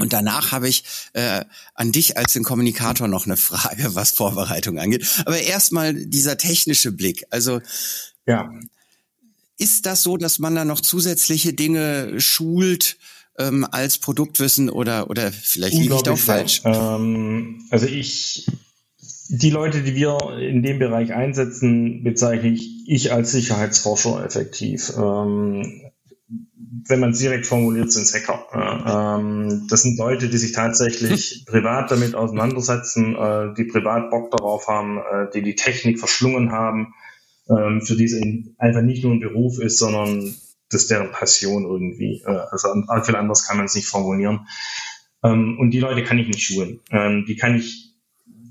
Und 0.00 0.12
danach 0.12 0.52
habe 0.52 0.68
ich 0.68 0.84
äh, 1.12 1.44
an 1.74 1.92
dich 1.92 2.16
als 2.16 2.32
den 2.32 2.44
Kommunikator 2.44 3.08
noch 3.08 3.26
eine 3.26 3.36
Frage, 3.36 3.94
was 3.94 4.12
Vorbereitung 4.12 4.78
angeht. 4.78 5.06
Aber 5.26 5.38
erstmal 5.38 5.92
dieser 5.92 6.38
technische 6.38 6.92
Blick. 6.92 7.26
Also 7.30 7.60
ja. 8.26 8.50
ist 9.58 9.86
das 9.86 10.04
so, 10.04 10.16
dass 10.16 10.38
man 10.38 10.54
da 10.54 10.64
noch 10.64 10.80
zusätzliche 10.80 11.52
Dinge 11.52 12.20
schult 12.20 12.96
ähm, 13.38 13.66
als 13.70 13.98
Produktwissen 13.98 14.70
oder 14.70 15.10
oder 15.10 15.32
vielleicht 15.32 15.74
liege 15.74 15.96
ich 15.96 16.02
doch 16.02 16.18
falsch? 16.18 16.62
Ähm, 16.64 17.66
also 17.70 17.86
ich 17.86 18.46
die 19.28 19.50
Leute, 19.50 19.82
die 19.82 19.94
wir 19.94 20.16
in 20.38 20.62
dem 20.62 20.78
Bereich 20.78 21.12
einsetzen, 21.12 22.02
bezeichne 22.02 22.50
ich, 22.50 22.88
ich 22.88 23.12
als 23.12 23.32
Sicherheitsforscher 23.32 24.24
effektiv. 24.24 24.92
Ähm, 24.96 25.87
wenn 26.86 27.00
man 27.00 27.10
es 27.10 27.18
direkt 27.18 27.46
formuliert, 27.46 27.92
sind 27.92 28.02
es 28.02 28.14
Hacker. 28.14 28.46
Ähm, 28.54 29.66
das 29.68 29.82
sind 29.82 29.98
Leute, 29.98 30.28
die 30.28 30.38
sich 30.38 30.52
tatsächlich 30.52 31.44
privat 31.46 31.90
damit 31.90 32.14
auseinandersetzen, 32.14 33.16
äh, 33.16 33.54
die 33.54 33.64
privat 33.64 34.10
Bock 34.10 34.30
darauf 34.30 34.68
haben, 34.68 34.98
äh, 34.98 35.26
die 35.34 35.42
die 35.42 35.54
Technik 35.54 35.98
verschlungen 35.98 36.52
haben, 36.52 36.94
ähm, 37.48 37.82
für 37.82 37.96
die 37.96 38.04
es 38.04 38.14
einfach 38.58 38.82
nicht 38.82 39.04
nur 39.04 39.12
ein 39.12 39.20
Beruf 39.20 39.58
ist, 39.60 39.78
sondern 39.78 40.34
das 40.70 40.82
ist 40.82 40.90
deren 40.90 41.10
Passion 41.10 41.64
irgendwie. 41.64 42.22
Äh, 42.26 42.40
also 42.50 42.68
viel 43.02 43.16
anders 43.16 43.46
kann 43.46 43.56
man 43.56 43.66
es 43.66 43.74
nicht 43.74 43.88
formulieren. 43.88 44.46
Ähm, 45.24 45.58
und 45.58 45.70
die 45.70 45.80
Leute 45.80 46.04
kann 46.04 46.18
ich 46.18 46.28
nicht 46.28 46.42
schulen. 46.42 46.80
Ähm, 46.90 47.24
die 47.26 47.36
kann 47.36 47.56
ich 47.56 47.87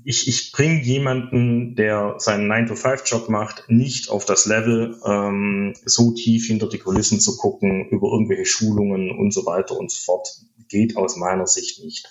ich, 0.08 0.26
ich 0.26 0.52
bringe 0.52 0.80
jemanden, 0.80 1.74
der 1.74 2.14
seinen 2.16 2.50
9-to-5-Job 2.50 3.28
macht, 3.28 3.64
nicht 3.68 4.08
auf 4.08 4.24
das 4.24 4.46
Level, 4.46 4.96
ähm, 5.04 5.74
so 5.84 6.12
tief 6.12 6.46
hinter 6.46 6.66
die 6.66 6.78
Kulissen 6.78 7.20
zu 7.20 7.36
gucken, 7.36 7.90
über 7.90 8.08
irgendwelche 8.10 8.46
Schulungen 8.46 9.10
und 9.10 9.34
so 9.34 9.44
weiter 9.44 9.76
und 9.76 9.90
so 9.90 9.98
fort. 10.02 10.26
Geht 10.70 10.96
aus 10.96 11.16
meiner 11.16 11.46
Sicht 11.46 11.84
nicht. 11.84 12.08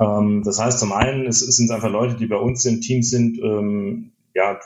Ähm, 0.00 0.40
das 0.46 0.58
heißt, 0.58 0.78
zum 0.78 0.92
einen, 0.92 1.26
es, 1.26 1.42
es 1.42 1.56
sind 1.56 1.70
einfach 1.70 1.90
Leute, 1.90 2.16
die 2.16 2.26
bei 2.26 2.38
uns 2.38 2.64
im 2.64 2.80
Team 2.80 3.02
sind, 3.02 3.38
ähm, 3.38 4.12
ja, 4.34 4.58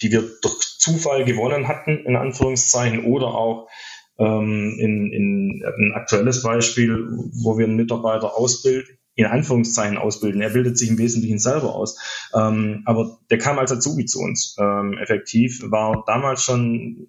die 0.00 0.10
wir 0.10 0.22
durch 0.40 0.78
Zufall 0.78 1.26
gewonnen 1.26 1.68
hatten, 1.68 1.98
in 2.06 2.16
Anführungszeichen, 2.16 3.04
oder 3.04 3.26
auch 3.26 3.68
ähm, 4.18 4.78
in, 4.78 5.12
in 5.12 5.62
ein 5.62 5.92
aktuelles 5.94 6.42
Beispiel, 6.42 7.10
wo 7.42 7.58
wir 7.58 7.66
einen 7.66 7.76
Mitarbeiter 7.76 8.38
ausbilden, 8.38 8.96
in 9.16 9.26
Anführungszeichen 9.26 9.96
ausbilden. 9.96 10.42
Er 10.42 10.50
bildet 10.50 10.76
sich 10.76 10.88
im 10.88 10.98
Wesentlichen 10.98 11.38
selber 11.38 11.74
aus. 11.74 11.98
Ähm, 12.34 12.82
aber 12.84 13.18
der 13.30 13.38
kam 13.38 13.58
als 13.58 13.72
Azubi 13.72 14.06
zu 14.06 14.20
uns 14.20 14.56
ähm, 14.58 14.98
effektiv, 14.98 15.62
war 15.70 16.04
damals 16.06 16.42
schon 16.42 17.06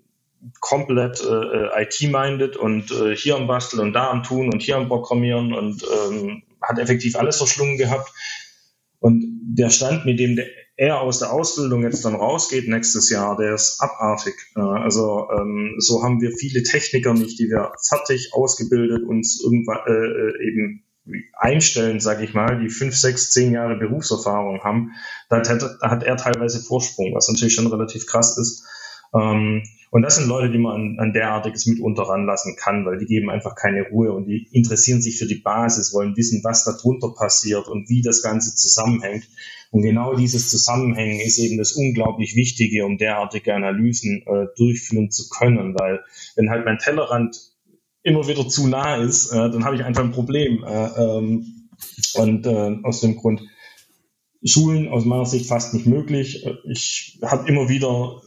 komplett 0.59 1.21
äh, 1.21 1.83
IT-minded 1.83 2.57
und 2.57 2.91
äh, 2.91 3.15
hier 3.15 3.35
am 3.35 3.47
Basteln 3.47 3.81
und 3.81 3.93
da 3.93 4.11
am 4.11 4.23
Tun 4.23 4.51
und 4.53 4.61
hier 4.61 4.77
am 4.77 4.87
Programmieren 4.87 5.53
und 5.53 5.83
ähm, 5.83 6.43
hat 6.61 6.77
effektiv 6.77 7.15
alles 7.15 7.37
verschlungen 7.37 7.77
gehabt. 7.77 8.11
Und 8.99 9.23
der 9.43 9.69
Stand, 9.69 10.05
mit 10.05 10.19
dem 10.19 10.35
der, 10.35 10.45
er 10.77 11.01
aus 11.01 11.19
der 11.19 11.31
Ausbildung 11.31 11.83
jetzt 11.83 12.03
dann 12.05 12.15
rausgeht 12.15 12.67
nächstes 12.67 13.09
Jahr, 13.09 13.37
der 13.37 13.53
ist 13.55 13.79
abartig. 13.79 14.35
Äh, 14.55 14.59
also 14.59 15.27
ähm, 15.31 15.75
so 15.79 16.03
haben 16.03 16.21
wir 16.21 16.31
viele 16.31 16.63
Techniker 16.63 17.13
nicht, 17.13 17.39
die 17.39 17.49
wir 17.49 17.71
fertig 17.87 18.33
ausgebildet 18.33 19.03
uns 19.07 19.41
irgendwann 19.43 19.79
äh, 19.87 19.91
äh 19.91 20.47
eben 20.47 20.84
einstellen, 21.33 21.99
sage 21.99 22.23
ich 22.23 22.33
mal, 22.33 22.59
die 22.59 22.69
fünf, 22.69 22.95
sechs, 22.95 23.31
zehn 23.31 23.51
Jahre 23.51 23.75
Berufserfahrung 23.75 24.63
haben, 24.63 24.91
da 25.29 25.37
hat, 25.37 25.63
hat 25.81 26.03
er 26.03 26.17
teilweise 26.17 26.61
Vorsprung, 26.61 27.13
was 27.13 27.29
natürlich 27.29 27.53
schon 27.53 27.67
relativ 27.67 28.07
krass 28.07 28.37
ist. 28.37 28.65
Ähm, 29.13 29.63
und 29.91 30.01
das 30.01 30.15
sind 30.15 30.27
Leute, 30.27 30.51
die 30.51 30.57
man 30.57 30.73
an, 30.73 30.99
an 30.99 31.13
derartiges 31.13 31.67
mitunter 31.67 32.03
ranlassen 32.03 32.55
kann, 32.57 32.85
weil 32.85 32.97
die 32.97 33.05
geben 33.05 33.29
einfach 33.29 33.55
keine 33.55 33.83
Ruhe 33.83 34.11
und 34.11 34.25
die 34.25 34.47
interessieren 34.51 35.01
sich 35.01 35.17
für 35.17 35.27
die 35.27 35.35
Basis, 35.35 35.93
wollen 35.93 36.17
wissen, 36.17 36.43
was 36.43 36.65
darunter 36.65 37.13
passiert 37.13 37.67
und 37.67 37.87
wie 37.87 38.01
das 38.01 38.21
Ganze 38.21 38.55
zusammenhängt. 38.55 39.25
Und 39.71 39.83
genau 39.83 40.15
dieses 40.15 40.49
Zusammenhängen 40.49 41.19
ist 41.19 41.37
eben 41.37 41.57
das 41.57 41.73
unglaublich 41.73 42.35
Wichtige, 42.35 42.85
um 42.85 42.97
derartige 42.97 43.53
Analysen 43.53 44.23
äh, 44.25 44.47
durchführen 44.57 45.11
zu 45.11 45.29
können, 45.29 45.75
weil 45.77 46.03
wenn 46.35 46.49
halt 46.49 46.65
mein 46.65 46.77
Tellerrand 46.77 47.54
immer 48.05 48.27
wieder 48.27 48.47
zu 48.47 48.67
nah 48.67 48.97
ist, 48.97 49.31
äh, 49.31 49.49
dann 49.49 49.65
habe 49.65 49.75
ich 49.75 49.83
einfach 49.83 50.03
ein 50.03 50.11
Problem. 50.11 50.63
Äh, 50.63 50.85
ähm, 50.85 51.69
und 52.13 52.45
äh, 52.45 52.77
aus 52.83 53.01
dem 53.01 53.17
Grund 53.17 53.41
Schulen 54.43 54.87
aus 54.89 55.05
meiner 55.05 55.25
Sicht 55.25 55.47
fast 55.47 55.73
nicht 55.73 55.87
möglich. 55.87 56.45
Äh, 56.45 56.53
ich 56.69 57.19
habe 57.23 57.49
immer 57.49 57.67
wieder 57.67 58.21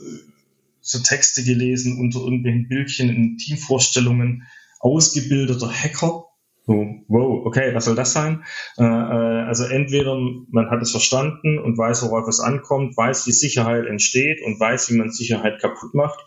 so 0.81 0.99
Texte 0.99 1.45
gelesen 1.45 2.01
unter 2.01 2.21
irgendwelchen 2.21 2.69
Bildchen 2.69 3.09
in 3.09 3.37
Teamvorstellungen 3.39 4.47
ausgebildeter 4.81 5.71
Hacker. 5.71 6.25
So, 6.67 6.87
wow, 7.07 7.47
okay, 7.47 7.75
was 7.75 7.87
soll 7.87 7.95
das 7.95 8.13
sein? 8.13 8.45
Äh, 8.77 8.83
also 8.83 9.65
entweder 9.65 10.19
man 10.51 10.71
hat 10.71 10.83
es 10.83 10.91
verstanden 10.91 11.59
und 11.59 11.79
weiß, 11.79 12.03
worauf 12.03 12.27
es 12.29 12.41
ankommt, 12.41 12.97
weiß, 12.97 13.27
wie 13.27 13.33
Sicherheit 13.33 13.87
entsteht 13.87 14.43
und 14.45 14.59
weiß, 14.59 14.91
wie 14.91 14.97
man 14.97 15.11
Sicherheit 15.11 15.61
kaputt 15.61 15.95
macht. 15.95 16.19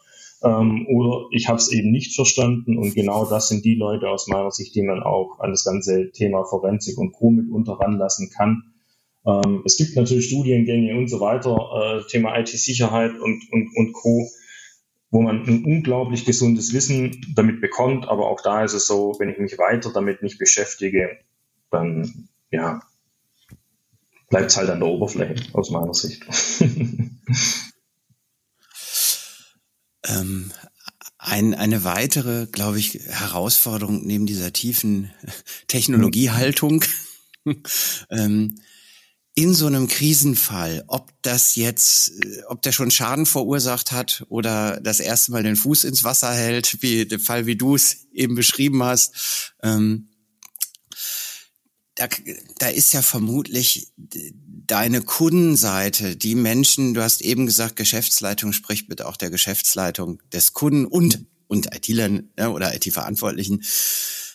Ähm, 0.44 0.88
oder 0.89 1.28
ich 1.32 1.48
habe 1.48 1.58
es 1.58 1.72
eben 1.72 1.92
nicht 1.92 2.16
verstanden 2.16 2.78
und 2.78 2.96
genau 2.96 3.26
das 3.26 3.50
sind 3.50 3.64
die 3.64 3.76
Leute 3.76 4.10
aus 4.10 4.28
meiner 4.28 4.52
Sicht, 4.52 4.74
die 4.76 4.82
man 4.82 5.04
auch 5.04 5.39
an 5.39 5.52
das 5.52 5.64
ganze 5.64 6.12
Thema 6.12 6.44
Forensik 6.46 6.98
und 6.98 7.12
Co. 7.12 7.30
mit 7.30 7.50
unterranlassen 7.50 8.30
kann. 8.36 8.64
Ähm, 9.26 9.62
es 9.66 9.78
gibt 9.78 9.96
natürlich 9.96 10.28
Studiengänge 10.28 10.98
und 10.98 11.10
so 11.10 11.20
weiter, 11.20 12.02
äh, 12.02 12.08
Thema 12.10 12.38
IT-Sicherheit 12.39 13.12
und, 13.20 13.44
und, 13.52 13.70
und 13.76 13.94
Co 13.94 14.28
wo 15.12 15.22
man 15.22 15.46
ein 15.46 15.66
unglaublich 15.66 16.26
gesundes 16.26 16.74
Wissen 16.74 17.34
damit 17.36 17.60
bekommt, 17.60 18.08
aber 18.08 18.30
auch 18.30 18.42
da 18.42 18.64
ist 18.64 18.74
es 18.74 18.88
so, 18.88 19.14
wenn 19.20 19.30
ich 19.30 19.38
mich 19.38 19.58
weiter 19.58 19.92
damit 19.94 20.24
nicht 20.24 20.39
beschäftige, 20.39 21.20
dann 21.70 22.30
ja, 22.50 22.82
bleibt 24.30 24.52
es 24.52 24.58
halt 24.58 24.70
an 24.70 24.80
der 24.80 24.88
Oberfläche 24.88 25.54
aus 25.54 25.70
meiner 25.70 25.94
Sicht. 25.94 26.26
ähm, 30.12 30.51
ein, 31.18 31.53
eine 31.53 31.84
weitere, 31.84 32.47
glaube 32.47 32.80
ich, 32.80 32.99
Herausforderung 33.07 34.05
neben 34.05 34.26
dieser 34.26 34.53
tiefen 34.53 35.12
Technologiehaltung 35.68 36.84
ähm, 38.09 38.55
in 39.34 39.53
so 39.53 39.68
einem 39.68 39.88
Krisenfall, 39.88 40.84
ob 40.88 41.09
das 41.22 41.55
jetzt, 41.55 42.12
äh, 42.24 42.43
ob 42.47 42.62
der 42.64 42.72
schon 42.72 42.91
Schaden 42.91 43.26
verursacht 43.26 43.91
hat 43.91 44.26
oder 44.30 44.82
das 44.82 44.99
erste 44.99 45.32
Mal 45.32 45.43
den 45.43 45.55
Fuß 45.55 45.86
ins 45.86 46.03
Wasser 46.03 46.34
hält, 46.34 46.82
wie 46.82 47.05
der 47.05 47.20
Fall, 47.20 47.45
wie 47.45 47.55
du 47.55 47.76
es 47.76 48.07
eben 48.12 48.36
beschrieben 48.36 48.84
hast, 48.84 49.53
ähm, 49.64 50.09
da, 51.95 52.07
da 52.57 52.68
ist 52.68 52.93
ja 52.93 53.01
vermutlich 53.01 53.91
deine 54.72 55.02
Kundenseite, 55.02 56.16
die 56.16 56.36
Menschen, 56.36 56.94
du 56.94 57.02
hast 57.02 57.22
eben 57.22 57.46
gesagt, 57.46 57.76
Geschäftsleitung 57.76 58.54
spricht 58.54 58.88
bitte 58.88 59.08
auch 59.08 59.18
der 59.18 59.30
Geschäftsleitung 59.30 60.22
des 60.32 60.54
Kunden 60.54 60.86
und, 60.86 61.26
und 61.48 61.76
IT-Lern 61.76 62.30
ja, 62.38 62.50
oder 62.50 62.74
IT-Verantwortlichen 62.74 63.62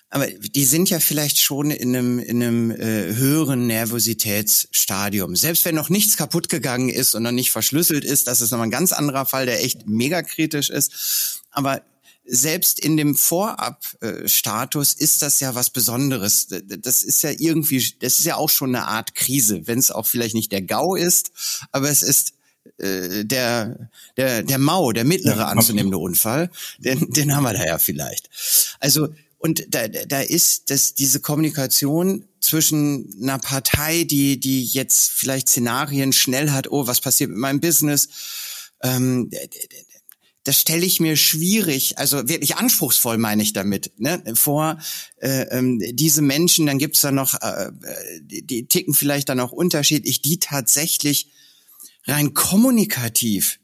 aber 0.09 0.29
die 0.29 0.65
sind 0.65 0.89
ja 0.89 1.01
vielleicht 1.01 1.41
schon 1.41 1.71
in 1.71 1.95
einem, 1.95 2.19
in 2.21 2.43
einem 2.43 2.71
äh, 2.71 3.15
höheren 3.17 3.67
Nervositätsstadium. 3.67 5.35
Selbst 5.35 5.65
wenn 5.65 5.75
noch 5.75 5.91
nichts 5.91 6.17
kaputt 6.17 6.49
gegangen 6.49 6.89
ist 6.89 7.15
und 7.15 7.25
noch 7.25 7.33
nicht 7.33 7.51
verschlüsselt 7.51 8.05
ist, 8.05 8.29
das 8.29 8.41
ist 8.41 8.53
nochmal 8.53 8.69
ein 8.69 8.71
ganz 8.71 8.93
anderer 8.93 9.27
Fall, 9.27 9.47
der 9.47 9.65
echt 9.65 9.87
mega 9.87 10.23
kritisch 10.23 10.71
ist. 10.71 11.43
Aber 11.51 11.83
selbst 12.27 12.81
in 12.81 12.97
dem 12.97 13.15
Vorab-Status 13.15 14.95
ist 14.95 15.23
das 15.23 15.41
ja 15.41 15.55
was 15.55 15.71
Besonderes. 15.71 16.49
Das 16.49 17.03
ist 17.03 17.23
ja 17.23 17.31
irgendwie, 17.37 17.85
das 18.01 18.19
ist 18.19 18.25
ja 18.25 18.37
auch 18.37 18.51
schon 18.51 18.75
eine 18.75 18.87
Art 18.87 19.15
Krise, 19.15 19.67
wenn 19.67 19.79
es 19.79 19.91
auch 19.91 20.07
vielleicht 20.07 20.35
nicht 20.35 20.53
der 20.53 20.63
GAU 20.63 20.97
ist, 20.97 21.31
aber 21.73 21.89
es 21.89 22.03
ist 22.03 22.35
äh, 22.79 23.25
der, 23.25 23.91
der, 24.17 24.43
der 24.43 24.59
Mau, 24.59 24.93
der 24.93 25.05
mittlere 25.05 25.39
ja, 25.39 25.47
anzunehmende 25.47 25.99
Unfall, 25.99 26.51
den, 26.79 27.11
den 27.11 27.35
haben 27.35 27.45
wir 27.45 27.53
da 27.53 27.65
ja 27.65 27.79
vielleicht. 27.79 28.29
Also 28.81 29.09
und 29.39 29.67
da, 29.69 29.87
da 29.87 30.21
ist 30.23 30.71
das, 30.71 30.95
diese 30.95 31.21
Kommunikation 31.21 32.25
zwischen 32.41 33.15
einer 33.23 33.39
Partei, 33.39 34.05
die, 34.05 34.41
die 34.41 34.65
jetzt 34.65 35.11
vielleicht 35.11 35.49
Szenarien 35.49 36.13
schnell 36.13 36.51
hat, 36.51 36.71
oh, 36.71 36.87
was 36.87 37.01
passiert 37.01 37.31
mit 37.31 37.39
meinem 37.39 37.61
Business? 37.61 38.09
Ähm, 38.83 39.31
das 40.47 40.61
stelle 40.61 40.87
ich 40.87 41.01
mir 41.01 41.17
schwierig, 41.17 41.99
also 41.99 42.29
wirklich 42.29 42.55
anspruchsvoll 42.55 43.19
meine 43.19 43.43
ich 43.43 43.53
damit, 43.53 43.91
ne, 43.99 44.23
vor 44.35 44.79
äh, 45.17 45.43
ähm, 45.51 45.81
diese 45.93 46.23
Menschen, 46.23 46.67
dann 46.67 46.79
gibt's 46.79 47.01
da 47.01 47.11
noch, 47.11 47.35
äh, 47.43 47.73
die, 48.21 48.47
die 48.47 48.67
ticken 48.67 48.95
vielleicht 48.95 49.29
dann 49.29 49.41
auch 49.41 49.51
unterschiedlich, 49.51 50.23
die 50.23 50.39
tatsächlich 50.39 51.31
rein 52.05 52.33
kommunikativ 52.33 53.59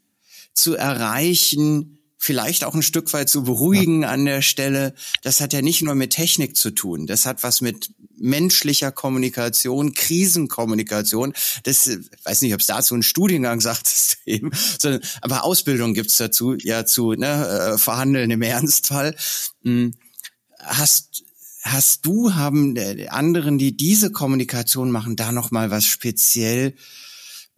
zu 0.53 0.75
erreichen, 0.75 2.02
vielleicht 2.23 2.63
auch 2.63 2.73
ein 2.73 2.83
Stück 2.83 3.11
weit 3.11 3.27
zu 3.27 3.43
beruhigen 3.43 4.03
ja. 4.03 4.09
an 4.09 4.23
der 4.23 4.41
Stelle. 4.41 4.93
Das 5.23 5.41
hat 5.41 5.51
ja 5.51 5.61
nicht 5.61 5.81
nur 5.81 5.93
mit 5.93 6.11
Technik 6.11 6.55
zu 6.55 6.71
tun. 6.71 7.05
Das 7.05 7.25
hat 7.25 7.43
was 7.43 7.59
mit 7.59 7.91
menschlicher 8.15 8.93
Kommunikation, 8.93 9.93
Krisenkommunikation. 9.93 11.33
Das 11.63 11.89
weiß 12.23 12.41
nicht, 12.43 12.53
ob 12.53 12.61
es 12.61 12.67
dazu 12.67 12.93
einen 12.93 13.03
Studiengang 13.03 13.59
sagt, 13.59 14.19
eben, 14.25 14.51
sondern, 14.79 15.01
aber 15.19 15.43
Ausbildung 15.43 15.93
gibt's 15.93 16.15
dazu, 16.15 16.55
ja 16.55 16.85
zu 16.85 17.11
ne, 17.11 17.73
äh, 17.73 17.77
verhandeln 17.77 18.31
im 18.31 18.41
Ernstfall. 18.41 19.17
Hm. 19.63 19.93
Hast 20.59 21.25
hast 21.61 22.05
du 22.05 22.35
haben 22.35 22.77
äh, 22.77 23.07
anderen, 23.09 23.57
die 23.57 23.75
diese 23.75 24.11
Kommunikation 24.11 24.91
machen, 24.91 25.17
da 25.17 25.33
noch 25.33 25.51
mal 25.51 25.71
was 25.71 25.85
speziell 25.85 26.73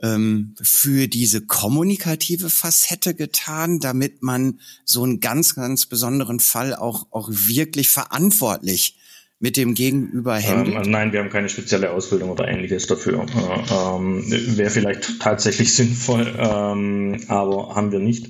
ähm, 0.02 0.56
für 0.62 1.08
diese 1.08 1.42
kommunikative 1.42 2.50
Facette 2.50 3.14
getan, 3.14 3.80
damit 3.80 4.22
man 4.22 4.60
so 4.84 5.04
einen 5.04 5.20
ganz, 5.20 5.56
ganz 5.56 5.86
besonderen 5.86 6.40
Fall 6.40 6.76
auch, 6.76 7.08
auch 7.12 7.30
wirklich 7.32 7.90
verantwortlich 7.90 8.98
mit 9.40 9.58
dem 9.58 9.74
Gegenüber 9.74 10.40
handelt? 10.42 10.86
Ähm, 10.86 10.92
nein, 10.92 11.14
wir 11.14 11.20
haben 11.20 11.30
keine 11.30 11.50
spezielle 11.50 11.92
Ausbildung 11.92 12.30
oder 12.30 12.48
ähnliches 12.48 12.88
dafür. 12.88 13.26
Äh, 13.26 13.74
ähm, 13.74 14.24
Wäre 14.58 14.70
vielleicht 14.70 15.20
tatsächlich 15.20 15.74
sinnvoll, 15.76 16.34
ähm, 16.38 17.22
aber 17.28 17.76
haben 17.76 17.92
wir 17.92 18.00
nicht. 18.00 18.28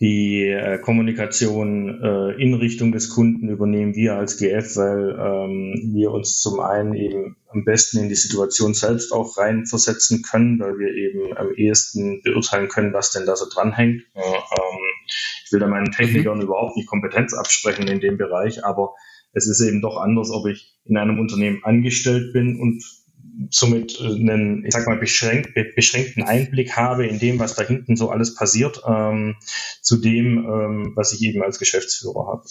Die 0.00 0.46
äh, 0.46 0.78
Kommunikation 0.78 2.02
äh, 2.02 2.42
in 2.42 2.54
Richtung 2.54 2.90
des 2.90 3.10
Kunden 3.10 3.50
übernehmen 3.50 3.94
wir 3.94 4.16
als 4.16 4.38
GF, 4.38 4.76
weil 4.76 5.10
ähm, 5.10 5.92
wir 5.92 6.10
uns 6.12 6.40
zum 6.40 6.58
einen 6.58 6.94
eben 6.94 7.36
am 7.48 7.64
besten 7.64 7.98
in 7.98 8.08
die 8.08 8.14
Situation 8.14 8.72
selbst 8.72 9.12
auch 9.12 9.36
reinversetzen 9.36 10.22
können, 10.22 10.58
weil 10.58 10.78
wir 10.78 10.94
eben 10.94 11.36
am 11.36 11.52
ehesten 11.52 12.22
beurteilen 12.22 12.68
können, 12.68 12.94
was 12.94 13.10
denn 13.10 13.26
da 13.26 13.36
so 13.36 13.44
dranhängt. 13.52 14.02
Äh, 14.14 14.20
ähm, 14.20 14.78
ich 15.44 15.52
will 15.52 15.60
da 15.60 15.66
meinen 15.66 15.92
Technikern 15.92 16.38
mhm. 16.38 16.44
überhaupt 16.44 16.76
nicht 16.76 16.88
Kompetenz 16.88 17.34
absprechen 17.34 17.86
in 17.86 18.00
dem 18.00 18.16
Bereich, 18.16 18.64
aber 18.64 18.94
es 19.34 19.46
ist 19.46 19.60
eben 19.60 19.82
doch 19.82 19.98
anders, 19.98 20.30
ob 20.30 20.46
ich 20.46 20.78
in 20.86 20.96
einem 20.96 21.20
Unternehmen 21.20 21.62
angestellt 21.62 22.32
bin 22.32 22.58
und 22.58 22.82
somit 23.50 24.00
äh, 24.00 24.04
einen, 24.04 24.64
ich 24.64 24.72
sag 24.72 24.86
mal, 24.86 24.98
beschränkt, 24.98 25.54
beschränkten 25.74 26.22
Einblick 26.22 26.76
habe 26.76 27.06
in 27.06 27.18
dem, 27.18 27.38
was 27.38 27.54
da 27.54 27.62
hinten 27.62 27.96
so 27.96 28.10
alles 28.10 28.34
passiert, 28.34 28.82
ähm, 28.86 29.36
zu 29.80 29.96
dem, 29.96 30.38
ähm, 30.38 30.92
was 30.96 31.12
ich 31.12 31.22
eben 31.22 31.42
als 31.42 31.58
Geschäftsführer 31.58 32.26
habe. 32.26 32.44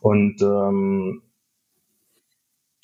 Und 0.00 0.40
ähm, 0.42 1.22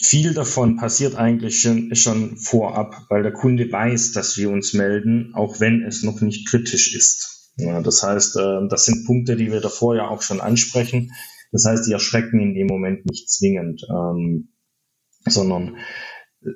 viel 0.00 0.34
davon 0.34 0.76
passiert 0.76 1.14
eigentlich 1.14 1.60
schon, 1.60 1.94
schon 1.94 2.36
vorab, 2.36 3.06
weil 3.08 3.22
der 3.22 3.32
Kunde 3.32 3.70
weiß, 3.70 4.12
dass 4.12 4.36
wir 4.36 4.50
uns 4.50 4.74
melden, 4.74 5.32
auch 5.34 5.60
wenn 5.60 5.82
es 5.82 6.02
noch 6.02 6.20
nicht 6.20 6.48
kritisch 6.48 6.94
ist. 6.94 7.52
Ja, 7.56 7.80
das 7.80 8.02
heißt, 8.02 8.36
äh, 8.36 8.68
das 8.68 8.84
sind 8.84 9.06
Punkte, 9.06 9.36
die 9.36 9.52
wir 9.52 9.60
davor 9.60 9.96
ja 9.96 10.08
auch 10.08 10.22
schon 10.22 10.40
ansprechen. 10.40 11.12
Das 11.52 11.64
heißt, 11.64 11.86
die 11.86 11.92
erschrecken 11.92 12.40
in 12.40 12.54
dem 12.54 12.66
Moment 12.66 13.06
nicht 13.06 13.30
zwingend, 13.30 13.86
ähm, 13.88 14.48
sondern 15.24 15.76
äh, 16.42 16.50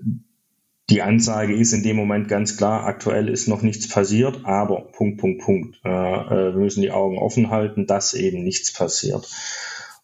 die 0.90 1.02
Ansage 1.02 1.54
ist 1.54 1.72
in 1.72 1.82
dem 1.82 1.96
Moment 1.96 2.28
ganz 2.28 2.56
klar, 2.56 2.86
aktuell 2.86 3.28
ist 3.28 3.46
noch 3.46 3.62
nichts 3.62 3.88
passiert, 3.88 4.40
aber 4.44 4.90
Punkt, 4.92 5.20
Punkt, 5.20 5.42
Punkt. 5.42 5.80
Äh, 5.84 5.88
äh, 5.88 6.54
wir 6.54 6.60
müssen 6.60 6.80
die 6.80 6.90
Augen 6.90 7.18
offen 7.18 7.50
halten, 7.50 7.86
dass 7.86 8.14
eben 8.14 8.42
nichts 8.42 8.72
passiert. 8.72 9.28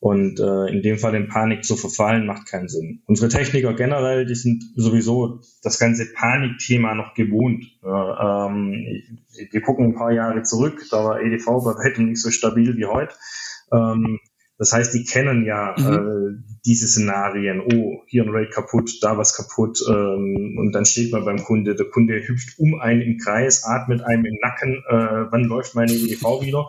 Und 0.01 0.39
äh, 0.39 0.66
in 0.66 0.82
dem 0.82 0.99
Fall 0.99 1.14
in 1.14 1.28
Panik 1.28 1.64
zu 1.64 1.76
verfallen, 1.76 2.26
macht 2.26 2.47
keinen 2.47 2.68
Sinn. 2.68 3.01
Unsere 3.07 3.30
Techniker 3.30 3.72
generell, 3.72 4.26
die 4.26 4.35
sind 4.35 4.62
sowieso 4.76 5.41
das 5.62 5.78
ganze 5.78 6.12
Panikthema 6.12 6.95
noch 6.95 7.14
gewohnt. 7.14 7.64
Äh, 7.82 7.89
ähm, 7.89 9.03
wir 9.51 9.61
gucken 9.62 9.87
ein 9.87 9.95
paar 9.95 10.12
Jahre 10.12 10.43
zurück, 10.43 10.85
da 10.91 11.03
war 11.03 11.22
EDV 11.22 11.47
bei 11.47 11.72
weitem 11.76 12.11
nicht 12.11 12.20
so 12.20 12.30
stabil 12.30 12.76
wie 12.76 12.85
heute. 12.85 13.14
Ähm, 13.72 14.20
das 14.57 14.72
heißt, 14.72 14.94
die 14.94 15.05
kennen 15.05 15.44
ja 15.44 15.74
mhm. 15.76 15.92
äh, 15.92 16.55
diese 16.64 16.86
Szenarien. 16.86 17.61
Oh, 17.61 18.02
hier 18.07 18.22
ein 18.22 18.28
Raid 18.30 18.52
kaputt, 18.52 18.98
da 19.02 19.18
was 19.18 19.34
kaputt. 19.34 19.80
Ähm, 19.88 20.57
und 20.59 20.72
dann 20.72 20.84
steht 20.84 21.11
man 21.11 21.24
beim 21.24 21.42
Kunde. 21.42 21.74
Der 21.74 21.86
Kunde 21.86 22.22
hüpft 22.26 22.59
um 22.59 22.80
einen 22.80 23.02
im 23.02 23.18
Kreis, 23.18 23.64
atmet 23.64 24.02
einem 24.02 24.24
im 24.24 24.38
Nacken. 24.40 24.82
Äh, 24.88 25.32
wann 25.32 25.44
läuft 25.44 25.74
meine 25.74 25.92
EDV 25.92 26.42
wieder? 26.42 26.68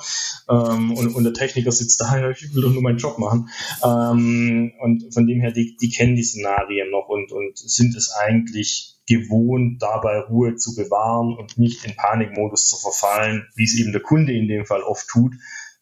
Ähm, 0.49 0.93
und, 0.93 1.15
und 1.15 1.23
der 1.23 1.33
Techniker 1.33 1.71
sitzt 1.71 2.01
da, 2.01 2.29
ich 2.31 2.55
will 2.55 2.63
doch 2.63 2.73
nur 2.73 2.81
meinen 2.81 2.97
Job 2.97 3.19
machen. 3.19 3.49
Ähm, 3.83 4.73
und 4.79 5.13
von 5.13 5.27
dem 5.27 5.39
her, 5.41 5.51
die, 5.51 5.77
die 5.79 5.89
kennen 5.89 6.15
die 6.15 6.23
Szenarien 6.23 6.89
noch 6.89 7.07
und, 7.07 7.31
und 7.31 7.57
sind 7.57 7.95
es 7.95 8.11
eigentlich 8.11 8.93
gewohnt, 9.07 9.83
dabei 9.83 10.21
Ruhe 10.21 10.55
zu 10.55 10.75
bewahren 10.75 11.37
und 11.37 11.59
nicht 11.59 11.85
in 11.85 11.95
Panikmodus 11.95 12.67
zu 12.67 12.77
verfallen, 12.77 13.45
wie 13.55 13.65
es 13.65 13.77
eben 13.77 13.91
der 13.91 14.01
Kunde 14.01 14.33
in 14.33 14.47
dem 14.47 14.65
Fall 14.65 14.81
oft 14.81 15.07
tut 15.07 15.35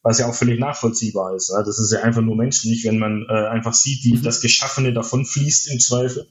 was 0.04 0.20
ja 0.20 0.28
auch 0.28 0.36
völlig 0.36 0.60
nachvollziehbar 0.60 1.34
ist. 1.34 1.49
Das 1.49 1.80
ist 1.80 1.91
ja 1.93 2.01
einfach 2.01 2.22
nur 2.22 2.36
menschlich, 2.36 2.84
wenn 2.86 2.99
man 2.99 3.26
äh, 3.30 3.47
einfach 3.47 3.74
sieht, 3.74 4.04
wie 4.04 4.22
das 4.22 4.41
Geschaffene 4.41 4.93
davon 4.93 5.26
fließt 5.26 5.72
im 5.72 5.80
Zweifel. 5.80 6.28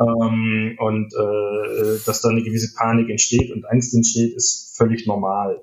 Ähm, 0.00 0.76
und 0.78 1.12
äh, 1.12 1.98
dass 2.06 2.22
da 2.22 2.30
eine 2.30 2.42
gewisse 2.42 2.74
Panik 2.74 3.10
entsteht 3.10 3.52
und 3.52 3.66
Angst 3.66 3.94
entsteht, 3.94 4.34
ist 4.34 4.74
völlig 4.76 5.06
normal. 5.06 5.62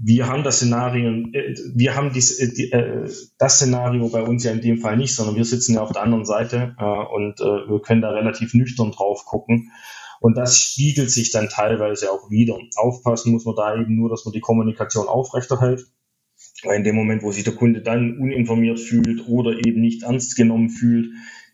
wir 0.00 0.28
haben 0.28 0.42
das 0.42 0.56
Szenario, 0.56 1.28
äh, 1.34 1.54
wir 1.74 1.94
haben 1.94 2.14
dies, 2.14 2.38
die, 2.38 2.72
das 3.38 3.56
Szenario 3.56 4.08
bei 4.08 4.22
uns 4.22 4.42
ja 4.42 4.52
in 4.52 4.62
dem 4.62 4.78
Fall 4.78 4.96
nicht, 4.96 5.14
sondern 5.14 5.36
wir 5.36 5.44
sitzen 5.44 5.74
ja 5.74 5.82
auf 5.82 5.92
der 5.92 6.02
anderen 6.02 6.24
Seite 6.24 6.74
und 6.78 7.40
wir 7.40 7.82
können 7.82 8.00
da 8.00 8.10
relativ 8.10 8.54
nüchtern 8.54 8.92
drauf 8.92 9.26
gucken. 9.26 9.70
Und 10.20 10.36
das 10.36 10.58
spiegelt 10.58 11.10
sich 11.10 11.30
dann 11.30 11.48
teilweise 11.48 12.10
auch 12.10 12.30
wieder. 12.30 12.58
Aufpassen 12.76 13.32
muss 13.32 13.44
man 13.44 13.54
da 13.54 13.76
eben 13.76 13.96
nur, 13.96 14.08
dass 14.08 14.24
man 14.24 14.32
die 14.32 14.40
Kommunikation 14.40 15.06
aufrechterhält. 15.06 15.86
Weil 16.64 16.78
in 16.78 16.84
dem 16.84 16.96
Moment, 16.96 17.22
wo 17.22 17.30
sich 17.30 17.44
der 17.44 17.54
Kunde 17.54 17.82
dann 17.82 18.18
uninformiert 18.18 18.80
fühlt 18.80 19.28
oder 19.28 19.52
eben 19.64 19.80
nicht 19.80 20.02
ernst 20.02 20.36
genommen 20.36 20.70
fühlt, 20.70 21.08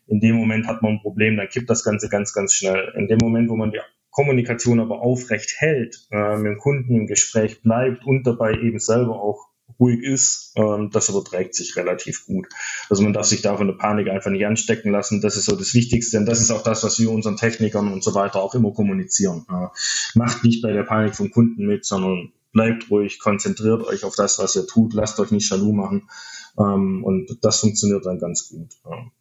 in 0.07 0.19
dem 0.19 0.35
Moment 0.35 0.67
hat 0.67 0.81
man 0.81 0.93
ein 0.93 1.01
Problem, 1.01 1.37
dann 1.37 1.49
kippt 1.49 1.69
das 1.69 1.83
Ganze 1.83 2.09
ganz, 2.09 2.33
ganz 2.33 2.53
schnell. 2.53 2.93
In 2.95 3.07
dem 3.07 3.17
Moment, 3.19 3.49
wo 3.49 3.55
man 3.55 3.71
die 3.71 3.79
Kommunikation 4.11 4.79
aber 4.79 5.01
aufrecht 5.01 5.55
hält, 5.57 6.07
äh, 6.11 6.37
mit 6.37 6.45
dem 6.45 6.57
Kunden 6.57 6.95
im 6.95 7.07
Gespräch 7.07 7.61
bleibt 7.61 8.05
und 8.05 8.25
dabei 8.25 8.53
eben 8.53 8.79
selber 8.79 9.21
auch 9.21 9.49
ruhig 9.79 10.03
ist, 10.03 10.53
ähm, 10.55 10.89
das 10.91 11.09
überträgt 11.09 11.55
sich 11.55 11.75
relativ 11.75 12.25
gut. 12.25 12.47
Also 12.89 13.03
man 13.03 13.13
darf 13.13 13.25
sich 13.25 13.41
da 13.41 13.57
von 13.57 13.67
der 13.67 13.73
Panik 13.73 14.07
einfach 14.07 14.31
nicht 14.31 14.45
anstecken 14.45 14.91
lassen. 14.91 15.21
Das 15.21 15.35
ist 15.35 15.45
so 15.45 15.55
das 15.55 15.73
Wichtigste. 15.73 16.17
Und 16.17 16.27
das 16.27 16.39
ist 16.39 16.51
auch 16.51 16.63
das, 16.63 16.83
was 16.83 16.99
wir 16.99 17.11
unseren 17.11 17.35
Technikern 17.35 17.91
und 17.91 18.03
so 18.03 18.15
weiter 18.15 18.41
auch 18.41 18.55
immer 18.55 18.71
kommunizieren. 18.71 19.45
Äh, 19.49 19.67
macht 20.17 20.43
nicht 20.43 20.61
bei 20.61 20.71
der 20.71 20.83
Panik 20.83 21.15
vom 21.15 21.31
Kunden 21.31 21.65
mit, 21.65 21.83
sondern 21.85 22.31
bleibt 22.55 22.89
ruhig, 22.89 23.19
konzentriert 23.19 23.83
euch 23.83 24.05
auf 24.05 24.15
das, 24.15 24.39
was 24.39 24.55
ihr 24.55 24.65
tut, 24.65 24.93
lasst 24.93 25.19
euch 25.19 25.29
nicht 25.29 25.51
jaloux 25.51 25.73
machen. 25.73 26.09
Ähm, 26.57 27.03
und 27.03 27.37
das 27.41 27.59
funktioniert 27.59 28.05
dann 28.05 28.17
ganz 28.17 28.47
gut. 28.47 28.71
Ja. 28.85 29.11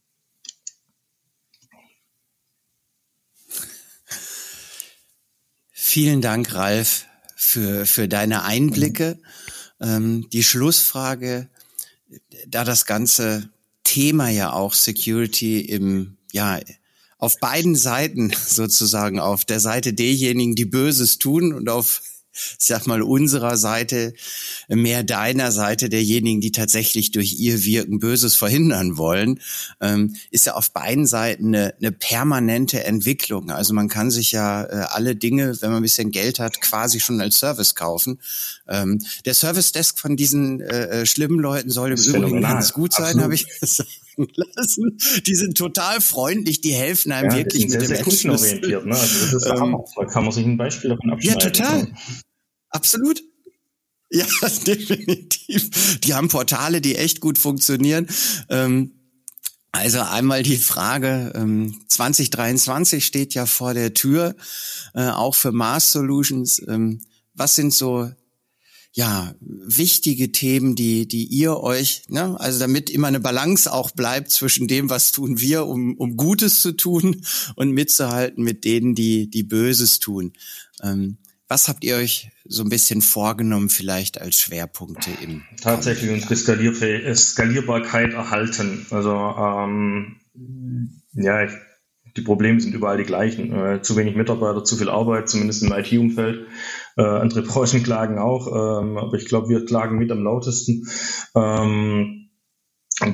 Vielen 5.73 6.23
Dank, 6.23 6.55
Ralf, 6.55 7.07
für, 7.35 7.87
für 7.87 8.07
deine 8.07 8.45
Einblicke. 8.45 9.19
Ähm, 9.81 10.29
die 10.33 10.45
Schlussfrage, 10.45 11.49
da 12.47 12.63
das 12.63 12.87
ganze 12.87 13.51
Thema 13.83 14.29
ja 14.29 14.53
auch 14.53 14.75
Security 14.75 15.61
im, 15.61 16.19
ja, 16.33 16.61
auf 17.19 17.41
beiden 17.41 17.75
Seiten 17.75 18.33
sozusagen, 18.47 19.19
auf 19.19 19.45
der 19.45 19.59
Seite 19.59 19.93
derjenigen, 19.93 20.55
die 20.55 20.67
Böses 20.67 21.19
tun 21.19 21.53
und 21.53 21.69
auf 21.69 22.01
ich 22.35 22.67
sag 22.67 22.87
mal, 22.87 23.03
unserer 23.03 23.57
Seite, 23.57 24.15
mehr 24.69 25.03
deiner 25.03 25.53
Seite, 25.53 25.89
derjenigen, 25.89 26.41
die 26.41 26.53
tatsächlich 26.53 27.13
durch 27.13 27.35
ihr 27.39 27.65
Wirken 27.65 27.99
Böses 27.99 28.35
verhindern 28.35 28.97
wollen, 28.97 29.41
ähm, 29.81 30.17
ist 30.31 30.47
ja 30.47 30.55
auf 30.55 30.73
beiden 30.73 31.07
Seiten 31.07 31.55
eine, 31.55 31.75
eine 31.79 31.93
permanente 31.93 32.85
Entwicklung. 32.85 33.51
Also 33.51 33.75
man 33.75 33.89
kann 33.89 34.11
sich 34.11 34.33
ja 34.33 34.65
äh, 34.65 34.87
alle 34.91 35.17
Dinge, 35.17 35.57
wenn 35.61 35.71
man 35.71 35.81
ein 35.81 35.83
bisschen 35.83 36.11
Geld 36.11 36.39
hat, 36.39 36.61
quasi 36.61 37.01
schon 37.01 37.21
als 37.21 37.39
Service 37.39 37.75
kaufen. 37.75 38.19
Ähm, 38.69 39.01
der 39.25 39.35
Service 39.35 39.73
Desk 39.73 39.99
von 39.99 40.17
diesen 40.17 40.61
äh, 40.61 41.03
äh 41.03 41.07
schlimmen 41.07 41.39
Leuten 41.39 41.71
soll 41.71 41.93
im 41.93 42.03
Übrigen 42.03 42.41
ganz 42.41 42.73
gut 42.73 42.93
sein, 42.93 43.21
habe 43.21 43.35
ich 43.35 43.47
gesagt 43.61 43.89
lassen. 44.57 44.99
Die 45.27 45.35
sind 45.35 45.57
total 45.57 46.01
freundlich, 46.01 46.61
die 46.61 46.73
helfen 46.73 47.13
einem 47.13 47.31
ja, 47.31 47.37
wirklich 47.39 47.65
mit 47.65 47.73
sehr, 47.73 47.81
dem 47.81 47.89
sehr 47.89 48.03
kundenorientiert. 48.03 48.87
Ne? 48.87 48.95
Also 48.95 49.25
das 49.25 49.35
ist 49.35 49.47
ähm, 49.47 49.77
da 49.97 50.05
kann 50.05 50.25
man 50.25 50.33
sich 50.33 50.47
ein 50.47 50.57
Beispiel 50.57 50.91
davon 50.91 51.13
abschneiden. 51.13 51.41
Ja, 51.41 51.51
total. 51.51 51.89
Absolut. 52.75 53.23
Ja, 54.13 54.27
definitiv. 54.65 55.99
Die 56.01 56.15
haben 56.15 56.29
Portale, 56.29 56.81
die 56.81 56.95
echt 56.95 57.21
gut 57.21 57.37
funktionieren. 57.37 58.07
Ähm, 58.49 58.93
also 59.73 60.03
einmal 60.03 60.45
die 60.45 60.59
Frage, 60.59 61.33
2023 61.89 62.95
ähm, 62.95 63.01
steht 63.01 63.35
ja 63.35 63.45
vor 63.45 63.75
der 63.75 63.93
Tür, 63.93 64.37
äh, 64.95 65.09
auch 65.09 65.35
für 65.35 65.51
Mars 65.51 65.91
Solutions. 65.91 66.63
Ähm, 66.69 67.01
was 67.35 67.57
sind 67.57 67.75
so 67.75 68.09
ja, 68.93 69.35
wichtige 69.41 70.31
Themen, 70.31 70.77
die, 70.77 71.09
die 71.09 71.25
ihr 71.25 71.57
euch, 71.57 72.03
ne, 72.07 72.39
also 72.39 72.61
damit 72.61 72.91
immer 72.91 73.09
eine 73.09 73.19
Balance 73.19 73.73
auch 73.73 73.91
bleibt 73.91 74.31
zwischen 74.31 74.69
dem, 74.69 74.91
was 74.91 75.11
tun 75.11 75.41
wir, 75.41 75.67
um, 75.67 75.97
um 75.97 76.17
Gutes 76.17 76.61
zu 76.61 76.71
tun 76.71 77.23
und 77.57 77.73
mitzuhalten 77.73 78.45
mit 78.45 78.65
denen, 78.65 78.95
die, 78.95 79.29
die 79.29 79.43
Böses 79.43 79.99
tun. 79.99 80.35
Ähm, 80.81 81.17
was 81.55 81.69
habt 81.69 81.85
ihr 81.85 81.95
euch 81.95 82.31
so 82.45 82.65
ein 82.65 82.69
bisschen 82.69 83.01
vorgenommen, 83.01 83.69
vielleicht 83.69 84.21
als 84.21 84.41
Schwerpunkte 84.41 85.11
im? 85.23 85.43
Tatsächlich 85.63 86.11
unsere 86.11 86.35
Skalierfäh 86.35 87.15
Skalierbarkeit 87.15 88.13
erhalten. 88.13 88.85
Also 88.91 89.13
ähm, 89.13 90.17
ja, 91.13 91.45
ich, 91.45 91.53
die 92.17 92.23
Probleme 92.23 92.61
sind 92.61 92.75
überall 92.75 92.97
die 92.97 93.05
gleichen. 93.05 93.53
Äh, 93.53 93.83
zu 93.83 93.97
wenig 93.97 94.17
Mitarbeiter, 94.17 94.65
zu 94.65 94.75
viel 94.75 94.89
Arbeit, 94.89 95.29
zumindest 95.29 95.63
im 95.63 95.71
IT-Umfeld. 95.71 96.49
Äh, 96.97 97.03
andere 97.05 97.43
Branchen 97.49 97.85
klagen 97.85 98.19
auch, 98.19 98.49
ähm, 98.49 98.97
aber 98.97 99.15
ich 99.15 99.27
glaube, 99.27 99.49
wir 99.49 99.65
klagen 99.65 99.97
mit 99.97 100.11
am 100.11 100.25
lautesten. 100.25 100.89
Ähm, 101.37 102.31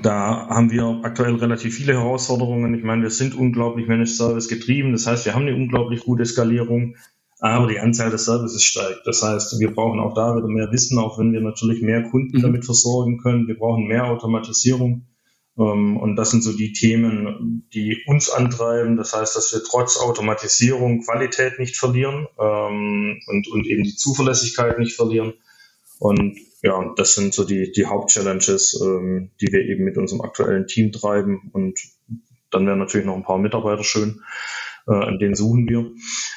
da 0.03 0.49
haben 0.49 0.71
wir 0.71 1.01
aktuell 1.03 1.35
relativ 1.35 1.75
viele 1.75 1.93
Herausforderungen. 1.93 2.73
Ich 2.75 2.85
meine, 2.85 3.03
wir 3.03 3.11
sind 3.11 3.35
unglaublich 3.35 3.87
Managed 3.87 4.17
Service 4.17 4.49
getrieben. 4.49 4.93
Das 4.93 5.07
heißt, 5.07 5.27
wir 5.27 5.35
haben 5.35 5.47
eine 5.47 5.57
unglaublich 5.57 6.01
gute 6.01 6.25
Skalierung, 6.25 6.97
aber 7.41 7.69
die 7.69 7.79
Anzahl 7.79 8.11
der 8.11 8.19
Services 8.19 8.63
steigt. 8.63 9.01
Das 9.07 9.23
heißt, 9.23 9.59
wir 9.59 9.73
brauchen 9.73 9.99
auch 9.99 10.15
da 10.15 10.37
wieder 10.37 10.49
mehr 10.49 10.71
Wissen, 10.71 10.99
auch 10.99 11.19
wenn 11.19 11.33
wir 11.33 11.41
natürlich 11.41 11.83
mehr 11.83 12.03
Kunden 12.03 12.39
mhm. 12.39 12.43
damit 12.43 12.65
versorgen 12.65 13.19
können. 13.19 13.49
Wir 13.49 13.59
brauchen 13.59 13.87
mehr 13.87 14.07
Automatisierung. 14.07 15.07
Ähm, 15.59 15.97
und 15.97 16.17
das 16.17 16.31
sind 16.31 16.43
so 16.43 16.53
die 16.53 16.73
Themen, 16.73 17.69
die 17.73 18.03
uns 18.07 18.31
antreiben. 18.31 18.97
Das 18.97 19.15
heißt, 19.15 19.35
dass 19.37 19.53
wir 19.53 19.63
trotz 19.65 19.99
Automatisierung 19.99 21.03
Qualität 21.03 21.59
nicht 21.59 21.77
verlieren 21.77 22.27
ähm, 22.39 23.21
und, 23.27 23.49
und 23.49 23.67
eben 23.67 23.85
die 23.85 23.97
Zuverlässigkeit 23.97 24.79
nicht 24.79 24.95
verlieren. 24.95 25.33
Und 25.99 26.39
ja, 26.63 26.93
das 26.97 27.15
sind 27.15 27.33
so 27.33 27.45
die, 27.45 27.73
die 27.73 27.87
Hauptchallenges, 27.87 28.81
ähm, 28.83 29.31
die 29.41 29.51
wir 29.51 29.61
eben 29.63 29.85
mit 29.85 29.97
unserem 29.97 30.21
aktuellen 30.21 30.67
Team 30.67 30.93
treiben. 30.93 31.51
Und 31.53 31.81
dann 32.51 32.67
wären 32.67 32.79
natürlich 32.79 33.07
noch 33.07 33.17
ein 33.17 33.25
paar 33.25 33.39
Mitarbeiter 33.39 33.85
schön. 33.85 34.23
Äh, 34.87 34.93
an 34.93 35.19
denen 35.19 35.35
suchen 35.35 35.69
wir. 35.69 35.93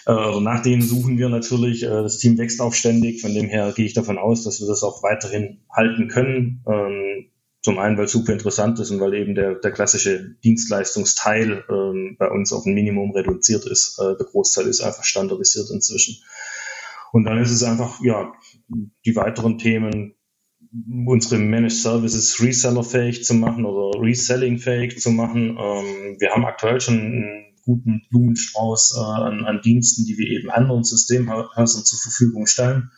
Äh, 0.06 0.12
also 0.12 0.40
nach 0.40 0.62
denen 0.62 0.82
suchen 0.82 1.18
wir 1.18 1.30
natürlich. 1.30 1.84
Äh, 1.84 1.88
das 1.88 2.18
Team 2.18 2.38
wächst 2.38 2.62
auch 2.62 2.74
ständig. 2.74 3.22
Von 3.22 3.34
dem 3.34 3.48
her 3.48 3.74
gehe 3.76 3.86
ich 3.86 3.94
davon 3.94 4.18
aus, 4.18 4.44
dass 4.44 4.60
wir 4.60 4.68
das 4.68 4.84
auch 4.84 5.04
weiterhin 5.04 5.62
halten 5.70 6.08
können. 6.08 6.64
Ähm, 6.68 7.30
zum 7.64 7.80
einen, 7.80 7.98
weil 7.98 8.06
es 8.06 8.12
super 8.12 8.34
interessant 8.34 8.78
ist 8.80 8.92
und 8.92 9.00
weil 9.00 9.14
eben 9.14 9.36
der, 9.36 9.56
der 9.56 9.72
klassische 9.72 10.36
Dienstleistungsteil 10.44 11.64
ähm, 11.70 12.18
bei 12.20 12.30
uns 12.30 12.52
auf 12.52 12.66
ein 12.66 12.74
Minimum 12.74 13.12
reduziert 13.12 13.66
ist. 13.66 13.98
Äh, 14.00 14.18
der 14.18 14.26
Großteil 14.26 14.68
ist 14.68 14.82
einfach 14.82 15.06
standardisiert 15.06 15.70
inzwischen. 15.72 16.22
Und 17.14 17.24
dann 17.24 17.38
ist 17.38 17.52
es 17.52 17.64
einfach, 17.64 18.02
ja, 18.04 18.34
die 19.06 19.16
weiteren 19.16 19.60
Themen, 19.60 20.16
unsere 21.06 21.38
Managed 21.38 21.78
Services 21.78 22.42
resellerfähig 22.42 23.24
zu 23.24 23.36
machen 23.36 23.64
oder 23.64 24.02
reselling-fähig 24.02 25.00
zu 25.00 25.12
machen. 25.12 25.52
Ähm, 25.52 26.18
wir 26.20 26.32
haben 26.32 26.46
aktuell 26.46 26.82
schon 26.82 27.00
einen 27.00 27.53
guten 27.66 28.04
Blumenstrauß 28.10 28.98
äh, 28.98 29.22
an, 29.22 29.46
an 29.46 29.62
Diensten, 29.62 30.06
die 30.06 30.18
wir 30.18 30.28
eben 30.28 30.50
anderen 30.50 30.84
Systemhäusern 30.84 31.86
zur 31.86 32.00
Verfügung 32.00 32.46
stellen, 32.46 32.92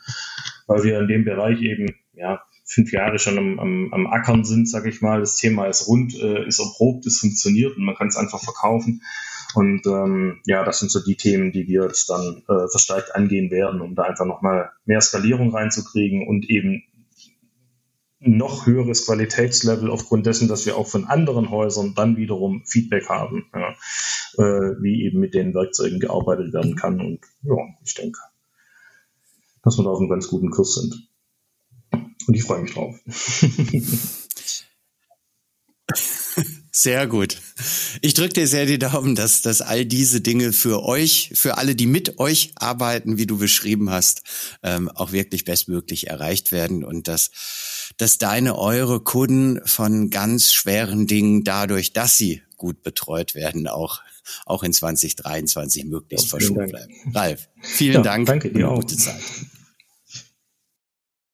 weil 0.68 0.84
wir 0.84 1.00
in 1.00 1.08
dem 1.08 1.26
Bereich 1.26 1.62
eben, 1.62 1.96
ja, 2.14 2.42
fünf 2.68 2.92
Jahre 2.92 3.20
schon 3.20 3.38
am, 3.38 3.60
am, 3.60 3.94
am 3.94 4.08
Ackern 4.08 4.44
sind, 4.44 4.68
sage 4.68 4.90
ich 4.90 5.02
mal. 5.02 5.20
Das 5.20 5.38
Thema 5.38 5.68
ist 5.68 5.88
rund, 5.88 6.16
äh, 6.16 6.48
ist 6.48 6.60
erprobt, 6.60 7.06
es 7.06 7.20
funktioniert 7.20 7.78
und 7.78 7.86
man 7.86 7.96
kann 7.96 8.08
es 8.08 8.18
einfach 8.18 8.44
verkaufen. 8.44 9.02
Und 9.54 9.86
ähm, 9.86 10.42
ja, 10.46 10.66
das 10.66 10.80
sind 10.80 10.92
so 10.92 11.02
die 11.02 11.16
Themen, 11.16 11.52
die 11.52 11.68
wir 11.68 11.84
jetzt 11.84 12.10
dann 12.10 12.44
äh, 12.50 12.68
verstärkt 12.70 13.16
angehen 13.16 13.52
werden, 13.52 13.82
um 13.82 13.96
da 13.96 14.04
einfach 14.04 14.26
nochmal 14.26 14.72
mehr 14.86 15.00
Skalierung 15.00 15.56
reinzukriegen 15.56 16.28
und 16.28 16.50
eben 16.50 16.84
noch 18.26 18.66
höheres 18.66 19.06
Qualitätslevel 19.06 19.90
aufgrund 19.90 20.26
dessen, 20.26 20.48
dass 20.48 20.66
wir 20.66 20.78
auch 20.78 20.88
von 20.88 21.06
anderen 21.06 21.50
Häusern 21.50 21.94
dann 21.96 22.18
wiederum 22.18 22.64
Feedback 22.66 23.10
haben, 23.10 23.46
ja, 23.54 23.72
äh, 24.38 24.76
wie 24.82 25.04
eben 25.06 25.20
mit 25.20 25.34
den 25.34 25.54
Werkzeugen 25.54 26.00
gearbeitet 26.00 26.54
werden 26.54 26.76
kann. 26.76 27.00
Und 27.00 27.20
ja, 27.44 27.56
ich 27.84 27.94
denke, 27.94 28.20
dass 29.64 29.78
wir 29.78 29.84
da 29.84 29.92
auf 29.92 30.00
einem 30.00 30.10
ganz 30.10 30.28
guten 30.28 30.50
Kurs 30.50 30.76
sind. 30.76 31.10
Und 32.28 32.34
ich 32.34 32.44
freue 32.44 32.62
mich 32.62 32.74
drauf. 32.74 32.96
Sehr 36.78 37.08
gut. 37.08 37.38
Ich 38.02 38.16
drücke 38.16 38.34
dir 38.34 38.48
sehr 38.48 38.66
die 38.66 38.78
Daumen, 38.78 39.16
dass, 39.16 39.42
dass 39.42 39.62
all 39.62 39.86
diese 39.86 40.20
Dinge 40.20 40.52
für 40.52 40.84
euch, 40.84 41.32
für 41.34 41.58
alle, 41.58 41.74
die 41.74 41.86
mit 41.86 42.20
euch 42.20 42.52
arbeiten, 42.56 43.18
wie 43.18 43.26
du 43.26 43.38
beschrieben 43.38 43.92
hast, 43.92 44.24
ähm, 44.62 44.90
auch 44.90 45.14
wirklich 45.14 45.46
bestmöglich 45.46 46.08
erreicht 46.08 46.52
werden 46.52 46.84
und 46.84 47.08
dass, 47.08 47.32
dass 47.96 48.18
deine, 48.18 48.58
eure 48.58 49.00
Kunden 49.00 49.66
von 49.66 50.10
ganz 50.10 50.52
schweren 50.52 51.08
Dingen 51.08 51.46
dadurch, 51.46 51.94
dass 51.94 52.18
sie 52.18 52.42
gut 52.58 52.84
betreut 52.84 53.36
werden, 53.36 53.68
auch, 53.68 54.02
auch 54.46 54.62
in 54.62 54.74
2023 54.74 55.86
möglichst 55.86 56.28
verschont 56.28 56.68
bleiben. 56.68 56.94
Ralf, 57.14 57.48
vielen 57.62 57.94
ja, 57.94 58.02
Dank. 58.02 58.28
Danke 58.28 58.52
dir 58.52 58.70
auch. 58.70 58.82
Gute 58.82 58.98
Zeit. 58.98 59.22